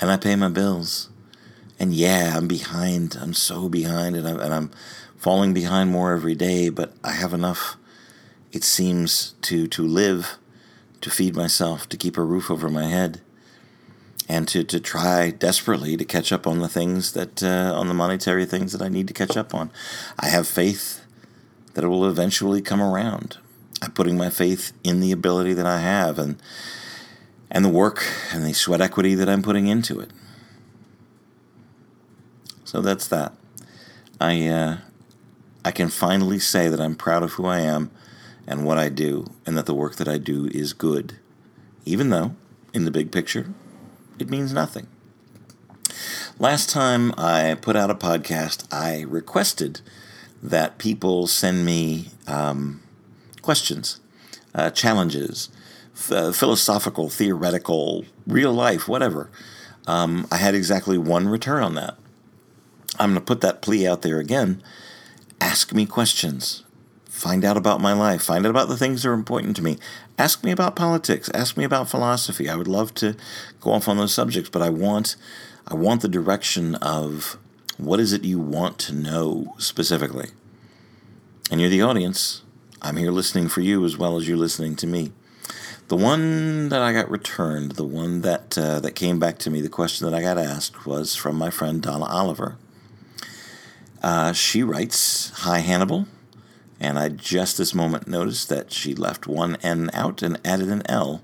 And 0.00 0.08
I 0.08 0.18
pay 0.18 0.36
my 0.36 0.50
bills. 0.50 1.08
And 1.80 1.92
yeah, 1.92 2.32
I'm 2.36 2.46
behind. 2.46 3.18
I'm 3.20 3.34
so 3.34 3.68
behind, 3.68 4.14
and 4.14 4.28
I'm, 4.28 4.38
and 4.38 4.54
I'm 4.54 4.70
falling 5.16 5.52
behind 5.52 5.90
more 5.90 6.12
every 6.12 6.36
day, 6.36 6.68
but 6.68 6.94
I 7.02 7.10
have 7.10 7.34
enough, 7.34 7.76
it 8.52 8.62
seems, 8.62 9.34
to, 9.42 9.66
to 9.66 9.84
live, 9.84 10.38
to 11.00 11.10
feed 11.10 11.34
myself, 11.34 11.88
to 11.88 11.96
keep 11.96 12.16
a 12.16 12.22
roof 12.22 12.50
over 12.50 12.68
my 12.68 12.86
head 12.86 13.20
and 14.28 14.46
to, 14.46 14.62
to 14.62 14.78
try 14.78 15.30
desperately 15.30 15.96
to 15.96 16.04
catch 16.04 16.30
up 16.32 16.46
on 16.46 16.60
the 16.60 16.68
things 16.68 17.12
that, 17.12 17.42
uh, 17.42 17.72
on 17.74 17.88
the 17.88 17.94
monetary 17.94 18.46
things 18.46 18.72
that 18.72 18.80
I 18.80 18.88
need 18.88 19.08
to 19.08 19.14
catch 19.14 19.36
up 19.36 19.54
on. 19.54 19.70
I 20.18 20.26
have 20.28 20.46
faith 20.46 21.04
that 21.74 21.82
it 21.82 21.88
will 21.88 22.06
eventually 22.06 22.62
come 22.62 22.80
around. 22.80 23.38
I'm 23.82 23.92
putting 23.92 24.16
my 24.16 24.30
faith 24.30 24.72
in 24.84 25.00
the 25.00 25.10
ability 25.10 25.54
that 25.54 25.66
I 25.66 25.80
have 25.80 26.18
and, 26.18 26.40
and 27.50 27.64
the 27.64 27.70
work 27.70 28.04
and 28.32 28.44
the 28.44 28.52
sweat 28.52 28.80
equity 28.80 29.14
that 29.16 29.28
I'm 29.28 29.42
putting 29.42 29.66
into 29.66 29.98
it. 29.98 30.10
So 32.64 32.80
that's 32.80 33.08
that. 33.08 33.32
I, 34.20 34.46
uh, 34.46 34.76
I 35.64 35.72
can 35.72 35.88
finally 35.88 36.38
say 36.38 36.68
that 36.68 36.80
I'm 36.80 36.94
proud 36.94 37.22
of 37.22 37.32
who 37.32 37.46
I 37.46 37.60
am 37.60 37.90
and 38.50 38.64
what 38.64 38.78
I 38.78 38.88
do, 38.88 39.26
and 39.46 39.56
that 39.56 39.66
the 39.66 39.74
work 39.74 39.94
that 39.94 40.08
I 40.08 40.18
do 40.18 40.46
is 40.46 40.72
good, 40.72 41.14
even 41.84 42.10
though, 42.10 42.34
in 42.74 42.84
the 42.84 42.90
big 42.90 43.12
picture, 43.12 43.54
it 44.18 44.28
means 44.28 44.52
nothing. 44.52 44.88
Last 46.36 46.68
time 46.68 47.14
I 47.16 47.56
put 47.60 47.76
out 47.76 47.90
a 47.90 47.94
podcast, 47.94 48.66
I 48.72 49.02
requested 49.02 49.82
that 50.42 50.78
people 50.78 51.28
send 51.28 51.64
me 51.64 52.08
um, 52.26 52.82
questions, 53.40 54.00
uh, 54.52 54.70
challenges, 54.70 55.48
f- 55.94 56.34
philosophical, 56.34 57.08
theoretical, 57.08 58.04
real 58.26 58.52
life, 58.52 58.88
whatever. 58.88 59.30
Um, 59.86 60.26
I 60.32 60.38
had 60.38 60.56
exactly 60.56 60.98
one 60.98 61.28
return 61.28 61.62
on 61.62 61.76
that. 61.76 61.96
I'm 62.98 63.10
going 63.10 63.20
to 63.20 63.24
put 63.24 63.42
that 63.42 63.62
plea 63.62 63.86
out 63.86 64.02
there 64.02 64.18
again. 64.18 64.60
Ask 65.40 65.72
me 65.72 65.86
questions 65.86 66.64
find 67.20 67.44
out 67.44 67.58
about 67.58 67.82
my 67.82 67.92
life, 67.92 68.22
find 68.22 68.46
out 68.46 68.50
about 68.50 68.68
the 68.68 68.78
things 68.78 69.02
that 69.02 69.10
are 69.10 69.12
important 69.12 69.54
to 69.54 69.62
me. 69.62 69.76
Ask 70.18 70.42
me 70.42 70.52
about 70.52 70.74
politics, 70.74 71.30
ask 71.34 71.54
me 71.54 71.64
about 71.64 71.90
philosophy. 71.90 72.48
I 72.48 72.56
would 72.56 72.66
love 72.66 72.94
to 72.94 73.14
go 73.60 73.72
off 73.72 73.88
on 73.88 73.98
those 73.98 74.14
subjects, 74.14 74.48
but 74.48 74.62
I 74.62 74.70
want 74.70 75.16
I 75.68 75.74
want 75.74 76.00
the 76.00 76.08
direction 76.08 76.76
of 76.76 77.36
what 77.76 78.00
is 78.00 78.14
it 78.14 78.24
you 78.24 78.38
want 78.38 78.78
to 78.80 78.94
know 78.94 79.54
specifically. 79.58 80.30
And 81.50 81.60
you're 81.60 81.68
the 81.68 81.82
audience. 81.82 82.42
I'm 82.80 82.96
here 82.96 83.10
listening 83.10 83.48
for 83.48 83.60
you 83.60 83.84
as 83.84 83.98
well 83.98 84.16
as 84.16 84.26
you're 84.26 84.38
listening 84.38 84.74
to 84.76 84.86
me. 84.86 85.12
The 85.88 85.96
one 85.96 86.70
that 86.70 86.80
I 86.80 86.94
got 86.94 87.10
returned, 87.10 87.72
the 87.72 87.84
one 87.84 88.22
that 88.22 88.56
uh, 88.56 88.80
that 88.80 88.92
came 88.92 89.18
back 89.18 89.36
to 89.40 89.50
me, 89.50 89.60
the 89.60 89.68
question 89.68 90.08
that 90.08 90.16
I 90.16 90.22
got 90.22 90.38
asked 90.38 90.86
was 90.86 91.14
from 91.14 91.36
my 91.36 91.50
friend 91.50 91.82
Donna 91.82 92.06
Oliver. 92.06 92.56
Uh, 94.02 94.32
she 94.32 94.62
writes, 94.62 95.32
"Hi 95.40 95.58
Hannibal, 95.58 96.06
and 96.80 96.98
I 96.98 97.10
just 97.10 97.58
this 97.58 97.74
moment 97.74 98.08
noticed 98.08 98.48
that 98.48 98.72
she 98.72 98.94
left 98.94 99.26
one 99.26 99.56
N 99.56 99.90
out 99.92 100.22
and 100.22 100.40
added 100.44 100.68
an 100.68 100.82
L 100.86 101.22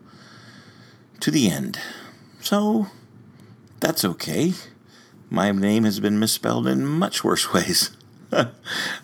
to 1.21 1.31
the 1.31 1.51
end. 1.51 1.79
So 2.41 2.89
that's 3.81 4.05
okay. 4.05 4.53
My 5.31 5.51
name 5.51 5.85
has 5.85 5.99
been 5.99 6.19
misspelled 6.19 6.67
in 6.67 6.87
much 6.87 7.25
worse 7.25 7.53
ways. 7.55 7.91
I 8.33 8.49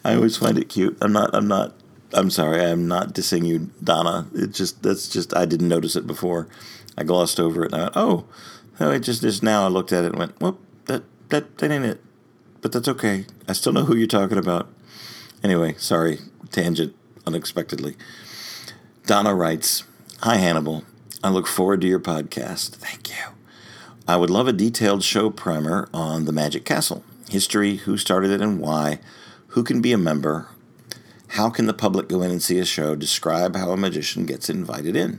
always 0.05 0.37
find 0.37 0.59
it 0.59 0.69
cute. 0.69 0.99
I'm 1.01 1.13
not 1.13 1.35
I'm 1.35 1.49
not 1.49 1.75
I'm 2.15 2.29
sorry, 2.29 2.63
I'm 2.63 2.87
not 2.87 3.15
dissing 3.15 3.47
you, 3.47 3.71
Donna. 3.83 4.29
It 4.35 4.53
just 4.53 4.83
that's 4.83 5.09
just 5.09 5.35
I 5.35 5.47
didn't 5.47 5.69
notice 5.69 5.97
it 5.97 6.07
before. 6.07 6.49
I 6.99 7.05
glossed 7.05 7.41
over 7.41 7.65
it 7.65 7.73
and 7.73 7.81
I 7.81 7.85
went, 7.85 7.97
Oh, 7.97 8.25
oh 8.81 8.91
it 8.91 9.01
just 9.01 9.23
just 9.23 9.43
now 9.43 9.65
I 9.65 9.69
looked 9.69 9.93
at 9.93 10.05
it 10.05 10.11
and 10.11 10.19
went, 10.19 10.39
Whoop, 10.41 10.61
that 10.87 11.05
that 11.31 11.57
that 11.59 11.71
ain't 11.71 11.87
it. 11.87 12.01
But 12.61 12.73
that's 12.73 12.89
okay. 12.89 13.25
I 13.49 13.55
still 13.55 13.73
know 13.73 13.85
who 13.85 13.97
you're 13.97 14.07
talking 14.07 14.39
about. 14.39 14.69
Anyway, 15.43 15.75
sorry, 15.79 16.19
tangent 16.51 16.95
unexpectedly. 17.27 17.97
Donna 19.07 19.35
writes 19.35 19.85
Hi, 20.21 20.37
Hannibal. 20.37 20.85
I 21.25 21.31
look 21.31 21.47
forward 21.47 21.81
to 21.81 21.87
your 21.89 22.01
podcast. 22.01 22.77
Thank 22.77 23.11
you. 23.11 23.33
I 24.07 24.17
would 24.17 24.31
love 24.31 24.49
a 24.49 24.53
detailed 24.53 25.03
show 25.03 25.31
primer 25.31 25.89
on 25.93 26.25
the 26.25 26.33
Magic 26.33 26.65
Castle 26.65 27.05
history, 27.29 27.77
who 27.77 27.97
started 27.97 28.31
it 28.31 28.41
and 28.41 28.61
why, 28.61 29.01
who 29.49 29.65
can 29.65 29.81
be 29.81 29.93
a 29.93 29.99
member, 29.99 30.49
how 31.29 31.49
can 31.49 31.67
the 31.67 31.73
public 31.73 32.09
go 32.09 32.21
in 32.23 32.31
and 32.31 32.43
see 32.43 32.59
a 32.59 32.65
show, 32.65 32.95
describe 32.95 33.57
how 33.57 33.71
a 33.71 33.77
magician 33.77 34.27
gets 34.27 34.51
invited 34.51 34.95
in. 34.95 35.19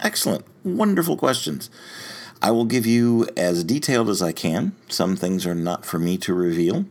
Excellent. 0.00 0.44
Wonderful 0.64 1.16
questions. 1.16 1.70
I 2.42 2.50
will 2.50 2.64
give 2.64 2.86
you 2.86 3.28
as 3.36 3.62
detailed 3.62 4.10
as 4.10 4.20
I 4.20 4.32
can. 4.32 4.74
Some 4.88 5.14
things 5.14 5.46
are 5.46 5.54
not 5.54 5.86
for 5.86 5.98
me 5.98 6.18
to 6.18 6.34
reveal 6.34 6.86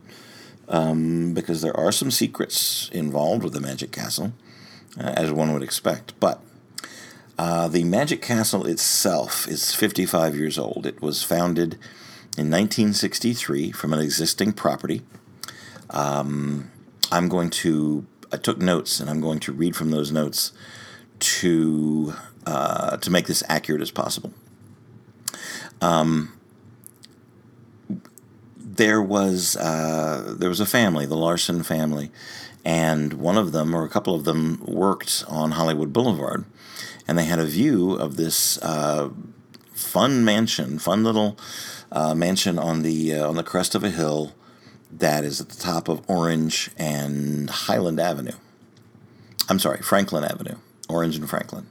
um, 0.68 1.34
because 1.34 1.62
there 1.62 1.76
are 1.76 1.92
some 1.92 2.10
secrets 2.10 2.88
involved 2.92 3.42
with 3.42 3.52
the 3.52 3.60
Magic 3.60 3.92
Castle, 3.92 4.32
uh, 4.98 5.12
as 5.16 5.32
one 5.32 5.52
would 5.52 5.62
expect. 5.62 6.18
But 6.20 6.40
uh, 7.38 7.68
the 7.68 7.84
Magic 7.84 8.22
Castle 8.22 8.66
itself 8.66 9.48
is 9.48 9.74
55 9.74 10.36
years 10.36 10.58
old. 10.58 10.86
It 10.86 11.02
was 11.02 11.22
founded 11.22 11.74
in 12.36 12.50
1963 12.50 13.72
from 13.72 13.92
an 13.92 14.00
existing 14.00 14.52
property. 14.52 15.02
Um, 15.90 16.70
I'm 17.10 17.28
going 17.28 17.50
to, 17.50 18.06
I 18.32 18.36
took 18.36 18.58
notes 18.58 19.00
and 19.00 19.10
I'm 19.10 19.20
going 19.20 19.40
to 19.40 19.52
read 19.52 19.76
from 19.76 19.90
those 19.90 20.10
notes 20.10 20.52
to, 21.20 22.14
uh, 22.46 22.96
to 22.98 23.10
make 23.10 23.26
this 23.26 23.42
accurate 23.48 23.82
as 23.82 23.90
possible. 23.90 24.32
Um, 25.80 26.32
there 28.76 29.02
was 29.02 29.56
uh, 29.56 30.34
there 30.38 30.48
was 30.48 30.60
a 30.60 30.66
family, 30.66 31.06
the 31.06 31.16
Larsen 31.16 31.62
family, 31.62 32.10
and 32.64 33.14
one 33.14 33.36
of 33.36 33.52
them 33.52 33.74
or 33.74 33.84
a 33.84 33.88
couple 33.88 34.14
of 34.14 34.24
them 34.24 34.62
worked 34.66 35.24
on 35.28 35.52
Hollywood 35.52 35.92
Boulevard, 35.92 36.44
and 37.06 37.18
they 37.18 37.24
had 37.24 37.38
a 37.38 37.46
view 37.46 37.92
of 37.92 38.16
this 38.16 38.58
uh, 38.62 39.10
fun 39.72 40.24
mansion, 40.24 40.78
fun 40.78 41.04
little 41.04 41.38
uh, 41.92 42.14
mansion 42.14 42.58
on 42.58 42.82
the 42.82 43.14
uh, 43.14 43.28
on 43.28 43.36
the 43.36 43.44
crest 43.44 43.74
of 43.74 43.84
a 43.84 43.90
hill 43.90 44.32
that 44.90 45.24
is 45.24 45.40
at 45.40 45.48
the 45.48 45.60
top 45.60 45.88
of 45.88 46.02
Orange 46.08 46.70
and 46.76 47.50
Highland 47.50 48.00
Avenue. 48.00 48.36
I'm 49.48 49.58
sorry, 49.58 49.82
Franklin 49.82 50.24
Avenue, 50.24 50.56
Orange 50.88 51.16
and 51.16 51.28
Franklin. 51.28 51.66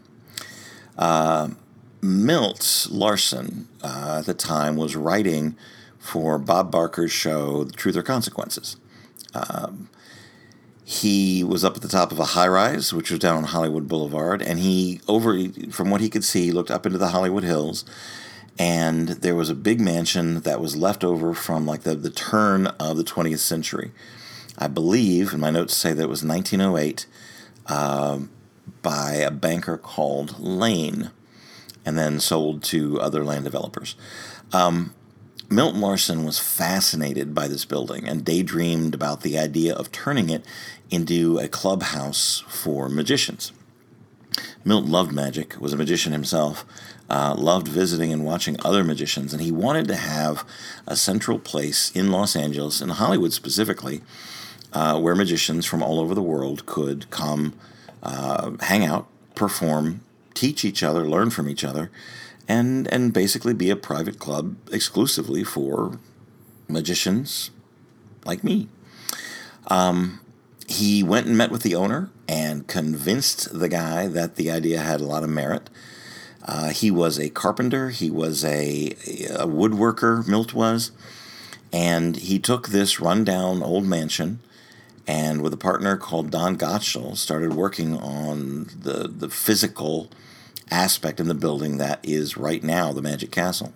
Uh, 0.98 1.50
Milt 2.02 2.88
Larsen 2.92 3.68
uh, 3.82 4.18
at 4.20 4.26
the 4.26 4.34
time 4.34 4.76
was 4.76 4.96
writing 4.96 5.56
for 6.04 6.38
Bob 6.38 6.70
Barker's 6.70 7.14
show, 7.14 7.64
The 7.64 7.72
Truth 7.72 7.96
or 7.96 8.04
Consequences. 8.04 8.76
Um, 9.34 9.90
he 10.84 11.46
was 11.46 11.64
up 11.64 11.78
at 11.78 11.82
the 11.82 11.88
top 11.88 12.12
of 12.12 12.20
a 12.20 12.26
high 12.26 12.48
rise, 12.48 12.92
which 12.92 13.10
was 13.10 13.22
down 13.22 13.38
on 13.38 13.44
Hollywood 13.46 13.88
Boulevard, 13.88 14.42
and 14.42 14.60
he, 14.60 15.00
over 15.08 15.48
from 15.72 15.90
what 15.90 16.02
he 16.02 16.10
could 16.10 16.26
see, 16.26 16.52
looked 16.52 16.70
up 16.70 16.86
into 16.86 16.98
the 16.98 17.08
Hollywood 17.08 17.44
Hills, 17.44 17.86
and 18.60 19.08
there 19.08 19.34
was 19.34 19.50
a 19.50 19.56
big 19.56 19.80
mansion 19.80 20.42
that 20.42 20.60
was 20.60 20.76
left 20.76 21.06
over 21.06 21.34
from 21.34 21.66
like 21.66 21.84
the, 21.84 21.96
the 21.96 22.10
turn 22.10 22.68
of 22.68 22.98
the 22.98 23.06
20th 23.06 23.40
century. 23.40 23.92
I 24.58 24.68
believe, 24.68 25.32
and 25.32 25.40
my 25.40 25.52
notes 25.52 25.74
say 25.74 25.94
that 25.94 26.04
it 26.04 26.10
was 26.10 26.24
1908, 26.24 27.06
um, 27.68 28.30
by 28.82 29.14
a 29.14 29.32
banker 29.32 29.78
called 29.78 30.38
Lane, 30.38 31.12
and 31.86 31.98
then 31.98 32.20
sold 32.20 32.62
to 32.64 33.00
other 33.00 33.24
land 33.24 33.46
developers. 33.46 33.96
Um, 34.52 34.94
Milton 35.54 35.82
Larsen 35.82 36.26
was 36.26 36.40
fascinated 36.40 37.36
by 37.36 37.48
this 37.48 37.64
building 37.64 38.08
and 38.08 38.26
daydreamed 38.26 38.96
about 38.96 39.22
the 39.22 39.38
idea 39.38 39.76
of 39.76 39.92
turning 39.92 40.32
it 40.32 40.44
into 40.90 41.38
a 41.38 41.48
clubhouse 41.48 42.44
for 42.48 42.90
magicians. 42.90 43.52
Milt 44.66 44.86
loved 44.86 45.12
magic, 45.12 45.56
was 45.62 45.72
a 45.72 45.78
magician 45.78 46.12
himself, 46.12 46.66
uh, 47.08 47.36
loved 47.38 47.68
visiting 47.68 48.12
and 48.12 48.26
watching 48.26 48.58
other 48.66 48.84
magicians, 48.84 49.32
and 49.32 49.44
he 49.44 49.52
wanted 49.52 49.88
to 49.90 49.96
have 49.96 50.44
a 50.88 50.96
central 50.96 51.38
place 51.38 51.92
in 51.92 52.12
Los 52.12 52.36
Angeles, 52.36 52.82
in 52.82 52.90
Hollywood 52.90 53.32
specifically, 53.32 54.02
uh, 54.72 55.00
where 55.00 55.14
magicians 55.14 55.68
from 55.68 55.84
all 55.84 56.00
over 56.00 56.16
the 56.16 56.22
world 56.22 56.66
could 56.66 57.08
come 57.12 57.54
uh, 58.02 58.54
hang 58.62 58.84
out, 58.84 59.08
perform, 59.36 60.02
teach 60.34 60.66
each 60.66 60.82
other, 60.82 61.08
learn 61.08 61.30
from 61.30 61.48
each 61.48 61.64
other, 61.64 61.92
and 62.48 62.88
and 62.92 63.14
basically 63.14 63.54
be 63.54 63.70
a 63.70 63.76
private 63.76 64.20
club 64.20 64.56
exclusively 64.72 65.44
for 65.44 66.00
magicians 66.68 67.52
like 68.26 68.44
me. 68.44 68.68
Um, 69.68 70.20
he 70.68 71.04
went 71.04 71.28
and 71.28 71.38
met 71.38 71.52
with 71.52 71.64
the 71.64 71.76
owner 71.76 72.10
and 72.28 72.68
convinced 72.68 73.58
the 73.58 73.70
guy 73.70 74.08
that 74.08 74.36
the 74.36 74.50
idea 74.50 74.80
had 74.80 75.02
a 75.02 75.06
lot 75.06 75.24
of 75.24 75.30
merit. 75.30 75.70
Uh, 76.46 76.70
he 76.70 76.92
was 76.92 77.20
a 77.20 77.30
carpenter, 77.30 77.90
he 77.90 78.10
was 78.10 78.44
a, 78.44 78.88
a 79.30 79.48
woodworker, 79.48 80.28
Milt 80.28 80.54
was, 80.54 80.92
and 81.72 82.18
he 82.18 82.38
took 82.38 82.70
this 82.70 83.00
rundown 83.00 83.64
old 83.64 83.86
mansion 83.86 84.40
and 85.08 85.42
with 85.42 85.54
a 85.54 85.58
partner 85.58 85.98
called 85.98 86.32
Don 86.32 86.58
Gottschall 86.58 87.18
started 87.18 87.54
working 87.54 87.98
on 87.98 88.70
the, 88.80 89.08
the 89.08 89.30
physical 89.30 90.10
aspect 90.72 91.20
in 91.20 91.28
the 91.28 91.34
building 91.34 91.78
that 91.78 92.00
is 92.04 92.38
right 92.38 92.64
now 92.64 92.92
the 92.92 93.02
Magic 93.02 93.32
Castle. 93.32 93.74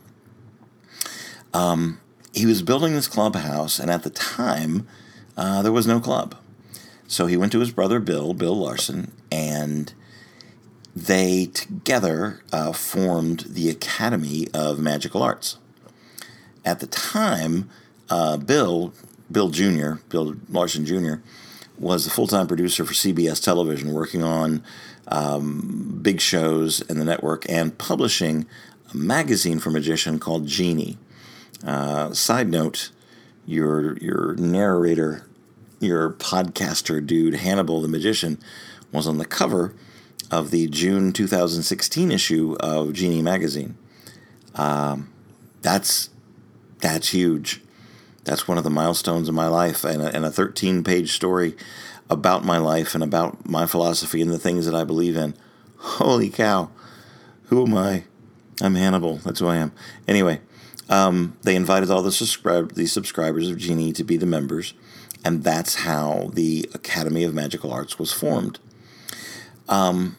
Um, 1.54 2.00
he 2.34 2.46
was 2.46 2.62
building 2.62 2.94
this 2.94 3.08
clubhouse, 3.08 3.80
and 3.80 3.90
at 3.90 4.04
the 4.04 4.10
time, 4.10 4.88
uh, 5.36 5.62
there 5.62 5.72
was 5.72 5.88
no 5.88 6.00
club. 6.00 6.36
So 7.08 7.26
he 7.26 7.38
went 7.38 7.52
to 7.54 7.60
his 7.60 7.72
brother 7.72 8.00
Bill, 8.00 8.34
Bill 8.34 8.56
Larsen, 8.56 9.12
and 9.32 9.94
they 10.96 11.46
together 11.46 12.42
uh, 12.52 12.74
formed 12.74 13.46
the 13.50 13.70
Academy 13.70 14.48
of 14.54 14.80
Magical 14.80 15.24
Arts. 15.24 15.58
At 16.66 16.80
the 16.80 16.88
time, 16.88 17.70
uh, 18.10 18.38
Bill, 18.38 18.94
Bill 19.32 19.50
Jr., 19.50 19.94
Bill 20.10 20.36
Larsen 20.50 20.86
Jr., 20.86 21.16
was 21.78 22.04
the 22.04 22.10
full 22.10 22.28
time 22.28 22.48
producer 22.48 22.84
for 22.84 22.94
CBS 22.94 23.44
television, 23.44 23.94
working 23.94 24.24
on 24.24 24.64
um, 25.08 26.00
big 26.02 26.20
shows 26.20 26.82
in 26.82 27.00
the 27.00 27.06
network 27.06 27.46
and 27.50 27.78
publishing 27.78 28.46
a 28.94 28.98
magazine 28.98 29.60
for 29.60 29.70
magician 29.70 30.20
called 30.20 30.48
Genii. 30.48 30.98
Uh, 31.66 32.14
side 32.14 32.50
note, 32.50 32.92
your 33.46 33.98
your 33.98 34.36
narrator, 34.36 35.26
your 35.80 36.12
podcaster 36.12 37.06
dude, 37.06 37.36
Hannibal 37.36 37.82
the 37.82 37.88
magician, 37.88 38.40
was 38.92 39.08
on 39.08 39.18
the 39.18 39.26
cover 39.26 39.74
of 40.30 40.52
the 40.52 40.68
June 40.68 41.14
2016 41.14 42.12
issue 42.12 42.56
of 42.60 42.94
Genii 42.94 43.22
magazine. 43.22 43.78
Um, 44.56 45.12
that's 45.62 46.10
that's 46.80 47.10
huge. 47.10 47.62
That's 48.24 48.48
one 48.48 48.58
of 48.58 48.66
the 48.66 48.70
milestones 48.70 49.30
of 49.30 49.36
my 49.36 49.48
life, 49.48 49.86
and 49.86 50.02
a, 50.02 50.14
and 50.14 50.26
a 50.26 50.32
13 50.32 50.84
page 50.84 51.14
story 51.14 51.56
about 52.10 52.46
my 52.46 52.58
life 52.58 52.96
and 52.96 53.04
about 53.04 53.48
my 53.48 53.66
philosophy 53.66 54.22
and 54.22 54.32
the 54.32 54.40
things 54.40 54.66
that 54.66 54.76
I 54.76 54.84
believe 54.84 55.16
in. 55.16 55.36
Holy 55.78 56.30
cow! 56.30 56.70
Who 57.46 57.66
am 57.66 57.78
I? 57.78 58.04
I'm 58.62 58.76
Hannibal. 58.76 59.18
That's 59.18 59.40
who 59.40 59.48
I 59.48 59.58
am. 59.58 59.72
Anyway, 60.08 60.42
um, 60.90 61.38
they 61.44 61.56
invited 61.56 61.92
all 61.92 62.02
the 62.02 62.12
subscribe 62.12 62.74
the 62.74 62.88
subscribers 62.88 63.50
of 63.50 63.58
Genii 63.58 63.94
to 63.94 64.04
be 64.04 64.18
the 64.18 64.26
members, 64.26 64.74
and 65.24 65.44
that's 65.44 65.76
how 65.76 66.32
the 66.34 66.70
Academy 66.74 67.24
of 67.24 67.34
Magical 67.34 67.72
Arts 67.72 68.00
was 68.00 68.12
formed. 68.12 68.60
Um, 69.70 70.18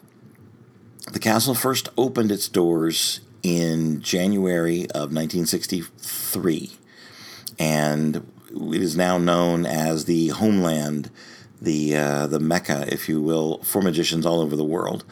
the 1.11 1.19
castle 1.19 1.55
first 1.55 1.89
opened 1.97 2.31
its 2.31 2.47
doors 2.47 3.21
in 3.41 4.01
January 4.01 4.83
of 4.91 5.11
1963, 5.13 6.71
and 7.57 8.15
it 8.17 8.81
is 8.81 8.95
now 8.95 9.17
known 9.17 9.65
as 9.65 10.05
the 10.05 10.27
homeland, 10.29 11.09
the 11.61 11.95
uh, 11.95 12.27
the 12.27 12.39
mecca, 12.39 12.85
if 12.87 13.09
you 13.09 13.21
will, 13.21 13.63
for 13.63 13.81
magicians 13.81 14.25
all 14.25 14.41
over 14.41 14.55
the 14.55 14.63
world. 14.63 15.03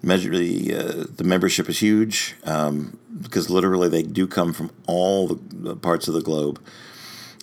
Measure, 0.00 0.30
the, 0.30 0.74
uh, 0.74 1.04
the 1.16 1.24
membership 1.24 1.68
is 1.68 1.80
huge 1.80 2.36
um, 2.44 2.96
because 3.20 3.50
literally 3.50 3.88
they 3.88 4.04
do 4.04 4.28
come 4.28 4.52
from 4.52 4.70
all 4.86 5.26
the 5.26 5.74
parts 5.74 6.06
of 6.06 6.14
the 6.14 6.20
globe. 6.20 6.60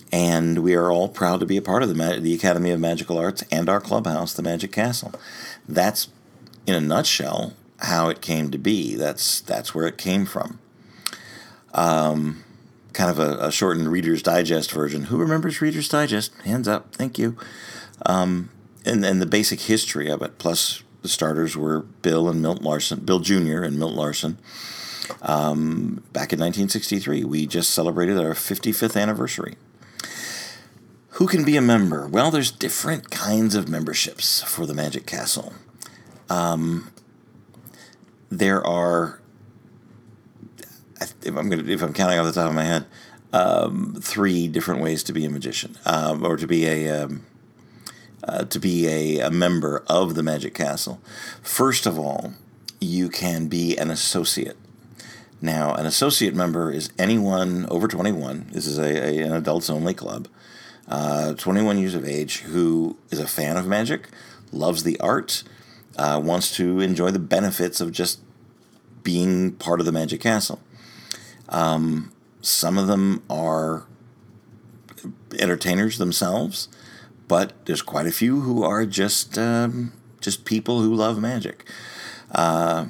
And 0.09 0.59
we 0.59 0.73
are 0.75 0.89
all 0.89 1.09
proud 1.09 1.41
to 1.41 1.45
be 1.45 1.57
a 1.57 1.61
part 1.61 1.83
of 1.83 1.89
the, 1.89 2.19
the 2.21 2.33
Academy 2.33 2.71
of 2.71 2.79
Magical 2.79 3.17
Arts 3.17 3.43
and 3.51 3.67
our 3.67 3.81
clubhouse, 3.81 4.33
the 4.33 4.43
Magic 4.43 4.71
Castle. 4.71 5.11
That's, 5.67 6.07
in 6.65 6.75
a 6.75 6.79
nutshell, 6.79 7.53
how 7.79 8.07
it 8.07 8.21
came 8.21 8.51
to 8.51 8.57
be. 8.57 8.95
That's, 8.95 9.41
that's 9.41 9.75
where 9.75 9.87
it 9.87 9.97
came 9.97 10.25
from. 10.25 10.59
Um, 11.73 12.45
kind 12.93 13.11
of 13.11 13.19
a, 13.19 13.47
a, 13.47 13.51
shortened 13.51 13.89
Reader's 13.89 14.23
Digest 14.23 14.71
version. 14.71 15.05
Who 15.05 15.17
remembers 15.17 15.61
Reader's 15.61 15.89
Digest? 15.89 16.33
Hands 16.45 16.67
up. 16.67 16.95
Thank 16.95 17.19
you. 17.19 17.35
Um, 18.05 18.49
and, 18.85 19.03
and 19.05 19.21
the 19.21 19.25
basic 19.25 19.61
history 19.61 20.09
of 20.09 20.21
it, 20.21 20.37
plus 20.37 20.83
the 21.01 21.09
starters 21.09 21.55
were 21.55 21.81
Bill 21.81 22.29
and 22.29 22.41
Milt 22.41 22.61
Larsen, 22.61 22.99
Bill 23.01 23.19
Jr. 23.19 23.63
and 23.63 23.77
Milt 23.77 23.93
Larsen. 23.93 24.37
Um, 25.21 26.03
back 26.13 26.33
in 26.33 26.39
1963, 26.39 27.23
we 27.23 27.45
just 27.45 27.71
celebrated 27.71 28.17
our 28.17 28.33
55th 28.33 28.99
anniversary. 28.99 29.55
Who 31.09 31.27
can 31.27 31.45
be 31.45 31.55
a 31.55 31.61
member? 31.61 32.07
Well, 32.07 32.31
there's 32.31 32.51
different 32.51 33.09
kinds 33.09 33.55
of 33.55 33.69
memberships 33.69 34.41
for 34.43 34.65
the 34.65 34.73
Magic 34.73 35.05
Castle. 35.05 35.53
Um, 36.29 36.91
there 38.29 38.65
are, 38.65 39.21
if 40.99 41.37
I'm 41.37 41.49
going 41.49 41.69
if 41.69 41.81
I'm 41.81 41.93
counting 41.93 42.19
off 42.19 42.25
the 42.25 42.33
top 42.33 42.49
of 42.49 42.55
my 42.55 42.65
head, 42.65 42.85
um, 43.31 43.95
three 44.01 44.47
different 44.47 44.81
ways 44.81 45.03
to 45.03 45.13
be 45.13 45.23
a 45.23 45.29
magician, 45.29 45.77
um, 45.85 46.25
or 46.25 46.35
to 46.35 46.47
be 46.47 46.65
a 46.65 47.03
um, 47.03 47.25
uh, 48.25 48.45
to 48.45 48.59
be 48.59 48.87
a, 48.87 49.19
a 49.19 49.31
member 49.31 49.83
of 49.87 50.15
the 50.15 50.23
Magic 50.23 50.53
Castle. 50.53 50.99
First 51.41 51.85
of 51.85 51.97
all, 51.97 52.33
you 52.81 53.09
can 53.09 53.47
be 53.47 53.77
an 53.77 53.89
associate. 53.89 54.57
Now, 55.41 55.73
an 55.75 55.85
associate 55.85 56.33
member 56.33 56.71
is 56.71 56.89
anyone 56.97 57.67
over 57.69 57.87
21. 57.87 58.47
This 58.51 58.67
is 58.67 58.77
a, 58.77 58.83
a 58.83 59.25
an 59.25 59.33
adults 59.33 59.69
only 59.69 59.93
club. 59.93 60.27
Uh, 60.87 61.33
21 61.33 61.77
years 61.77 61.95
of 61.95 62.05
age 62.05 62.39
who 62.41 62.97
is 63.09 63.19
a 63.19 63.27
fan 63.27 63.57
of 63.57 63.65
magic, 63.65 64.09
loves 64.51 64.83
the 64.83 64.99
art, 64.99 65.43
uh, 65.97 66.21
wants 66.23 66.55
to 66.55 66.79
enjoy 66.79 67.11
the 67.11 67.19
benefits 67.19 67.81
of 67.81 67.91
just 67.91 68.19
being 69.03 69.51
part 69.53 69.79
of 69.79 69.85
the 69.85 69.91
Magic 69.91 70.21
Castle. 70.21 70.61
Um, 71.49 72.11
some 72.41 72.77
of 72.77 72.87
them 72.87 73.23
are 73.29 73.85
entertainers 75.39 75.97
themselves 75.97 76.67
but 77.27 77.53
there's 77.65 77.81
quite 77.81 78.07
a 78.07 78.11
few 78.11 78.41
who 78.41 78.63
are 78.63 78.85
just 78.85 79.37
um, 79.37 79.93
just 80.21 80.45
people 80.45 80.81
who 80.81 80.93
love 80.93 81.19
magic. 81.19 81.69
Uh, 82.31 82.87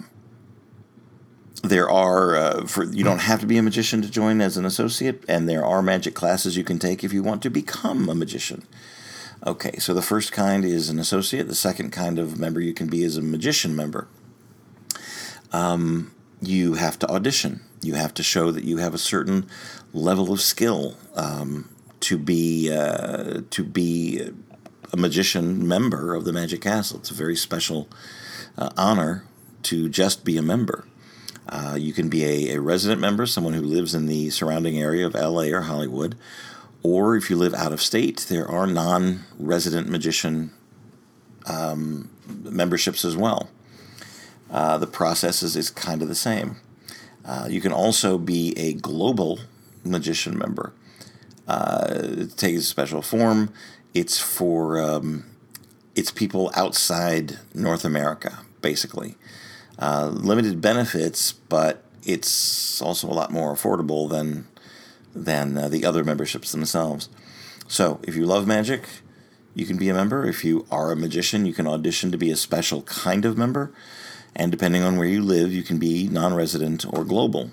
there 1.64 1.90
are 1.90 2.36
uh, 2.36 2.66
for 2.66 2.84
you 2.84 3.04
don't 3.04 3.22
have 3.22 3.40
to 3.40 3.46
be 3.46 3.58
a 3.58 3.64
magician 3.64 4.02
to 4.02 4.10
join 4.10 4.42
as 4.42 4.58
an 4.58 4.66
associate, 4.66 5.24
and 5.28 5.50
there 5.50 5.66
are 5.66 5.82
magic 5.82 6.14
classes 6.14 6.58
you 6.58 6.64
can 6.64 6.80
take 6.80 7.04
if 7.04 7.14
you 7.14 7.24
want 7.24 7.42
to 7.44 7.50
become 7.50 8.10
a 8.10 8.16
magician. 8.16 8.68
Okay, 9.46 9.78
so 9.78 9.94
the 9.94 10.02
first 10.02 10.32
kind 10.32 10.66
is 10.66 10.90
an 10.90 10.98
associate. 10.98 11.48
The 11.48 11.56
second 11.56 11.92
kind 11.92 12.18
of 12.18 12.40
member 12.40 12.60
you 12.60 12.74
can 12.74 12.88
be 12.88 13.04
is 13.04 13.18
a 13.18 13.22
magician 13.22 13.76
member. 13.76 14.08
Um, 15.52 16.14
you 16.42 16.76
have 16.76 16.98
to 17.00 17.08
audition. 17.10 17.62
You 17.82 17.94
have 17.96 18.14
to 18.16 18.24
show 18.24 18.52
that 18.52 18.64
you 18.64 18.78
have 18.78 18.94
a 18.94 19.00
certain 19.00 19.48
level 19.94 20.32
of 20.32 20.42
skill. 20.42 20.98
Um, 21.16 21.70
to 22.06 22.20
be 22.20 22.72
uh, 22.72 23.42
to 23.50 23.64
be 23.64 24.30
a 24.94 24.98
magician 24.98 25.68
member 25.68 26.14
of 26.14 26.24
the 26.24 26.32
Magic 26.32 26.62
Castle. 26.62 27.00
It's 27.00 27.10
a 27.10 27.16
very 27.16 27.36
special 27.36 27.90
uh, 28.60 28.70
honor 28.78 29.26
to 29.64 29.90
just 29.90 30.24
be 30.24 30.38
a 30.38 30.44
member. 30.44 30.86
Uh, 31.50 31.76
you 31.80 31.94
can 31.94 32.08
be 32.08 32.24
a, 32.24 32.56
a, 32.56 32.62
resident 32.62 33.02
member, 33.02 33.26
someone 33.26 33.54
who 33.54 33.62
lives 33.62 33.96
in 33.96 34.06
the 34.06 34.30
surrounding 34.30 34.78
area 34.78 35.08
of 35.08 35.16
LA 35.16 35.46
or 35.46 35.62
Hollywood, 35.62 36.16
or 36.84 37.16
if 37.16 37.32
you 37.32 37.38
live 37.38 37.56
out 37.56 37.74
of 37.74 37.82
state, 37.82 38.28
there 38.30 38.48
are 38.48 38.68
non 38.68 39.22
resident 39.40 39.90
magician 39.90 40.52
um, 41.48 42.12
memberships 42.44 43.04
as 43.04 43.18
well. 43.18 43.50
Uh, 44.52 44.78
the 44.78 44.88
process 44.88 45.42
is, 45.42 45.56
is 45.56 45.72
kind 45.72 46.04
of 46.04 46.08
the 46.08 46.14
same. 46.14 46.58
Uh, 47.26 47.48
you 47.50 47.62
can 47.62 47.72
also 47.72 48.20
be 48.20 48.54
a 48.58 48.74
global 48.74 49.40
magician 49.84 50.38
member. 50.38 50.72
Uh, 51.48 51.88
it 51.92 52.38
takes 52.38 52.60
a 52.60 52.64
special 52.64 53.02
form. 53.02 53.54
It's 53.94 54.20
for 54.20 54.80
um, 54.80 55.26
it's 55.96 56.12
people 56.12 56.52
outside 56.56 57.40
North 57.54 57.86
America, 57.86 58.40
basically. 58.62 59.16
Uh, 59.80 60.08
limited 60.08 60.62
benefits, 60.62 61.32
but 61.32 61.84
it's 62.04 62.82
also 62.82 63.10
a 63.10 63.14
lot 63.14 63.32
more 63.32 63.54
affordable 63.54 64.10
than 64.10 64.48
than 65.14 65.58
uh, 65.58 65.70
the 65.70 65.86
other 65.86 66.04
memberships 66.04 66.52
themselves. 66.52 67.10
So, 67.68 68.00
if 68.04 68.16
you 68.16 68.26
love 68.26 68.46
magic, 68.46 68.88
you 69.54 69.66
can 69.66 69.78
be 69.78 69.90
a 69.90 69.94
member. 69.94 70.28
If 70.28 70.44
you 70.44 70.66
are 70.70 70.92
a 70.92 70.96
magician, 70.96 71.46
you 71.46 71.54
can 71.54 71.68
audition 71.68 72.12
to 72.12 72.18
be 72.18 72.30
a 72.30 72.36
special 72.36 72.82
kind 72.84 73.26
of 73.26 73.38
member. 73.38 73.72
And 74.36 74.52
depending 74.52 74.84
on 74.84 74.98
where 74.98 75.08
you 75.08 75.24
live, 75.24 75.54
you 75.54 75.64
can 75.64 75.80
be 75.80 76.08
non 76.10 76.34
resident 76.34 76.86
or 76.86 77.06
global. 77.06 77.52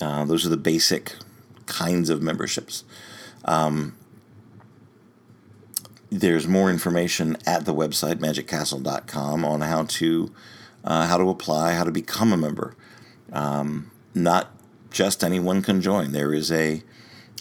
Uh, 0.00 0.24
those 0.24 0.46
are 0.46 0.48
the 0.48 0.56
basic 0.56 1.14
kinds 1.72 2.10
of 2.10 2.22
memberships. 2.22 2.84
Um, 3.44 3.96
there's 6.10 6.46
more 6.46 6.70
information 6.70 7.36
at 7.46 7.64
the 7.64 7.74
website 7.74 8.16
magiccastle.com 8.16 9.44
on 9.44 9.60
how 9.62 9.84
to 9.84 10.32
uh, 10.84 11.06
how 11.06 11.16
to 11.16 11.30
apply, 11.30 11.72
how 11.72 11.84
to 11.84 11.90
become 11.90 12.32
a 12.32 12.36
member. 12.36 12.76
Um, 13.32 13.90
not 14.14 14.50
just 14.90 15.24
anyone 15.24 15.62
can 15.62 15.80
join. 15.80 16.12
There 16.12 16.34
is 16.34 16.52
a 16.52 16.82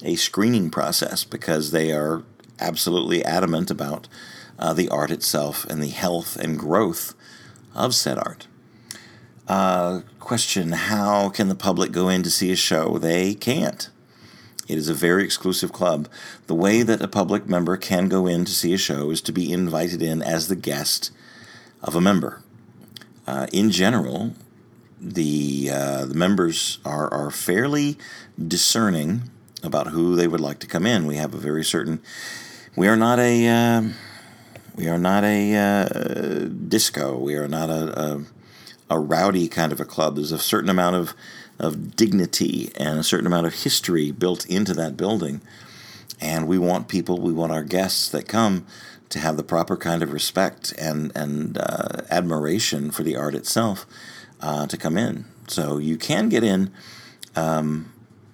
a 0.03 0.15
screening 0.15 0.69
process 0.69 1.23
because 1.23 1.71
they 1.71 1.91
are 1.91 2.23
absolutely 2.59 3.23
adamant 3.25 3.69
about 3.69 4.07
uh, 4.57 4.73
the 4.73 4.89
art 4.89 5.11
itself 5.11 5.65
and 5.65 5.83
the 5.83 5.89
health 5.89 6.37
and 6.37 6.57
growth 6.57 7.13
of 7.75 7.93
said 7.93 8.17
art. 8.17 8.47
Uh, 9.47 10.01
question 10.19 10.71
How 10.71 11.29
can 11.29 11.49
the 11.49 11.55
public 11.55 11.91
go 11.91 12.07
in 12.07 12.23
to 12.23 12.31
see 12.31 12.51
a 12.51 12.55
show? 12.55 12.97
They 12.97 13.33
can't. 13.33 13.89
It 14.67 14.77
is 14.77 14.89
a 14.89 14.93
very 14.93 15.23
exclusive 15.23 15.73
club. 15.73 16.07
The 16.47 16.55
way 16.55 16.83
that 16.83 17.01
a 17.01 17.07
public 17.07 17.47
member 17.47 17.77
can 17.77 18.07
go 18.07 18.27
in 18.27 18.45
to 18.45 18.51
see 18.51 18.73
a 18.73 18.77
show 18.77 19.11
is 19.11 19.21
to 19.21 19.31
be 19.31 19.51
invited 19.51 20.01
in 20.01 20.21
as 20.21 20.47
the 20.47 20.55
guest 20.55 21.11
of 21.83 21.95
a 21.95 22.01
member. 22.01 22.41
Uh, 23.27 23.47
in 23.51 23.71
general, 23.71 24.33
the 24.99 25.69
uh, 25.71 26.05
the 26.05 26.13
members 26.13 26.79
are, 26.85 27.11
are 27.11 27.31
fairly 27.31 27.97
discerning 28.47 29.23
about 29.63 29.87
who 29.87 30.15
they 30.15 30.27
would 30.27 30.39
like 30.39 30.59
to 30.59 30.67
come 30.67 30.85
in. 30.85 31.05
We 31.05 31.15
have 31.17 31.33
a 31.33 31.37
very 31.37 31.63
certain. 31.63 32.01
We 32.75 32.87
are 32.87 32.95
not 32.95 33.19
a. 33.19 33.47
Uh, 33.47 33.81
we 34.75 34.87
are 34.87 34.97
not 34.97 35.23
a 35.23 35.55
uh, 35.55 36.47
disco. 36.67 37.17
We 37.17 37.35
are 37.35 37.47
not 37.47 37.69
a, 37.69 38.01
a, 38.01 38.25
a 38.89 38.99
rowdy 38.99 39.47
kind 39.47 39.71
of 39.71 39.79
a 39.79 39.85
club. 39.85 40.15
There's 40.15 40.31
a 40.31 40.39
certain 40.39 40.69
amount 40.69 40.95
of 40.95 41.13
of 41.61 41.95
dignity 41.95 42.71
and 42.75 42.99
a 42.99 43.03
certain 43.03 43.27
amount 43.27 43.47
of 43.47 43.53
history 43.53 44.11
built 44.11 44.45
into 44.47 44.73
that 44.73 44.97
building, 44.97 45.41
and 46.19 46.47
we 46.47 46.57
want 46.57 46.87
people. 46.87 47.19
We 47.19 47.33
want 47.33 47.51
our 47.51 47.63
guests 47.63 48.09
that 48.09 48.27
come 48.27 48.65
to 49.09 49.19
have 49.19 49.37
the 49.37 49.43
proper 49.43 49.77
kind 49.77 50.01
of 50.01 50.11
respect 50.11 50.73
and 50.77 51.11
and 51.15 51.57
uh, 51.57 52.01
admiration 52.09 52.91
for 52.91 53.03
the 53.03 53.15
art 53.15 53.35
itself 53.35 53.85
uh, 54.41 54.67
to 54.67 54.77
come 54.77 54.97
in. 54.97 55.25
So 55.47 55.77
you 55.77 55.97
can 55.97 56.29
get 56.29 56.43
in 56.43 56.71
um, 57.35 57.93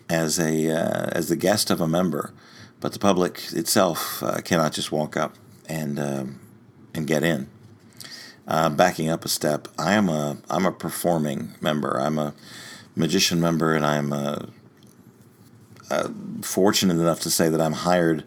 as 0.09 0.39
a 0.39 0.71
uh, 0.71 1.09
as 1.11 1.29
the 1.29 1.35
guest 1.35 1.69
of 1.69 1.81
a 1.81 1.87
member, 1.87 2.33
but 2.79 2.93
the 2.93 2.99
public 2.99 3.41
itself 3.53 4.23
uh, 4.23 4.41
cannot 4.41 4.73
just 4.73 4.91
walk 4.91 5.17
up 5.17 5.35
and 5.67 5.99
um, 5.99 6.39
and 6.93 7.07
get 7.07 7.23
in. 7.23 7.49
Uh, 8.47 8.69
backing 8.69 9.09
up 9.09 9.25
a 9.25 9.27
step, 9.27 9.67
I 9.77 9.93
am 9.93 10.07
a 10.07 10.37
I'm 10.49 10.65
a 10.65 10.71
performing 10.71 11.55
member. 11.59 11.99
I'm 11.99 12.17
a 12.17 12.33
magician 12.97 13.39
member, 13.39 13.73
and 13.73 13.85
I'm 13.85 14.11
a, 14.11 14.49
a 15.89 16.11
fortunate 16.41 16.95
enough 16.95 17.19
to 17.21 17.29
say 17.29 17.49
that 17.49 17.61
I'm 17.61 17.73
hired 17.73 18.23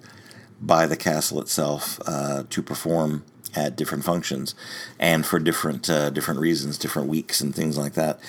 by 0.61 0.87
the 0.87 0.97
castle 0.97 1.41
itself 1.41 2.01
uh, 2.07 2.45
to 2.49 2.63
perform 2.63 3.25
at 3.55 3.77
different 3.77 4.05
functions 4.05 4.55
and 4.99 5.27
for 5.27 5.39
different 5.39 5.91
uh, 5.91 6.11
different 6.11 6.41
reasons, 6.41 6.79
different 6.79 7.09
weeks 7.09 7.41
and 7.41 7.55
things 7.55 7.77
like 7.77 7.95
that. 7.95 8.21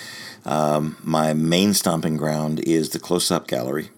Um, 0.44 0.96
my 1.02 1.32
main 1.32 1.74
stomping 1.74 2.16
ground 2.16 2.60
is 2.60 2.90
the 2.90 2.98
close 2.98 3.30
up 3.30 3.46
gallery. 3.46 3.90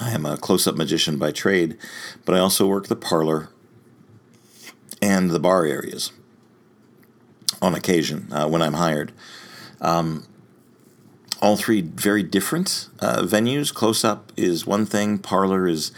I 0.00 0.10
am 0.10 0.24
a 0.26 0.36
close 0.36 0.66
up 0.66 0.76
magician 0.76 1.18
by 1.18 1.30
trade, 1.30 1.76
but 2.24 2.34
I 2.34 2.38
also 2.38 2.66
work 2.66 2.88
the 2.88 2.96
parlor 2.96 3.50
and 5.02 5.30
the 5.30 5.40
bar 5.40 5.64
areas 5.64 6.12
on 7.60 7.74
occasion 7.74 8.32
uh, 8.32 8.48
when 8.48 8.62
I'm 8.62 8.74
hired. 8.74 9.12
Um, 9.80 10.26
all 11.40 11.56
three 11.56 11.80
very 11.80 12.22
different 12.22 12.88
uh, 13.00 13.22
venues. 13.22 13.72
Close 13.72 14.04
up 14.04 14.32
is 14.36 14.66
one 14.66 14.86
thing, 14.86 15.18
parlor 15.18 15.66
is 15.66 15.92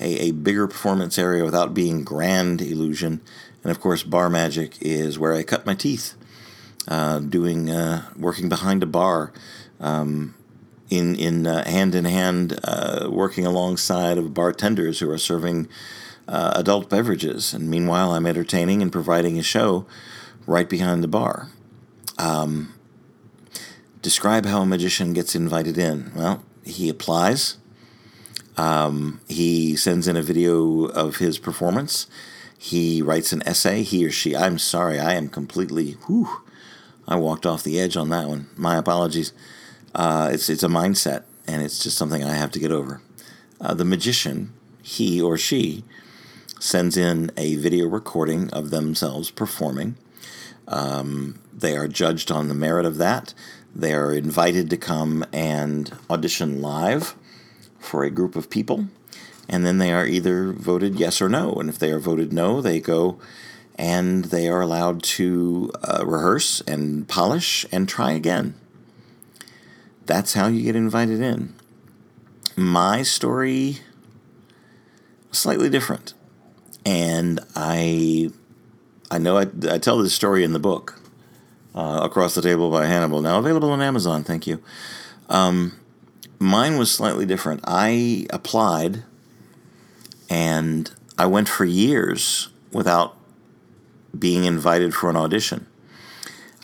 a, 0.00 0.28
a 0.28 0.30
bigger 0.32 0.66
performance 0.66 1.18
area 1.18 1.44
without 1.44 1.74
being 1.74 2.04
grand 2.04 2.60
illusion. 2.60 3.20
And 3.62 3.70
of 3.70 3.80
course, 3.80 4.02
bar 4.02 4.28
magic 4.28 4.76
is 4.80 5.18
where 5.18 5.34
I 5.34 5.42
cut 5.42 5.66
my 5.66 5.74
teeth, 5.74 6.14
uh, 6.86 7.20
doing 7.20 7.70
uh, 7.70 8.10
working 8.16 8.48
behind 8.48 8.82
a 8.82 8.86
bar, 8.86 9.32
um, 9.80 10.34
in 10.90 11.14
in 11.16 11.46
uh, 11.46 11.68
hand 11.68 11.94
in 11.94 12.04
hand, 12.04 12.58
uh, 12.64 13.08
working 13.10 13.44
alongside 13.46 14.16
of 14.16 14.32
bartenders 14.34 15.00
who 15.00 15.10
are 15.10 15.18
serving 15.18 15.68
uh, 16.26 16.52
adult 16.56 16.88
beverages. 16.88 17.52
And 17.52 17.68
meanwhile, 17.68 18.12
I'm 18.12 18.26
entertaining 18.26 18.80
and 18.80 18.92
providing 18.92 19.38
a 19.38 19.42
show 19.42 19.86
right 20.46 20.68
behind 20.68 21.02
the 21.04 21.08
bar. 21.08 21.50
Um, 22.16 22.74
describe 24.08 24.46
how 24.46 24.62
a 24.62 24.66
magician 24.66 25.12
gets 25.12 25.34
invited 25.34 25.76
in. 25.76 26.10
Well, 26.16 26.42
he 26.64 26.88
applies. 26.88 27.58
Um, 28.56 29.20
he 29.28 29.76
sends 29.76 30.08
in 30.08 30.16
a 30.16 30.22
video 30.22 30.86
of 30.86 31.16
his 31.16 31.38
performance. 31.38 32.06
He 32.56 33.02
writes 33.02 33.34
an 33.34 33.46
essay, 33.46 33.82
he 33.82 34.06
or 34.06 34.10
she. 34.10 34.34
I'm 34.34 34.58
sorry, 34.58 34.98
I 34.98 35.12
am 35.12 35.28
completely, 35.28 35.98
whew, 36.06 36.40
I 37.06 37.16
walked 37.16 37.44
off 37.44 37.62
the 37.62 37.78
edge 37.78 37.98
on 37.98 38.08
that 38.08 38.28
one. 38.28 38.48
My 38.56 38.76
apologies. 38.76 39.34
Uh, 39.94 40.30
it's, 40.32 40.48
it's 40.48 40.62
a 40.62 40.68
mindset, 40.68 41.24
and 41.46 41.60
it's 41.60 41.82
just 41.82 41.98
something 41.98 42.24
I 42.24 42.32
have 42.32 42.52
to 42.52 42.58
get 42.58 42.72
over. 42.72 43.02
Uh, 43.60 43.74
the 43.74 43.84
magician, 43.84 44.54
he 44.82 45.20
or 45.20 45.36
she, 45.36 45.84
sends 46.58 46.96
in 46.96 47.30
a 47.36 47.56
video 47.56 47.86
recording 47.86 48.48
of 48.54 48.70
themselves 48.70 49.30
performing. 49.30 49.98
Um, 50.66 51.40
they 51.52 51.76
are 51.76 51.88
judged 51.88 52.30
on 52.30 52.48
the 52.48 52.54
merit 52.54 52.86
of 52.86 52.96
that. 52.98 53.34
They 53.78 53.94
are 53.94 54.12
invited 54.12 54.68
to 54.70 54.76
come 54.76 55.24
and 55.32 55.90
audition 56.10 56.60
live 56.60 57.14
for 57.78 58.04
a 58.04 58.10
group 58.10 58.36
of 58.36 58.50
people 58.50 58.88
and 59.48 59.64
then 59.64 59.78
they 59.78 59.92
are 59.92 60.06
either 60.06 60.52
voted 60.52 60.96
yes 60.96 61.22
or 61.22 61.28
no. 61.28 61.54
And 61.54 61.68
if 61.68 61.78
they 61.78 61.90
are 61.90 61.98
voted 61.98 62.32
no, 62.32 62.60
they 62.60 62.80
go 62.80 63.18
and 63.76 64.26
they 64.26 64.48
are 64.48 64.60
allowed 64.60 65.02
to 65.02 65.70
uh, 65.82 66.04
rehearse 66.04 66.60
and 66.62 67.08
polish 67.08 67.64
and 67.72 67.88
try 67.88 68.12
again. 68.12 68.54
That's 70.04 70.34
how 70.34 70.48
you 70.48 70.62
get 70.62 70.76
invited 70.76 71.20
in. 71.20 71.54
My 72.56 73.02
story 73.02 73.78
slightly 75.30 75.70
different, 75.70 76.14
and 76.84 77.38
I 77.54 78.30
I 79.10 79.18
know 79.18 79.36
I, 79.36 79.46
I 79.70 79.78
tell 79.78 79.98
this 79.98 80.14
story 80.14 80.42
in 80.42 80.54
the 80.54 80.58
book, 80.58 80.97
uh, 81.78 82.00
Across 82.02 82.34
the 82.34 82.42
Table 82.42 82.70
by 82.70 82.86
Hannibal, 82.86 83.22
now 83.22 83.38
available 83.38 83.70
on 83.70 83.80
Amazon. 83.80 84.24
Thank 84.24 84.48
you. 84.48 84.60
Um, 85.28 85.78
mine 86.40 86.76
was 86.76 86.90
slightly 86.90 87.24
different. 87.24 87.60
I 87.64 88.26
applied 88.30 89.04
and 90.28 90.90
I 91.16 91.26
went 91.26 91.48
for 91.48 91.64
years 91.64 92.48
without 92.72 93.16
being 94.18 94.44
invited 94.44 94.92
for 94.92 95.08
an 95.08 95.16
audition. 95.16 95.66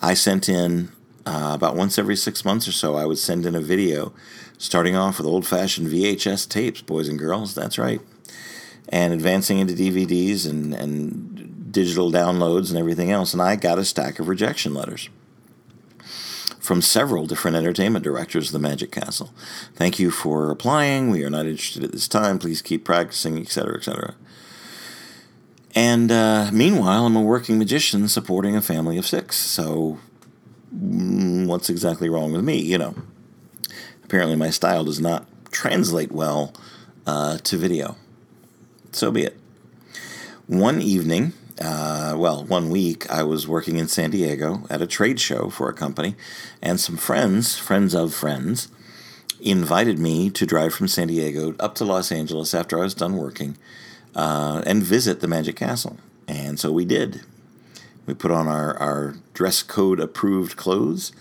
I 0.02 0.14
sent 0.14 0.48
in 0.48 0.90
uh, 1.24 1.52
about 1.54 1.76
once 1.76 1.96
every 1.96 2.16
six 2.16 2.44
months 2.44 2.66
or 2.66 2.72
so, 2.72 2.96
I 2.96 3.06
would 3.06 3.18
send 3.18 3.46
in 3.46 3.54
a 3.54 3.60
video, 3.60 4.12
starting 4.58 4.96
off 4.96 5.18
with 5.18 5.26
old 5.26 5.46
fashioned 5.46 5.88
VHS 5.88 6.48
tapes, 6.48 6.82
boys 6.82 7.08
and 7.08 7.18
girls, 7.18 7.54
that's 7.54 7.78
right, 7.78 8.00
and 8.88 9.14
advancing 9.14 9.58
into 9.58 9.74
DVDs 9.74 10.48
and, 10.48 10.74
and 10.74 11.33
digital 11.74 12.10
downloads 12.10 12.70
and 12.70 12.78
everything 12.78 13.10
else. 13.10 13.34
And 13.34 13.42
I 13.42 13.56
got 13.56 13.78
a 13.78 13.84
stack 13.84 14.18
of 14.18 14.28
rejection 14.28 14.72
letters 14.72 15.10
from 16.58 16.80
several 16.80 17.26
different 17.26 17.58
entertainment 17.58 18.02
directors 18.02 18.46
of 18.46 18.52
the 18.52 18.58
Magic 18.58 18.90
Castle. 18.90 19.34
Thank 19.74 19.98
you 19.98 20.10
for 20.10 20.50
applying. 20.50 21.10
We 21.10 21.22
are 21.22 21.30
not 21.30 21.44
interested 21.44 21.84
at 21.84 21.92
this 21.92 22.08
time. 22.08 22.38
Please 22.38 22.62
keep 22.62 22.84
practicing, 22.84 23.38
etc., 23.38 23.76
etc. 23.76 24.14
And 25.74 26.10
uh, 26.10 26.50
meanwhile, 26.52 27.04
I'm 27.04 27.16
a 27.16 27.20
working 27.20 27.58
magician 27.58 28.08
supporting 28.08 28.56
a 28.56 28.62
family 28.62 28.96
of 28.96 29.06
six. 29.06 29.36
So, 29.36 29.98
mm, 30.74 31.46
what's 31.46 31.68
exactly 31.68 32.08
wrong 32.08 32.32
with 32.32 32.44
me? 32.44 32.58
You 32.60 32.78
know, 32.78 32.94
apparently 34.04 34.36
my 34.36 34.50
style 34.50 34.84
does 34.84 35.00
not 35.00 35.26
translate 35.50 36.12
well 36.12 36.54
uh, 37.06 37.38
to 37.38 37.56
video. 37.56 37.96
So 38.92 39.10
be 39.10 39.24
it. 39.24 39.36
One 40.46 40.80
evening, 40.80 41.32
uh, 41.60 42.14
well, 42.16 42.44
one 42.44 42.70
week 42.70 43.08
I 43.10 43.22
was 43.22 43.46
working 43.46 43.76
in 43.76 43.88
San 43.88 44.10
Diego 44.10 44.66
at 44.68 44.82
a 44.82 44.86
trade 44.86 45.20
show 45.20 45.50
for 45.50 45.68
a 45.68 45.74
company, 45.74 46.16
and 46.60 46.80
some 46.80 46.96
friends, 46.96 47.56
friends 47.56 47.94
of 47.94 48.12
friends, 48.12 48.68
invited 49.40 49.98
me 49.98 50.30
to 50.30 50.46
drive 50.46 50.74
from 50.74 50.88
San 50.88 51.08
Diego 51.08 51.54
up 51.60 51.74
to 51.76 51.84
Los 51.84 52.10
Angeles 52.10 52.54
after 52.54 52.78
I 52.78 52.84
was 52.84 52.94
done 52.94 53.16
working 53.16 53.56
uh, 54.14 54.62
and 54.66 54.82
visit 54.82 55.20
the 55.20 55.28
Magic 55.28 55.56
Castle. 55.56 55.98
And 56.26 56.58
so 56.58 56.72
we 56.72 56.84
did. 56.84 57.22
We 58.06 58.14
put 58.14 58.30
on 58.30 58.48
our, 58.48 58.76
our 58.78 59.16
dress 59.34 59.62
code 59.62 60.00
approved 60.00 60.56
clothes 60.56 61.12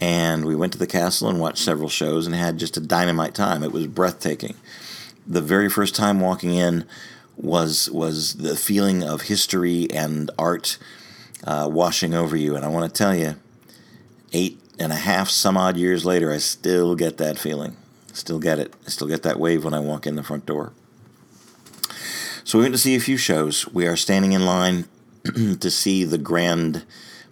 and 0.00 0.44
we 0.44 0.54
went 0.54 0.72
to 0.72 0.78
the 0.78 0.86
castle 0.86 1.28
and 1.28 1.40
watched 1.40 1.58
several 1.58 1.88
shows 1.88 2.26
and 2.26 2.34
had 2.34 2.58
just 2.58 2.76
a 2.76 2.80
dynamite 2.80 3.34
time. 3.34 3.62
It 3.62 3.72
was 3.72 3.86
breathtaking. 3.86 4.54
The 5.26 5.40
very 5.40 5.70
first 5.70 5.94
time 5.94 6.20
walking 6.20 6.52
in, 6.52 6.84
was 7.36 7.90
was 7.90 8.34
the 8.34 8.56
feeling 8.56 9.02
of 9.02 9.22
history 9.22 9.88
and 9.90 10.30
art 10.38 10.78
uh, 11.44 11.68
washing 11.70 12.14
over 12.14 12.36
you. 12.36 12.56
And 12.56 12.64
I 12.64 12.68
want 12.68 12.92
to 12.92 12.98
tell 12.98 13.14
you, 13.14 13.36
eight 14.32 14.60
and 14.78 14.92
a 14.92 14.96
half 14.96 15.28
some 15.28 15.56
odd 15.56 15.76
years 15.76 16.04
later, 16.04 16.32
I 16.32 16.38
still 16.38 16.94
get 16.94 17.18
that 17.18 17.38
feeling. 17.38 17.76
Still 18.12 18.38
get 18.38 18.58
it. 18.58 18.72
I 18.86 18.90
still 18.90 19.08
get 19.08 19.22
that 19.24 19.38
wave 19.38 19.64
when 19.64 19.74
I 19.74 19.80
walk 19.80 20.06
in 20.06 20.16
the 20.16 20.22
front 20.22 20.46
door. 20.46 20.72
So 22.44 22.58
we 22.58 22.64
went 22.64 22.74
to 22.74 22.78
see 22.78 22.94
a 22.94 23.00
few 23.00 23.16
shows. 23.16 23.66
We 23.68 23.86
are 23.86 23.96
standing 23.96 24.32
in 24.32 24.44
line 24.44 24.84
to 25.60 25.70
see 25.70 26.04
the 26.04 26.18
Grand 26.18 26.84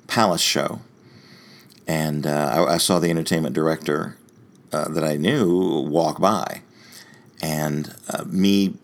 Palace 0.07 0.41
show. 0.41 0.81
And 1.87 2.27
uh, 2.27 2.67
I, 2.69 2.75
I, 2.75 2.77
saw 2.79 2.99
the 2.99 3.11
entertainment 3.11 3.55
director 3.55 4.17
uh, 4.73 4.89
that 4.89 5.05
I 5.05 5.17
knew 5.17 5.81
walk 5.81 6.21
by. 6.21 6.63
And 7.43 7.95
uh, 8.09 8.25
me, 8.27 8.75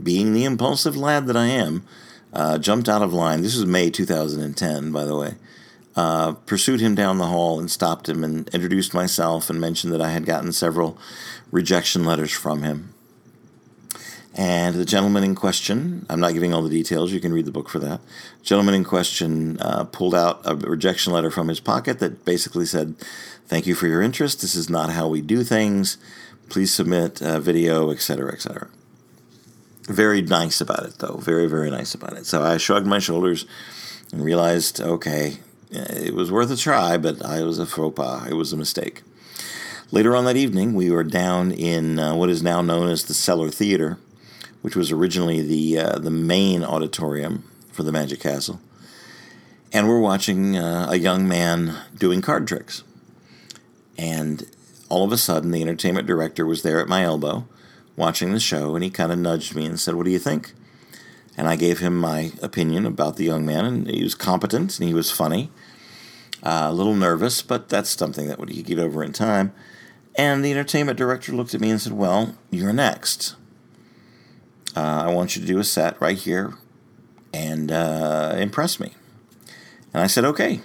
being 0.00 0.32
the 0.32 0.44
impulsive 0.44 0.96
lad 0.96 1.26
that 1.26 1.36
I 1.36 1.46
am, 1.46 1.84
uh, 2.32 2.58
jumped 2.58 2.88
out 2.88 3.02
of 3.02 3.12
line. 3.12 3.42
This 3.42 3.56
was 3.56 3.66
May 3.66 3.90
2010, 3.90 4.92
by 4.92 5.04
the 5.04 5.16
way. 5.16 5.34
Uh, 5.96 6.32
pursued 6.32 6.80
him 6.80 6.94
down 6.94 7.18
the 7.18 7.26
hall 7.26 7.58
and 7.58 7.70
stopped 7.70 8.08
him 8.08 8.22
and 8.22 8.48
introduced 8.50 8.94
myself 8.94 9.50
and 9.50 9.60
mentioned 9.60 9.92
that 9.92 10.00
I 10.00 10.10
had 10.10 10.24
gotten 10.24 10.52
several 10.52 10.96
rejection 11.50 12.04
letters 12.04 12.32
from 12.32 12.62
him. 12.62 12.94
And 14.36 14.76
the 14.76 14.84
gentleman 14.84 15.24
in 15.24 15.34
question, 15.34 16.06
I'm 16.08 16.20
not 16.20 16.34
giving 16.34 16.54
all 16.54 16.62
the 16.62 16.70
details, 16.70 17.12
you 17.12 17.20
can 17.20 17.32
read 17.32 17.46
the 17.46 17.50
book 17.50 17.68
for 17.68 17.80
that. 17.80 18.00
Gentleman 18.42 18.74
in 18.74 18.84
question 18.84 19.58
uh, 19.60 19.84
pulled 19.84 20.14
out 20.14 20.40
a 20.44 20.54
rejection 20.54 21.12
letter 21.12 21.30
from 21.32 21.48
his 21.48 21.58
pocket 21.58 21.98
that 21.98 22.24
basically 22.24 22.66
said, 22.66 22.94
Thank 23.46 23.66
you 23.66 23.74
for 23.74 23.88
your 23.88 24.00
interest. 24.00 24.40
This 24.40 24.54
is 24.54 24.70
not 24.70 24.90
how 24.90 25.08
we 25.08 25.20
do 25.20 25.42
things. 25.42 25.98
Please 26.48 26.72
submit 26.72 27.20
a 27.20 27.40
video, 27.40 27.90
etc., 27.90 28.32
etc. 28.32 28.68
Very 29.88 30.22
nice 30.22 30.60
about 30.60 30.84
it, 30.84 30.98
though. 30.98 31.16
Very, 31.16 31.48
very 31.48 31.70
nice 31.70 31.94
about 31.94 32.16
it. 32.16 32.26
So 32.26 32.42
I 32.42 32.58
shrugged 32.58 32.86
my 32.86 32.98
shoulders 32.98 33.46
and 34.12 34.24
realized, 34.24 34.80
okay, 34.80 35.38
it 35.70 36.14
was 36.14 36.30
worth 36.30 36.50
a 36.50 36.56
try, 36.56 36.96
but 36.96 37.24
I 37.24 37.42
was 37.42 37.58
a 37.58 37.66
faux 37.66 37.96
pas. 37.96 38.28
It 38.28 38.34
was 38.34 38.52
a 38.52 38.56
mistake. 38.56 39.02
Later 39.92 40.14
on 40.14 40.24
that 40.24 40.36
evening, 40.36 40.74
we 40.74 40.90
were 40.90 41.02
down 41.02 41.50
in 41.50 41.98
uh, 41.98 42.14
what 42.14 42.30
is 42.30 42.42
now 42.42 42.62
known 42.62 42.88
as 42.88 43.04
the 43.04 43.14
Peller 43.14 43.52
Theater, 43.52 43.98
which 44.62 44.76
was 44.76 44.92
originally 44.92 45.40
the 45.42 45.78
uh, 45.78 45.98
the 45.98 46.10
main 46.10 46.62
auditorium 46.62 47.50
for 47.72 47.82
the 47.82 47.90
Magic 47.90 48.20
Castle, 48.20 48.60
and 49.72 49.88
we're 49.88 49.98
watching 50.00 50.56
uh, 50.56 50.86
a 50.88 50.96
young 50.96 51.26
man 51.26 51.76
doing 51.98 52.20
card 52.20 52.46
tricks. 52.46 52.84
And 53.98 54.46
all 54.88 55.04
of 55.04 55.12
a 55.12 55.18
sudden, 55.18 55.50
the 55.50 55.62
entertainment 55.62 56.06
director 56.06 56.46
was 56.46 56.62
there 56.62 56.80
at 56.80 56.88
my 56.88 57.02
elbow, 57.02 57.46
watching 57.96 58.32
the 58.32 58.40
show, 58.40 58.74
and 58.74 58.84
he 58.84 58.90
kind 58.90 59.12
of 59.12 59.18
nudged 59.18 59.54
me 59.54 59.66
and 59.66 59.78
said, 59.78 59.94
"What 59.94 60.04
do 60.04 60.10
you 60.10 60.18
think?" 60.18 60.52
And 61.36 61.48
I 61.48 61.56
gave 61.56 61.78
him 61.78 61.96
my 61.96 62.32
opinion 62.42 62.86
about 62.86 63.16
the 63.16 63.24
young 63.24 63.46
man, 63.46 63.64
and 63.64 63.86
he 63.88 64.02
was 64.02 64.14
competent 64.14 64.78
and 64.78 64.88
he 64.88 64.94
was 64.94 65.10
funny. 65.10 65.50
Uh, 66.42 66.66
a 66.68 66.72
little 66.72 66.94
nervous, 66.94 67.42
but 67.42 67.68
that's 67.68 67.90
something 67.90 68.26
that 68.28 68.38
would 68.38 68.48
he 68.48 68.62
get 68.62 68.78
over 68.78 69.04
in 69.04 69.12
time. 69.12 69.52
And 70.16 70.44
the 70.44 70.50
entertainment 70.50 70.98
director 70.98 71.32
looked 71.32 71.54
at 71.54 71.60
me 71.60 71.70
and 71.70 71.80
said, 71.80 71.92
Well, 71.92 72.36
you're 72.50 72.72
next. 72.72 73.36
Uh, 74.76 75.04
I 75.06 75.12
want 75.12 75.36
you 75.36 75.42
to 75.42 75.48
do 75.48 75.58
a 75.58 75.64
set 75.64 76.00
right 76.00 76.16
here 76.16 76.54
and 77.32 77.70
uh, 77.70 78.34
impress 78.36 78.80
me. 78.80 78.92
And 79.92 80.02
I 80.02 80.06
said, 80.06 80.24
Okay. 80.24 80.60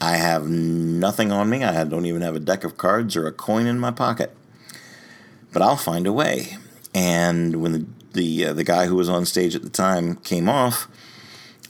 I 0.00 0.16
have 0.16 0.48
nothing 0.48 1.30
on 1.30 1.48
me. 1.48 1.62
I 1.62 1.84
don't 1.84 2.06
even 2.06 2.22
have 2.22 2.34
a 2.34 2.40
deck 2.40 2.64
of 2.64 2.76
cards 2.76 3.14
or 3.14 3.28
a 3.28 3.32
coin 3.32 3.66
in 3.66 3.78
my 3.78 3.92
pocket. 3.92 4.34
But 5.52 5.62
I'll 5.62 5.76
find 5.76 6.06
a 6.06 6.12
way. 6.12 6.56
And 6.94 7.62
when 7.62 7.72
the 7.72 7.86
the, 8.12 8.46
uh, 8.46 8.52
the 8.52 8.64
guy 8.64 8.86
who 8.86 8.96
was 8.96 9.08
on 9.08 9.24
stage 9.24 9.54
at 9.54 9.62
the 9.62 9.70
time 9.70 10.16
came 10.16 10.48
off, 10.48 10.88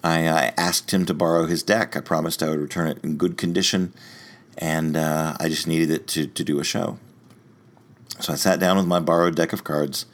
I, 0.03 0.28
I, 0.28 0.53
asked 0.57 0.93
him 0.93 1.07
to 1.07 1.14
borrow 1.14 1.47
his 1.47 1.62
deck. 1.62 1.97
I 1.97 2.01
promised 2.01 2.43
I 2.43 2.51
would 2.51 2.61
return 2.61 2.89
it 2.89 2.99
in 3.03 3.16
good 3.16 3.39
condition, 3.39 3.93
and 4.59 4.97
uh, 4.97 5.37
I 5.39 5.49
just 5.49 5.66
needed 5.66 5.91
it 5.91 6.09
to, 6.09 6.26
to 6.26 6.45
do 6.45 6.59
a 6.59 6.64
show. 6.64 6.99
So 8.18 8.33
I 8.33 8.37
sat 8.37 8.59
down 8.59 8.76
with 8.76 8.87
my 8.87 9.01
borrowed 9.01 9.37
deck 9.37 9.53
of 9.53 9.64
cards, 9.64 10.07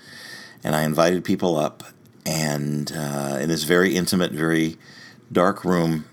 and 0.62 0.76
I 0.76 0.82
invited 0.82 1.24
people 1.24 1.56
up. 1.56 1.82
And 2.26 2.92
uh, 2.94 3.38
in 3.40 3.48
this 3.48 3.64
very 3.64 3.96
intimate, 3.96 4.32
very 4.32 4.76
dark 5.32 5.64
room, 5.64 6.04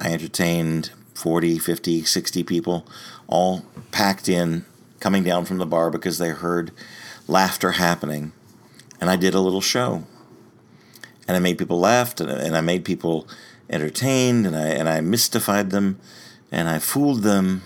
I 0.00 0.12
entertained 0.12 0.90
40, 1.14 1.58
50, 1.58 2.04
60 2.04 2.42
people, 2.42 2.86
all 3.26 3.64
packed 3.90 4.28
in, 4.28 4.66
coming 5.00 5.22
down 5.22 5.44
from 5.44 5.58
the 5.58 5.66
bar 5.66 5.90
because 5.90 6.18
they 6.18 6.30
heard 6.30 6.72
laughter 7.26 7.72
happening. 7.72 8.32
And 9.00 9.10
I 9.10 9.16
did 9.16 9.34
a 9.34 9.40
little 9.40 9.60
show 9.60 10.04
and 11.26 11.36
I 11.36 11.40
made 11.40 11.58
people 11.58 11.78
laugh, 11.78 12.18
and, 12.20 12.30
and 12.30 12.56
I 12.56 12.60
made 12.60 12.84
people 12.84 13.28
entertained, 13.68 14.46
and 14.46 14.56
I 14.56 14.68
and 14.68 14.88
I 14.88 15.00
mystified 15.00 15.70
them, 15.70 15.98
and 16.52 16.68
I 16.68 16.78
fooled 16.78 17.22
them, 17.22 17.62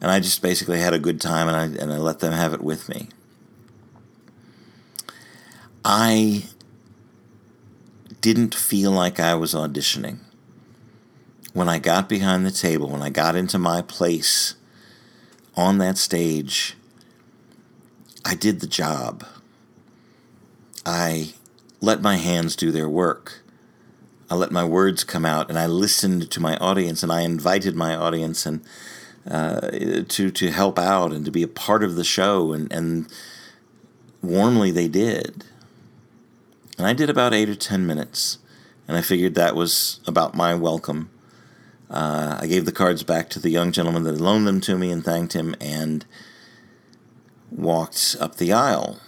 and 0.00 0.10
I 0.10 0.20
just 0.20 0.42
basically 0.42 0.78
had 0.78 0.94
a 0.94 0.98
good 0.98 1.20
time, 1.20 1.48
and 1.48 1.56
I 1.56 1.82
and 1.82 1.92
I 1.92 1.98
let 1.98 2.20
them 2.20 2.32
have 2.32 2.54
it 2.54 2.62
with 2.62 2.88
me. 2.88 3.08
I 5.84 6.44
didn't 8.20 8.54
feel 8.54 8.90
like 8.90 9.20
I 9.20 9.34
was 9.34 9.52
auditioning. 9.52 10.18
When 11.52 11.68
I 11.68 11.78
got 11.78 12.08
behind 12.08 12.46
the 12.46 12.50
table, 12.50 12.88
when 12.88 13.02
I 13.02 13.10
got 13.10 13.36
into 13.36 13.58
my 13.58 13.82
place 13.82 14.54
on 15.56 15.78
that 15.78 15.98
stage, 15.98 16.76
I 18.24 18.34
did 18.34 18.60
the 18.60 18.66
job. 18.66 19.24
I 20.84 21.34
let 21.80 22.00
my 22.02 22.16
hands 22.16 22.56
do 22.56 22.70
their 22.70 22.88
work. 22.88 23.42
I 24.30 24.34
let 24.34 24.50
my 24.50 24.64
words 24.64 25.04
come 25.04 25.24
out, 25.24 25.48
and 25.48 25.58
I 25.58 25.66
listened 25.66 26.30
to 26.30 26.40
my 26.40 26.56
audience, 26.56 27.02
and 27.02 27.12
I 27.12 27.20
invited 27.20 27.76
my 27.76 27.94
audience 27.94 28.46
and 28.46 28.62
uh, 29.30 29.70
to 30.08 30.30
to 30.30 30.50
help 30.50 30.78
out 30.78 31.12
and 31.12 31.24
to 31.24 31.30
be 31.30 31.42
a 31.42 31.48
part 31.48 31.84
of 31.84 31.94
the 31.94 32.04
show, 32.04 32.52
and 32.52 32.72
and 32.72 33.06
warmly 34.22 34.70
they 34.70 34.88
did. 34.88 35.44
And 36.76 36.86
I 36.86 36.92
did 36.92 37.10
about 37.10 37.34
eight 37.34 37.48
or 37.48 37.54
ten 37.54 37.86
minutes, 37.86 38.38
and 38.88 38.96
I 38.96 39.02
figured 39.02 39.34
that 39.34 39.54
was 39.54 40.00
about 40.06 40.34
my 40.34 40.54
welcome. 40.54 41.10
Uh, 41.94 42.38
I 42.42 42.46
gave 42.46 42.66
the 42.66 42.72
cards 42.72 43.02
back 43.02 43.30
to 43.30 43.40
the 43.40 43.50
young 43.50 43.72
gentleman 43.72 44.02
that 44.02 44.12
had 44.12 44.20
loaned 44.20 44.46
them 44.46 44.60
to 44.62 44.76
me 44.76 44.90
and 44.90 45.02
thanked 45.02 45.32
him, 45.32 45.54
and 45.60 46.04
walked 47.50 48.16
up 48.20 48.36
the 48.36 48.52
aisle 48.52 49.00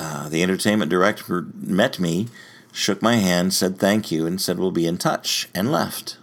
uh, 0.00 0.30
the 0.30 0.42
entertainment 0.42 0.90
director 0.90 1.46
met 1.54 2.00
me, 2.00 2.28
shook 2.72 3.02
my 3.02 3.16
hand, 3.16 3.52
said 3.52 3.78
thank 3.78 4.10
you, 4.10 4.24
and 4.26 4.40
said 4.40 4.58
we'll 4.58 4.70
be 4.70 4.86
in 4.86 4.96
touch, 4.96 5.46
and 5.54 5.70
left. 5.70 6.16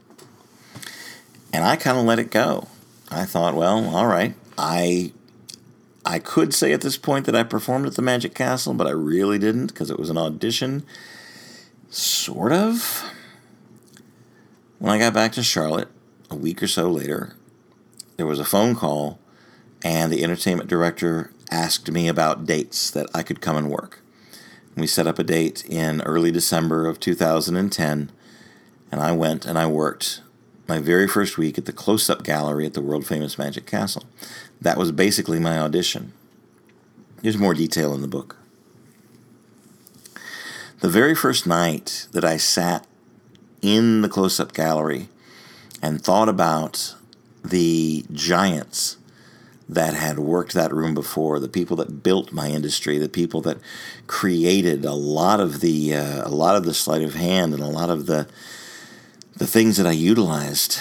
And 1.54 1.64
I 1.64 1.76
kind 1.76 1.98
of 1.98 2.04
let 2.04 2.18
it 2.18 2.32
go. 2.32 2.68
I 3.12 3.26
thought, 3.26 3.56
well, 3.56 3.96
all 3.96 4.08
right, 4.08 4.34
I 4.58 5.14
I 6.04 6.18
could 6.18 6.56
say 6.56 6.74
at 6.74 6.82
this 6.82 6.98
point 6.98 7.28
that 7.28 7.36
I 7.36 7.44
performed 7.44 7.86
at 7.86 7.96
the 7.96 8.02
Magic 8.02 8.34
Castle, 8.34 8.74
but 8.74 8.88
I 8.88 8.92
really 8.92 9.38
didn't 9.38 9.68
because 9.68 9.92
it 9.92 10.00
was 10.00 10.10
an 10.10 10.18
audition. 10.18 10.84
Sort 11.90 12.52
of. 12.52 13.04
When 14.80 14.92
I 14.92 15.00
got 15.00 15.14
back 15.16 15.32
to 15.32 15.42
Charlotte 15.42 15.88
a 16.30 16.36
week 16.36 16.62
or 16.62 16.68
so 16.68 16.92
later, 16.92 17.34
there 18.16 18.28
was 18.28 18.38
a 18.40 18.46
phone 18.46 18.76
call, 18.76 19.18
and 19.84 20.12
the 20.12 20.24
entertainment 20.24 20.70
director 20.70 21.32
asked 21.50 21.90
me 21.90 22.08
about 22.08 22.46
dates 22.46 22.92
that 22.92 23.08
I 23.12 23.24
could 23.24 23.42
come 23.42 23.58
and 23.58 23.72
work. 23.72 24.02
We 24.76 24.86
set 24.86 25.08
up 25.08 25.18
a 25.18 25.24
date 25.24 25.66
in 25.66 26.04
early 26.04 26.32
December 26.32 26.86
of 26.86 27.00
2010, 27.00 28.12
and 28.92 29.02
I 29.02 29.12
went 29.14 29.48
and 29.48 29.58
I 29.58 29.66
worked 29.66 30.22
my 30.68 30.78
very 30.78 31.08
first 31.08 31.40
week 31.40 31.58
at 31.58 31.66
the 31.66 31.74
close 31.74 32.08
up 32.08 32.24
gallery 32.24 32.68
at 32.68 32.76
the 32.76 32.82
world 32.82 33.08
famous 33.08 33.40
Magic 33.40 33.66
Castle. 33.66 34.04
That 34.62 34.78
was 34.78 34.92
basically 34.92 35.40
my 35.40 35.58
audition. 35.58 36.14
There's 37.24 37.38
more 37.38 37.56
detail 37.56 37.96
in 37.96 38.02
the 38.02 38.08
book. 38.08 38.38
The 40.82 40.90
very 40.90 41.16
first 41.16 41.48
night 41.48 42.08
that 42.12 42.24
I 42.24 42.38
sat 42.38 42.86
in 43.62 44.02
the 44.02 44.10
close 44.10 44.40
up 44.40 44.54
gallery 44.54 45.10
and 45.82 46.02
thought 46.02 46.30
about 46.30 46.96
the 47.44 48.06
giants 48.12 48.98
that 49.70 49.94
had 49.94 50.20
worked 50.20 50.54
that 50.54 50.74
room 50.74 50.94
before, 50.94 51.40
the 51.40 51.50
people 51.50 51.76
that 51.78 52.02
built 52.02 52.32
my 52.32 52.48
industry, 52.48 52.98
the 52.98 53.10
people 53.10 53.42
that 53.42 53.58
created 54.08 54.86
a 54.86 54.94
lot 54.94 55.40
of 55.40 55.60
the 55.60 55.94
uh, 55.94 56.28
a 56.28 56.30
lot 56.30 56.56
of 56.56 56.64
the 56.64 56.74
sleight 56.74 57.04
of 57.04 57.16
hand 57.16 57.54
and 57.54 57.62
a 57.62 57.68
lot 57.68 57.90
of 57.90 58.06
the 58.06 58.28
the 59.36 59.48
things 59.48 59.78
that 59.78 59.86
I 59.86 59.92
utilized 59.92 60.80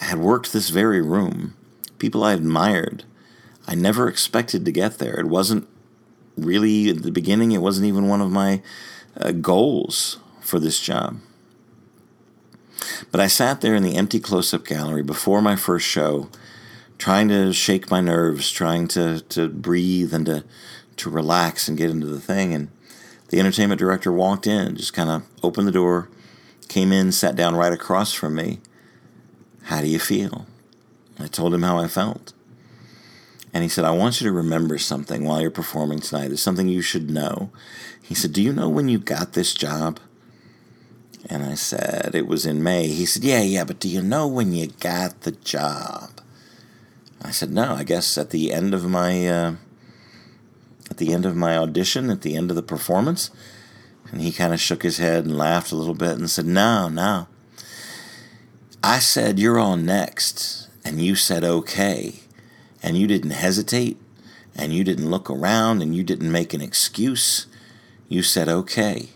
had 0.00 0.18
worked 0.18 0.52
this 0.52 0.70
very 0.70 1.00
room. 1.00 1.54
People 1.98 2.24
I 2.24 2.32
admired. 2.32 3.04
I 3.66 3.76
never 3.76 4.08
expected 4.08 4.64
to 4.64 4.72
get 4.72 4.98
there. 4.98 5.18
It 5.20 5.26
wasn't 5.26 5.68
really 6.36 6.90
at 6.90 7.02
the 7.02 7.12
beginning. 7.12 7.52
It 7.52 7.62
wasn't 7.62 7.86
even 7.86 8.08
one 8.08 8.20
of 8.20 8.30
my 8.30 8.60
uh, 9.16 9.30
goals 9.30 10.18
for 10.40 10.58
this 10.58 10.80
job. 10.80 11.20
But 13.10 13.20
I 13.20 13.26
sat 13.26 13.60
there 13.60 13.74
in 13.74 13.82
the 13.82 13.96
empty 13.96 14.20
close-up 14.20 14.64
gallery 14.64 15.02
before 15.02 15.42
my 15.42 15.56
first 15.56 15.86
show 15.86 16.28
trying 17.02 17.28
to 17.28 17.52
shake 17.52 17.90
my 17.90 18.00
nerves, 18.00 18.48
trying 18.52 18.86
to, 18.86 19.20
to 19.22 19.48
breathe 19.48 20.14
and 20.14 20.24
to, 20.26 20.44
to 20.94 21.10
relax 21.10 21.66
and 21.66 21.76
get 21.76 21.90
into 21.90 22.06
the 22.06 22.20
thing. 22.20 22.54
And 22.54 22.70
the 23.28 23.40
entertainment 23.40 23.80
director 23.80 24.12
walked 24.12 24.46
in, 24.46 24.76
just 24.76 24.94
kind 24.94 25.10
of 25.10 25.24
opened 25.42 25.66
the 25.66 25.72
door, 25.72 26.08
came 26.68 26.92
in, 26.92 27.10
sat 27.10 27.34
down 27.34 27.56
right 27.56 27.72
across 27.72 28.12
from 28.12 28.36
me. 28.36 28.60
How 29.64 29.80
do 29.80 29.88
you 29.88 29.98
feel? 29.98 30.46
I 31.18 31.26
told 31.26 31.52
him 31.52 31.62
how 31.62 31.76
I 31.76 31.88
felt. 31.88 32.32
And 33.52 33.64
he 33.64 33.68
said, 33.68 33.84
I 33.84 33.90
want 33.90 34.20
you 34.20 34.28
to 34.28 34.32
remember 34.32 34.78
something 34.78 35.24
while 35.24 35.40
you're 35.40 35.50
performing 35.50 35.98
tonight. 35.98 36.28
There's 36.28 36.40
something 36.40 36.68
you 36.68 36.82
should 36.82 37.10
know. 37.10 37.50
He 38.00 38.14
said, 38.14 38.32
Do 38.32 38.40
you 38.40 38.52
know 38.52 38.68
when 38.68 38.88
you 38.88 38.98
got 38.98 39.32
this 39.32 39.54
job? 39.54 39.98
And 41.28 41.44
I 41.44 41.54
said, 41.54 42.14
It 42.14 42.26
was 42.26 42.46
in 42.46 42.62
May. 42.62 42.88
He 42.88 43.06
said, 43.06 43.24
Yeah, 43.24 43.42
yeah, 43.42 43.64
but 43.64 43.80
do 43.80 43.88
you 43.88 44.02
know 44.02 44.26
when 44.26 44.52
you 44.52 44.68
got 44.80 45.22
the 45.22 45.32
job? 45.32 46.20
I 47.22 47.30
said, 47.30 47.50
No, 47.52 47.74
I 47.74 47.84
guess 47.84 48.18
at 48.18 48.30
the 48.30 48.52
end 48.52 48.74
of 48.74 48.84
my. 48.84 49.26
Uh, 49.26 49.54
at 50.92 50.98
the 50.98 51.14
end 51.14 51.24
of 51.24 51.34
my 51.34 51.56
audition, 51.56 52.10
at 52.10 52.20
the 52.20 52.36
end 52.36 52.50
of 52.50 52.56
the 52.56 52.62
performance. 52.62 53.30
And 54.10 54.20
he 54.20 54.30
kind 54.30 54.52
of 54.52 54.60
shook 54.60 54.82
his 54.82 54.98
head 54.98 55.24
and 55.24 55.38
laughed 55.38 55.72
a 55.72 55.74
little 55.74 55.94
bit 55.94 56.18
and 56.18 56.28
said, 56.28 56.44
No, 56.44 56.90
no. 56.90 57.28
I 58.84 58.98
said, 58.98 59.38
You're 59.38 59.58
on 59.58 59.86
next. 59.86 60.68
And 60.84 61.00
you 61.00 61.14
said, 61.14 61.44
Okay. 61.44 62.20
And 62.82 62.98
you 62.98 63.06
didn't 63.06 63.30
hesitate. 63.30 63.96
And 64.54 64.74
you 64.74 64.84
didn't 64.84 65.10
look 65.10 65.30
around. 65.30 65.80
And 65.80 65.96
you 65.96 66.04
didn't 66.04 66.30
make 66.30 66.52
an 66.52 66.60
excuse. 66.60 67.46
You 68.08 68.22
said, 68.22 68.48
Okay. 68.48 69.08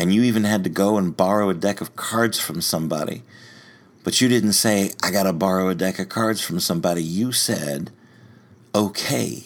And 0.00 0.14
you 0.14 0.22
even 0.22 0.44
had 0.44 0.64
to 0.64 0.70
go 0.70 0.96
and 0.96 1.14
borrow 1.14 1.50
a 1.50 1.54
deck 1.54 1.82
of 1.82 1.94
cards 1.94 2.40
from 2.40 2.62
somebody. 2.62 3.22
But 4.02 4.18
you 4.18 4.28
didn't 4.28 4.54
say, 4.54 4.92
I 5.02 5.10
got 5.10 5.24
to 5.24 5.34
borrow 5.34 5.68
a 5.68 5.74
deck 5.74 5.98
of 5.98 6.08
cards 6.08 6.40
from 6.40 6.58
somebody. 6.58 7.02
You 7.02 7.32
said, 7.32 7.90
Okay. 8.74 9.44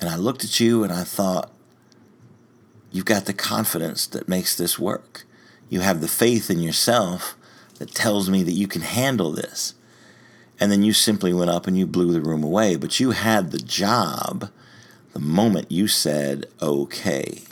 And 0.00 0.08
I 0.08 0.16
looked 0.16 0.44
at 0.44 0.60
you 0.60 0.82
and 0.82 0.90
I 0.90 1.04
thought, 1.04 1.52
You've 2.90 3.04
got 3.04 3.26
the 3.26 3.34
confidence 3.34 4.06
that 4.06 4.30
makes 4.30 4.56
this 4.56 4.78
work. 4.78 5.26
You 5.68 5.80
have 5.80 6.00
the 6.00 6.08
faith 6.08 6.48
in 6.48 6.60
yourself 6.60 7.36
that 7.78 7.94
tells 7.94 8.30
me 8.30 8.42
that 8.44 8.52
you 8.52 8.66
can 8.66 8.80
handle 8.80 9.30
this. 9.30 9.74
And 10.58 10.72
then 10.72 10.82
you 10.82 10.94
simply 10.94 11.34
went 11.34 11.50
up 11.50 11.66
and 11.66 11.76
you 11.76 11.86
blew 11.86 12.14
the 12.14 12.22
room 12.22 12.42
away. 12.42 12.76
But 12.76 12.98
you 12.98 13.10
had 13.10 13.50
the 13.50 13.58
job 13.58 14.50
the 15.12 15.20
moment 15.20 15.70
you 15.70 15.86
said, 15.86 16.46
okay. 16.62 17.42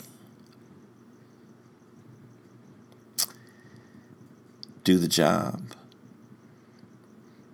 Do 4.83 4.97
the 4.97 5.07
job. 5.07 5.61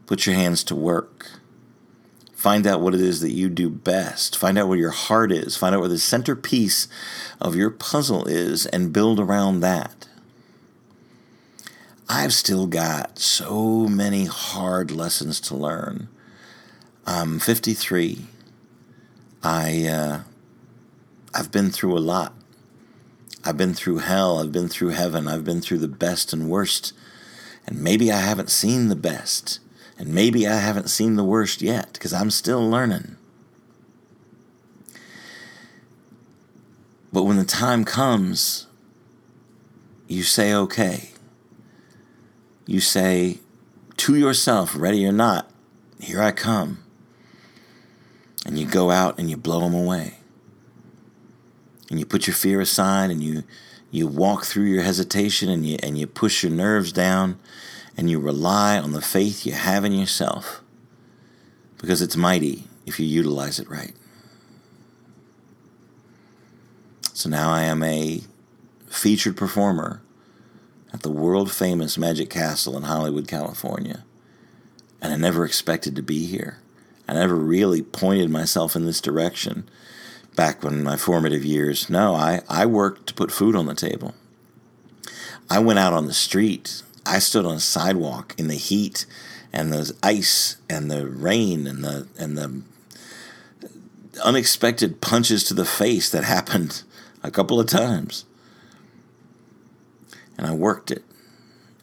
Put 0.08 0.26
your 0.26 0.36
hands 0.36 0.64
to 0.66 0.76
work. 0.76 1.28
Find 2.34 2.66
out 2.66 2.82
what 2.82 2.96
it 2.96 3.02
is 3.02 3.20
that 3.20 3.34
you 3.34 3.50
do 3.50 3.70
best. 3.70 4.38
Find 4.38 4.58
out 4.58 4.68
where 4.68 4.78
your 4.78 4.92
heart 4.92 5.32
is. 5.32 5.58
Find 5.58 5.76
out 5.76 5.82
where 5.82 5.90
the 5.90 6.00
centerpiece 6.00 6.88
of 7.42 7.56
your 7.56 7.70
puzzle 7.70 8.26
is 8.26 8.66
and 8.68 8.94
build 8.94 9.20
around 9.20 9.60
that. 9.60 10.08
I've 12.08 12.34
still 12.34 12.66
got 12.66 13.20
so 13.20 13.88
many 13.88 14.26
hard 14.26 14.90
lessons 14.90 15.40
to 15.42 15.56
learn. 15.56 16.08
I'm 17.06 17.40
53. 17.40 18.26
I 19.44 19.86
uh, 19.86 20.20
I've 21.34 21.52
been 21.52 21.70
through 21.70 21.98
a 21.98 22.00
lot. 22.00 22.34
I've 23.46 23.58
been 23.58 23.74
through 23.74 24.00
hell. 24.00 24.40
I've 24.40 24.52
been 24.52 24.68
through 24.68 24.90
heaven. 24.90 25.28
I've 25.28 25.44
been 25.44 25.62
through 25.62 25.78
the 25.78 25.88
best 25.88 26.34
and 26.34 26.50
worst. 26.50 26.94
And 27.70 27.84
maybe 27.84 28.12
I 28.12 28.18
haven't 28.18 28.50
seen 28.50 28.88
the 28.88 28.96
best. 28.96 29.60
And 29.96 30.12
maybe 30.12 30.48
I 30.48 30.56
haven't 30.56 30.90
seen 30.90 31.16
the 31.16 31.24
worst 31.24 31.62
yet 31.62 31.94
because 31.94 32.12
I'm 32.12 32.32
still 32.32 32.68
learning. 32.68 33.16
But 37.14 37.26
when 37.26 37.38
the 37.38 37.46
time 37.46 37.86
comes, 37.86 38.66
you 40.08 40.24
say, 40.24 40.52
okay. 40.52 41.12
You 42.66 42.80
say 42.80 43.38
to 43.98 44.16
yourself, 44.16 44.76
ready 44.76 45.06
or 45.06 45.12
not, 45.12 45.48
here 46.00 46.24
I 46.24 46.32
come. 46.32 46.84
And 48.48 48.58
you 48.58 48.66
go 48.66 48.90
out 48.90 49.20
and 49.20 49.30
you 49.30 49.38
blow 49.38 49.60
them 49.60 49.76
away. 49.76 50.16
And 51.92 52.00
you 52.00 52.06
put 52.08 52.26
your 52.26 52.36
fear 52.36 52.62
aside 52.62 53.12
and 53.12 53.24
you, 53.24 53.44
you 53.92 54.08
walk 54.08 54.46
through 54.46 54.66
your 54.66 54.82
hesitation 54.82 55.50
and 55.50 55.68
you, 55.68 55.78
and 55.84 56.00
you 56.00 56.08
push 56.08 56.42
your 56.42 56.52
nerves 56.52 56.92
down 56.92 57.38
and 58.00 58.10
you 58.10 58.18
rely 58.18 58.80
on 58.80 58.94
the 58.94 59.02
faith 59.02 59.46
you 59.46 59.52
have 59.52 59.84
in 59.84 59.92
yourself 59.92 60.62
because 61.78 62.02
it's 62.02 62.16
mighty 62.16 62.64
if 62.86 62.98
you 62.98 63.06
utilize 63.06 63.60
it 63.60 63.70
right. 63.70 63.94
So 67.12 67.28
now 67.28 67.52
I 67.52 67.64
am 67.64 67.84
a 67.84 68.22
featured 68.88 69.36
performer 69.36 70.02
at 70.94 71.02
the 71.02 71.12
world 71.12 71.52
famous 71.52 71.98
Magic 71.98 72.30
Castle 72.30 72.78
in 72.78 72.84
Hollywood, 72.84 73.28
California. 73.28 74.06
And 75.02 75.12
I 75.12 75.18
never 75.18 75.44
expected 75.44 75.98
to 75.98 76.02
be 76.02 76.26
here. 76.26 76.60
I 77.06 77.16
never 77.16 77.36
really 77.36 77.82
pointed 77.82 78.30
myself 78.30 78.78
in 78.78 78.86
this 78.86 79.02
direction 79.02 79.68
back 80.38 80.64
when 80.64 80.86
my 80.86 80.96
formative 80.96 81.44
years. 81.44 81.90
No, 81.90 82.16
I, 82.16 82.44
I 82.48 82.66
worked 82.66 83.08
to 83.08 83.14
put 83.14 83.30
food 83.30 83.58
on 83.58 83.66
the 83.66 83.76
table. 83.76 84.16
I 85.50 85.60
went 85.60 85.80
out 85.80 85.92
on 85.92 86.06
the 86.06 86.14
street 86.14 86.84
I 87.06 87.20
stood 87.20 87.46
on 87.46 87.56
a 87.56 87.60
sidewalk 87.60 88.36
in 88.38 88.48
the 88.48 88.56
heat 88.56 89.06
and 89.52 89.74
the 89.74 89.94
ice 90.04 90.58
and 90.70 90.92
the 90.92 91.08
rain 91.08 91.68
and 91.68 91.84
the 91.84 92.08
and 92.18 92.38
the 92.38 92.62
unexpected 94.24 95.02
punches 95.02 95.44
to 95.46 95.54
the 95.54 95.66
face 95.66 96.10
that 96.10 96.24
happened 96.24 96.84
a 97.24 97.32
couple 97.32 97.60
of 97.60 97.68
times. 97.68 98.26
And 100.38 100.48
I 100.48 100.54
worked 100.54 100.92
it. 100.92 101.04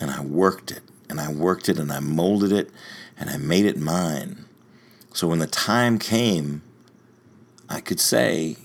And 0.01 0.11
I 0.11 0.23
worked 0.23 0.71
it. 0.71 0.83
And 1.09 1.21
I 1.21 1.31
worked 1.31 1.69
it 1.69 1.79
and 1.79 1.93
I 1.93 2.01
molded 2.01 2.53
it 2.53 2.71
and 3.19 3.31
I 3.31 3.37
made 3.37 3.65
it 3.65 3.79
mine. 3.79 4.45
So 5.13 5.29
when 5.29 5.39
the 5.39 5.47
time 5.47 5.99
came, 5.99 6.63
I 7.69 7.81
could 7.81 8.01
say, 8.01 8.57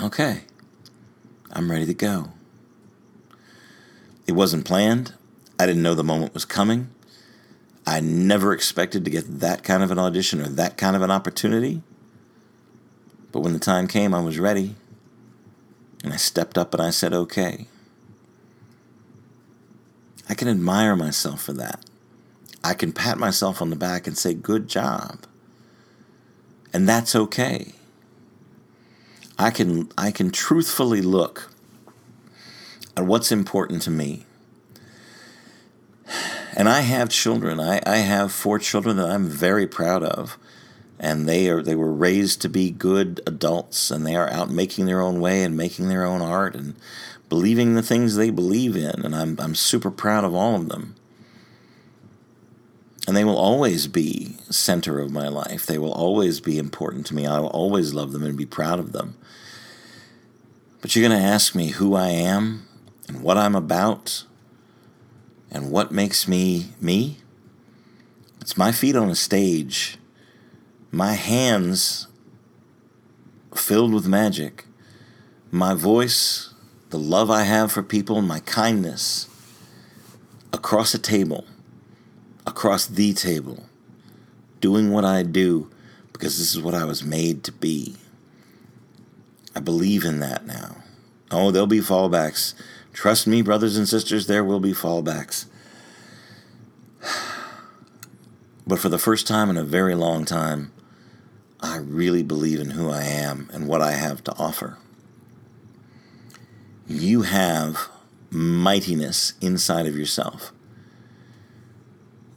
okay, 0.00 0.42
I'm 1.52 1.70
ready 1.70 1.86
to 1.86 1.94
go. 1.94 2.32
It 4.26 4.32
wasn't 4.32 4.64
planned. 4.64 5.14
I 5.58 5.66
didn't 5.66 5.82
know 5.82 5.94
the 5.94 6.04
moment 6.04 6.34
was 6.34 6.44
coming. 6.44 6.90
I 7.86 8.00
never 8.00 8.52
expected 8.52 9.04
to 9.04 9.10
get 9.10 9.40
that 9.40 9.62
kind 9.62 9.82
of 9.82 9.90
an 9.90 9.98
audition 9.98 10.40
or 10.40 10.48
that 10.48 10.76
kind 10.76 10.96
of 10.96 11.02
an 11.02 11.10
opportunity. 11.10 11.82
But 13.32 13.40
when 13.40 13.52
the 13.52 13.58
time 13.58 13.86
came, 13.86 14.12
I 14.12 14.20
was 14.20 14.38
ready. 14.38 14.74
And 16.02 16.12
I 16.12 16.16
stepped 16.16 16.58
up 16.58 16.74
and 16.74 16.82
I 16.82 16.90
said, 16.90 17.12
okay. 17.14 17.66
I 20.28 20.34
can 20.34 20.48
admire 20.48 20.96
myself 20.96 21.42
for 21.42 21.52
that. 21.54 21.84
I 22.62 22.74
can 22.74 22.92
pat 22.92 23.18
myself 23.18 23.62
on 23.62 23.70
the 23.70 23.76
back 23.76 24.06
and 24.06 24.18
say, 24.18 24.34
good 24.34 24.68
job. 24.68 25.24
And 26.72 26.88
that's 26.88 27.14
okay. 27.14 27.72
I 29.38 29.50
can, 29.50 29.90
I 29.96 30.10
can 30.10 30.30
truthfully 30.30 31.00
look 31.00 31.50
at 32.96 33.04
what's 33.04 33.30
important 33.30 33.82
to 33.82 33.90
me 33.90 34.25
and 36.56 36.68
I 36.68 36.80
have 36.80 37.08
children. 37.08 37.60
I, 37.60 37.80
I 37.86 37.98
have 37.98 38.32
four 38.32 38.58
children 38.58 38.96
that 38.96 39.10
I'm 39.10 39.26
very 39.26 39.66
proud 39.66 40.02
of. 40.02 40.38
And 40.98 41.28
they 41.28 41.50
are 41.50 41.62
they 41.62 41.74
were 41.74 41.92
raised 41.92 42.40
to 42.42 42.48
be 42.48 42.70
good 42.70 43.20
adults 43.26 43.90
and 43.90 44.06
they 44.06 44.16
are 44.16 44.30
out 44.30 44.50
making 44.50 44.86
their 44.86 45.02
own 45.02 45.20
way 45.20 45.42
and 45.42 45.54
making 45.54 45.88
their 45.88 46.06
own 46.06 46.22
art 46.22 46.56
and 46.56 46.74
believing 47.28 47.74
the 47.74 47.82
things 47.82 48.16
they 48.16 48.30
believe 48.30 48.76
in. 48.76 49.04
And 49.04 49.14
I'm 49.14 49.38
I'm 49.38 49.54
super 49.54 49.90
proud 49.90 50.24
of 50.24 50.34
all 50.34 50.54
of 50.54 50.70
them. 50.70 50.94
And 53.06 53.14
they 53.14 53.24
will 53.24 53.36
always 53.36 53.86
be 53.86 54.36
center 54.48 54.98
of 54.98 55.12
my 55.12 55.28
life. 55.28 55.66
They 55.66 55.78
will 55.78 55.92
always 55.92 56.40
be 56.40 56.58
important 56.58 57.06
to 57.06 57.14
me. 57.14 57.26
I 57.26 57.38
will 57.40 57.48
always 57.48 57.92
love 57.92 58.12
them 58.12 58.24
and 58.24 58.36
be 58.36 58.46
proud 58.46 58.80
of 58.80 58.92
them. 58.92 59.16
But 60.80 60.96
you're 60.96 61.06
going 61.06 61.20
to 61.20 61.24
ask 61.24 61.54
me 61.54 61.68
who 61.68 61.94
I 61.94 62.08
am 62.08 62.66
and 63.06 63.22
what 63.22 63.36
I'm 63.36 63.54
about 63.54 64.24
and 65.56 65.70
what 65.70 65.90
makes 65.90 66.28
me 66.28 66.66
me? 66.82 67.16
It's 68.42 68.58
my 68.58 68.72
feet 68.72 68.94
on 68.94 69.08
a 69.08 69.14
stage, 69.14 69.96
my 70.90 71.14
hands 71.14 72.08
filled 73.54 73.94
with 73.94 74.06
magic, 74.06 74.66
my 75.50 75.72
voice, 75.72 76.52
the 76.90 76.98
love 76.98 77.30
I 77.30 77.44
have 77.44 77.72
for 77.72 77.82
people, 77.82 78.20
my 78.20 78.40
kindness 78.40 79.30
across 80.52 80.92
a 80.92 80.98
table, 80.98 81.46
across 82.46 82.86
the 82.86 83.14
table, 83.14 83.64
doing 84.60 84.92
what 84.92 85.06
I 85.06 85.22
do 85.22 85.70
because 86.12 86.36
this 86.36 86.54
is 86.54 86.60
what 86.60 86.74
I 86.74 86.84
was 86.84 87.02
made 87.02 87.42
to 87.44 87.52
be. 87.52 87.96
I 89.54 89.60
believe 89.60 90.04
in 90.04 90.20
that 90.20 90.44
now. 90.44 90.76
Oh, 91.30 91.50
there'll 91.50 91.66
be 91.66 91.80
fallbacks. 91.80 92.52
Trust 92.96 93.26
me, 93.26 93.42
brothers 93.42 93.76
and 93.76 93.86
sisters, 93.86 94.26
there 94.26 94.42
will 94.42 94.58
be 94.58 94.72
fallbacks. 94.72 95.44
But 98.66 98.78
for 98.78 98.88
the 98.88 98.98
first 98.98 99.26
time 99.26 99.50
in 99.50 99.58
a 99.58 99.62
very 99.62 99.94
long 99.94 100.24
time, 100.24 100.72
I 101.60 101.76
really 101.76 102.22
believe 102.22 102.58
in 102.58 102.70
who 102.70 102.90
I 102.90 103.02
am 103.02 103.50
and 103.52 103.68
what 103.68 103.82
I 103.82 103.92
have 103.92 104.24
to 104.24 104.34
offer. 104.38 104.78
You 106.86 107.20
have 107.22 107.90
mightiness 108.30 109.34
inside 109.42 109.84
of 109.84 109.94
yourself. 109.94 110.50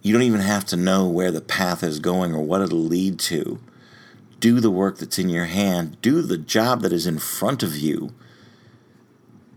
You 0.02 0.12
don't 0.12 0.24
even 0.24 0.42
have 0.42 0.66
to 0.66 0.76
know 0.76 1.08
where 1.08 1.32
the 1.32 1.40
path 1.40 1.84
is 1.84 2.00
going 2.00 2.36
or 2.36 2.44
what 2.44 2.62
it'll 2.62 2.80
lead 2.80 3.18
to 3.20 3.62
do 4.42 4.60
the 4.60 4.72
work 4.72 4.98
that's 4.98 5.18
in 5.18 5.30
your 5.30 5.46
hand, 5.46 6.02
do 6.02 6.22
the 6.22 6.38
job 6.38 6.82
that 6.82 6.92
is 6.92 7.08
in 7.08 7.18
front 7.18 7.64
of 7.64 7.78
you. 7.78 8.14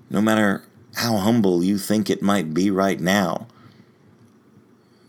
No 0.09 0.21
matter 0.21 0.65
how 0.97 1.17
humble 1.17 1.65
you 1.65 1.79
think 1.79 2.09
it 2.09 2.23
might 2.23 2.53
be 2.55 2.71
right 2.71 3.01
now, 3.01 3.47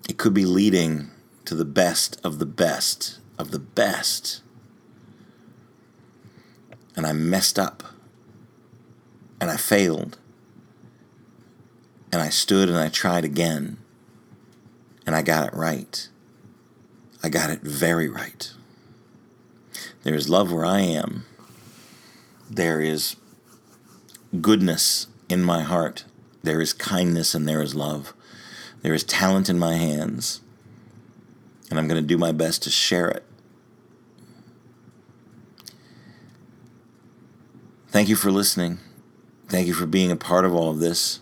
it 0.09 0.17
could 0.17 0.33
be 0.33 0.45
leading 0.45 1.09
to 1.45 1.55
the 1.55 1.65
best 1.65 2.19
of 2.23 2.39
the 2.39 2.45
best 2.45 3.19
of 3.37 3.51
the 3.51 3.59
best. 3.59 4.41
And 6.95 7.05
I 7.05 7.13
messed 7.13 7.57
up. 7.57 7.83
And 9.41 9.49
I 9.51 9.57
failed. 9.57 10.17
And 12.11 12.21
I 12.21 12.29
stood 12.29 12.69
and 12.69 12.77
I 12.77 12.89
tried 12.89 13.25
again. 13.25 13.77
And 15.05 15.15
I 15.15 15.21
got 15.21 15.47
it 15.47 15.53
right. 15.53 16.07
I 17.21 17.29
got 17.29 17.49
it 17.49 17.61
very 17.61 18.07
right. 18.07 18.51
There 20.03 20.15
is 20.15 20.29
love 20.29 20.51
where 20.51 20.65
I 20.65 20.81
am. 20.81 21.25
There 22.49 22.79
is 22.79 23.15
goodness 24.39 25.07
in 25.33 25.43
my 25.43 25.63
heart. 25.63 26.05
There 26.43 26.61
is 26.61 26.71
kindness 26.71 27.35
and 27.35 27.47
there 27.47 27.61
is 27.61 27.75
love. 27.75 28.13
There 28.83 28.93
is 28.93 29.03
talent 29.03 29.49
in 29.49 29.57
my 29.59 29.75
hands. 29.75 30.41
And 31.69 31.79
I'm 31.79 31.87
going 31.87 32.01
to 32.01 32.07
do 32.07 32.17
my 32.17 32.31
best 32.31 32.63
to 32.63 32.69
share 32.69 33.09
it. 33.09 33.25
Thank 37.87 38.09
you 38.09 38.15
for 38.15 38.31
listening. 38.31 38.79
Thank 39.49 39.67
you 39.67 39.73
for 39.73 39.85
being 39.85 40.11
a 40.11 40.15
part 40.15 40.45
of 40.45 40.53
all 40.53 40.69
of 40.69 40.79
this. 40.79 41.19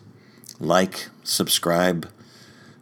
Like, 0.60 1.08
subscribe, 1.24 2.10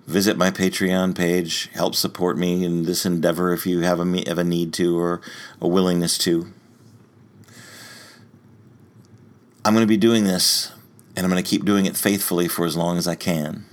visit 0.05 0.37
my 0.37 0.51
Patreon 0.51 1.15
page, 1.15 1.69
help 1.73 1.95
support 1.95 2.37
me 2.37 2.63
in 2.65 2.83
this 2.83 3.05
endeavor 3.05 3.53
if 3.53 3.65
you 3.65 3.81
have 3.81 3.99
a, 3.99 4.23
have 4.27 4.37
a 4.37 4.43
need 4.43 4.73
to 4.73 4.99
or 4.99 5.21
a 5.61 5.67
willingness 5.67 6.17
to. 6.19 6.51
I'm 9.63 9.73
going 9.73 9.83
to 9.83 9.87
be 9.87 9.97
doing 9.97 10.23
this, 10.23 10.71
and 11.19 11.25
I'm 11.25 11.31
going 11.31 11.43
to 11.43 11.49
keep 11.49 11.65
doing 11.65 11.85
it 11.85 11.97
faithfully 11.97 12.47
for 12.47 12.65
as 12.65 12.77
long 12.77 12.97
as 12.97 13.05
I 13.05 13.15
can. 13.15 13.65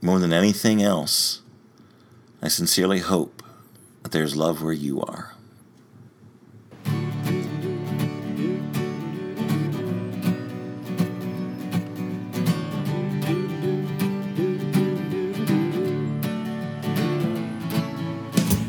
More 0.00 0.20
than 0.20 0.32
anything 0.32 0.80
else, 0.80 1.42
I 2.40 2.46
sincerely 2.46 3.00
hope 3.00 3.42
that 4.04 4.12
there's 4.12 4.36
love 4.36 4.62
where 4.62 4.72
you 4.72 5.00
are. 5.00 5.34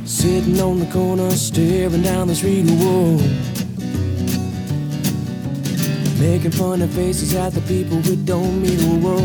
Sitting 0.03 0.59
on 0.59 0.79
the 0.79 0.89
corner, 0.91 1.29
staring 1.29 2.01
down 2.01 2.25
the 2.25 2.33
street, 2.33 2.65
whoa. 2.67 3.50
Making 6.21 6.51
funny 6.51 6.85
faces 6.85 7.33
at 7.33 7.51
the 7.53 7.61
people 7.61 7.97
we 7.97 8.15
don't 8.15 8.61
meet, 8.61 8.79
whoa, 8.79 9.17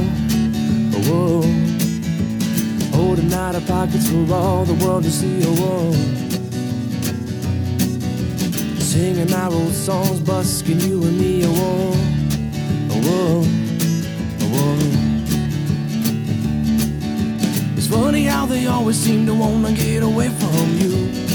whoa. 1.07 1.43
Holding 2.97 3.31
out 3.35 3.55
our 3.55 3.61
pockets 3.61 4.09
for 4.09 4.33
all 4.33 4.65
the 4.65 4.73
world 4.83 5.05
to 5.05 5.11
see, 5.11 5.43
whoa. 5.45 5.93
Singing 8.81 9.31
our 9.35 9.53
old 9.53 9.75
songs, 9.75 10.21
busking 10.21 10.81
you 10.81 11.03
and 11.03 11.21
me, 11.21 11.45
whoa, 11.45 11.93
whoa, 13.05 13.43
whoa. 14.53 14.79
It's 17.77 17.89
funny 17.89 18.25
how 18.25 18.47
they 18.47 18.67
always 18.69 18.97
seem 18.97 19.27
to 19.27 19.35
wanna 19.35 19.73
get 19.73 20.03
away 20.03 20.31
from 20.31 20.79
you. 20.79 21.26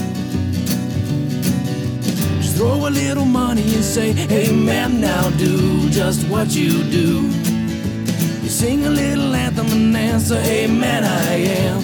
Throw 2.61 2.87
a 2.87 2.91
little 2.91 3.25
money 3.25 3.63
and 3.73 3.83
say, 3.83 4.11
hey 4.13 4.51
man, 4.55 5.01
now 5.01 5.31
do 5.31 5.89
just 5.89 6.27
what 6.29 6.49
you 6.49 6.83
do. 6.91 7.21
You 8.43 8.49
sing 8.49 8.85
a 8.85 8.89
little 8.91 9.33
anthem 9.33 9.65
and 9.71 9.97
answer, 9.97 10.39
hey 10.39 10.67
man, 10.67 11.03
I 11.03 11.33
am. 11.63 11.81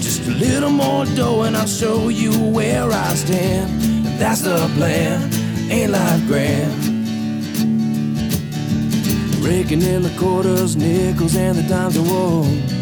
Just 0.00 0.26
a 0.28 0.30
little 0.30 0.70
more 0.70 1.04
dough 1.14 1.42
and 1.42 1.58
I'll 1.58 1.66
show 1.66 2.08
you 2.08 2.32
where 2.32 2.90
I 2.90 3.14
stand. 3.16 3.68
That's 4.18 4.40
the 4.40 4.56
plan, 4.76 5.30
ain't 5.70 5.92
life 5.92 6.26
grand? 6.26 6.72
Raking 9.44 9.82
in 9.82 10.00
the 10.04 10.14
quarters, 10.18 10.74
nickels, 10.74 11.36
and 11.36 11.58
the 11.58 11.64
dimes 11.64 11.98
of 11.98 12.10
woe. 12.10 12.77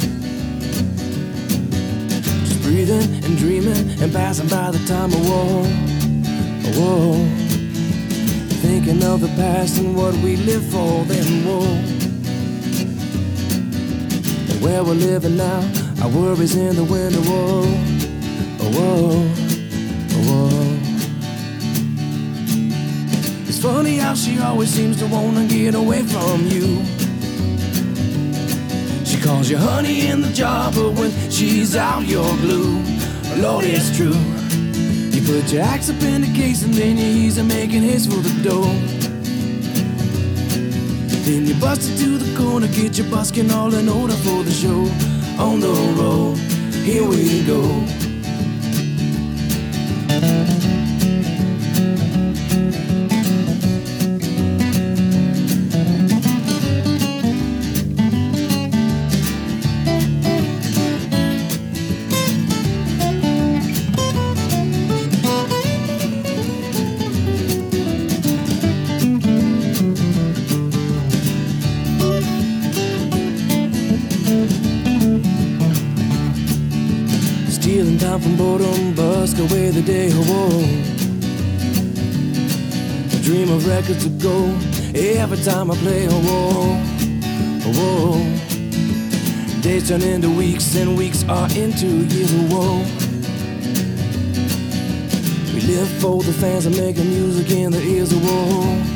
Breathing 2.66 3.24
and 3.24 3.38
dreaming 3.38 4.02
and 4.02 4.12
passing 4.12 4.48
by 4.48 4.72
the 4.72 4.78
time 4.88 5.12
woe. 5.12 5.62
Whoa. 6.74 7.12
Thinking 8.60 9.04
of 9.04 9.20
the 9.20 9.28
past 9.36 9.78
and 9.78 9.96
what 9.96 10.14
we 10.14 10.34
live 10.34 10.64
for, 10.64 11.04
then 11.04 11.44
whoa. 11.46 11.62
And 14.50 14.60
where 14.60 14.82
we're 14.82 14.94
living 14.94 15.36
now, 15.36 15.62
our 16.02 16.08
worries 16.08 16.56
in 16.56 16.74
the 16.74 16.82
winter, 16.82 17.20
whoa. 17.20 17.62
Whoa. 18.74 19.22
Whoa. 20.26 20.78
It's 23.46 23.62
funny 23.62 23.98
how 23.98 24.14
she 24.16 24.40
always 24.40 24.70
seems 24.70 24.96
to 24.98 25.06
wanna 25.06 25.46
get 25.46 25.76
away 25.76 26.02
from 26.02 26.48
you. 26.48 26.95
She 29.26 29.32
calls 29.32 29.50
you 29.50 29.58
honey 29.58 30.06
in 30.06 30.20
the 30.20 30.32
jar, 30.32 30.70
but 30.70 30.92
when 30.92 31.10
she's 31.32 31.74
out, 31.74 32.06
you're 32.06 32.36
glue. 32.36 32.80
Lord, 33.38 33.64
it's 33.64 33.90
true. 33.96 34.14
You 35.10 35.20
put 35.26 35.52
your 35.52 35.62
axe 35.62 35.90
up 35.90 36.00
in 36.02 36.20
the 36.20 36.32
case 36.32 36.62
and 36.62 36.72
then 36.72 36.96
you 36.96 37.04
ease 37.04 37.36
and 37.36 37.48
making 37.48 37.82
haste 37.82 38.08
for 38.08 38.20
the 38.20 38.48
door. 38.48 38.66
Then 41.24 41.44
you 41.44 41.54
bust 41.56 41.90
it 41.90 41.98
to 42.04 42.18
the 42.18 42.38
corner, 42.38 42.68
get 42.68 42.98
your 42.98 43.10
busking 43.10 43.50
all 43.50 43.74
in 43.74 43.88
order 43.88 44.14
for 44.14 44.44
the 44.44 44.52
show. 44.52 44.82
On 45.42 45.58
the 45.58 45.74
road, 45.98 46.38
here 46.84 47.02
we 47.02 47.44
go. 47.44 48.05
Away 79.50 79.70
the 79.70 79.82
day, 79.82 80.10
whoa. 80.12 80.48
Dream 83.22 83.50
of 83.50 83.66
records 83.66 84.02
to 84.04 84.10
go 84.10 84.46
every 84.94 85.38
time 85.38 85.70
I 85.70 85.76
play, 85.76 86.06
a 86.06 86.10
whoa, 86.10 86.74
whoa. 87.76 88.18
Days 89.60 89.88
turn 89.88 90.02
into 90.02 90.30
weeks, 90.30 90.76
and 90.76 90.96
weeks 90.96 91.24
are 91.28 91.48
into 91.52 91.86
years, 91.86 92.32
whoa. 92.50 92.78
We 95.54 95.60
live 95.72 95.88
for 96.00 96.22
the 96.22 96.32
fans 96.32 96.66
and 96.66 96.76
making 96.76 97.08
music 97.08 97.50
in 97.50 97.72
their 97.72 97.82
ears, 97.82 98.12
of 98.12 98.22
whoa, 98.22 98.95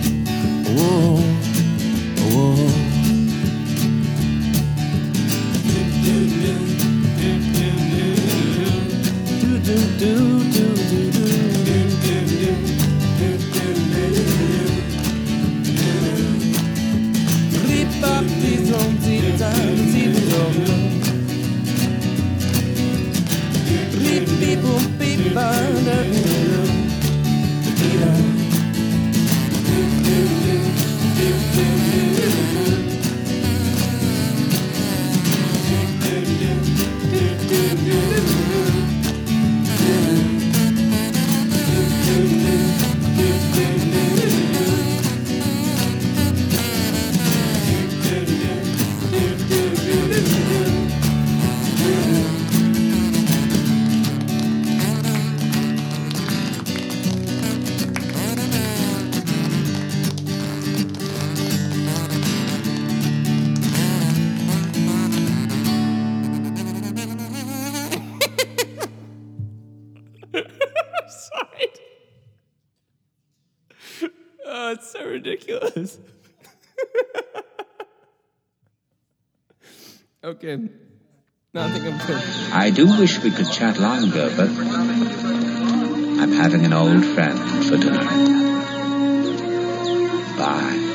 I 82.71 82.73
do 82.73 82.87
wish 82.87 83.19
we 83.19 83.33
could 83.33 83.51
chat 83.51 83.81
longer, 83.81 84.33
but 84.37 84.49
I'm 86.23 86.31
having 86.31 86.65
an 86.65 86.73
old 86.73 87.05
friend 87.05 87.65
for 87.65 87.77
dinner. 87.77 88.05
Bye. 90.39 90.90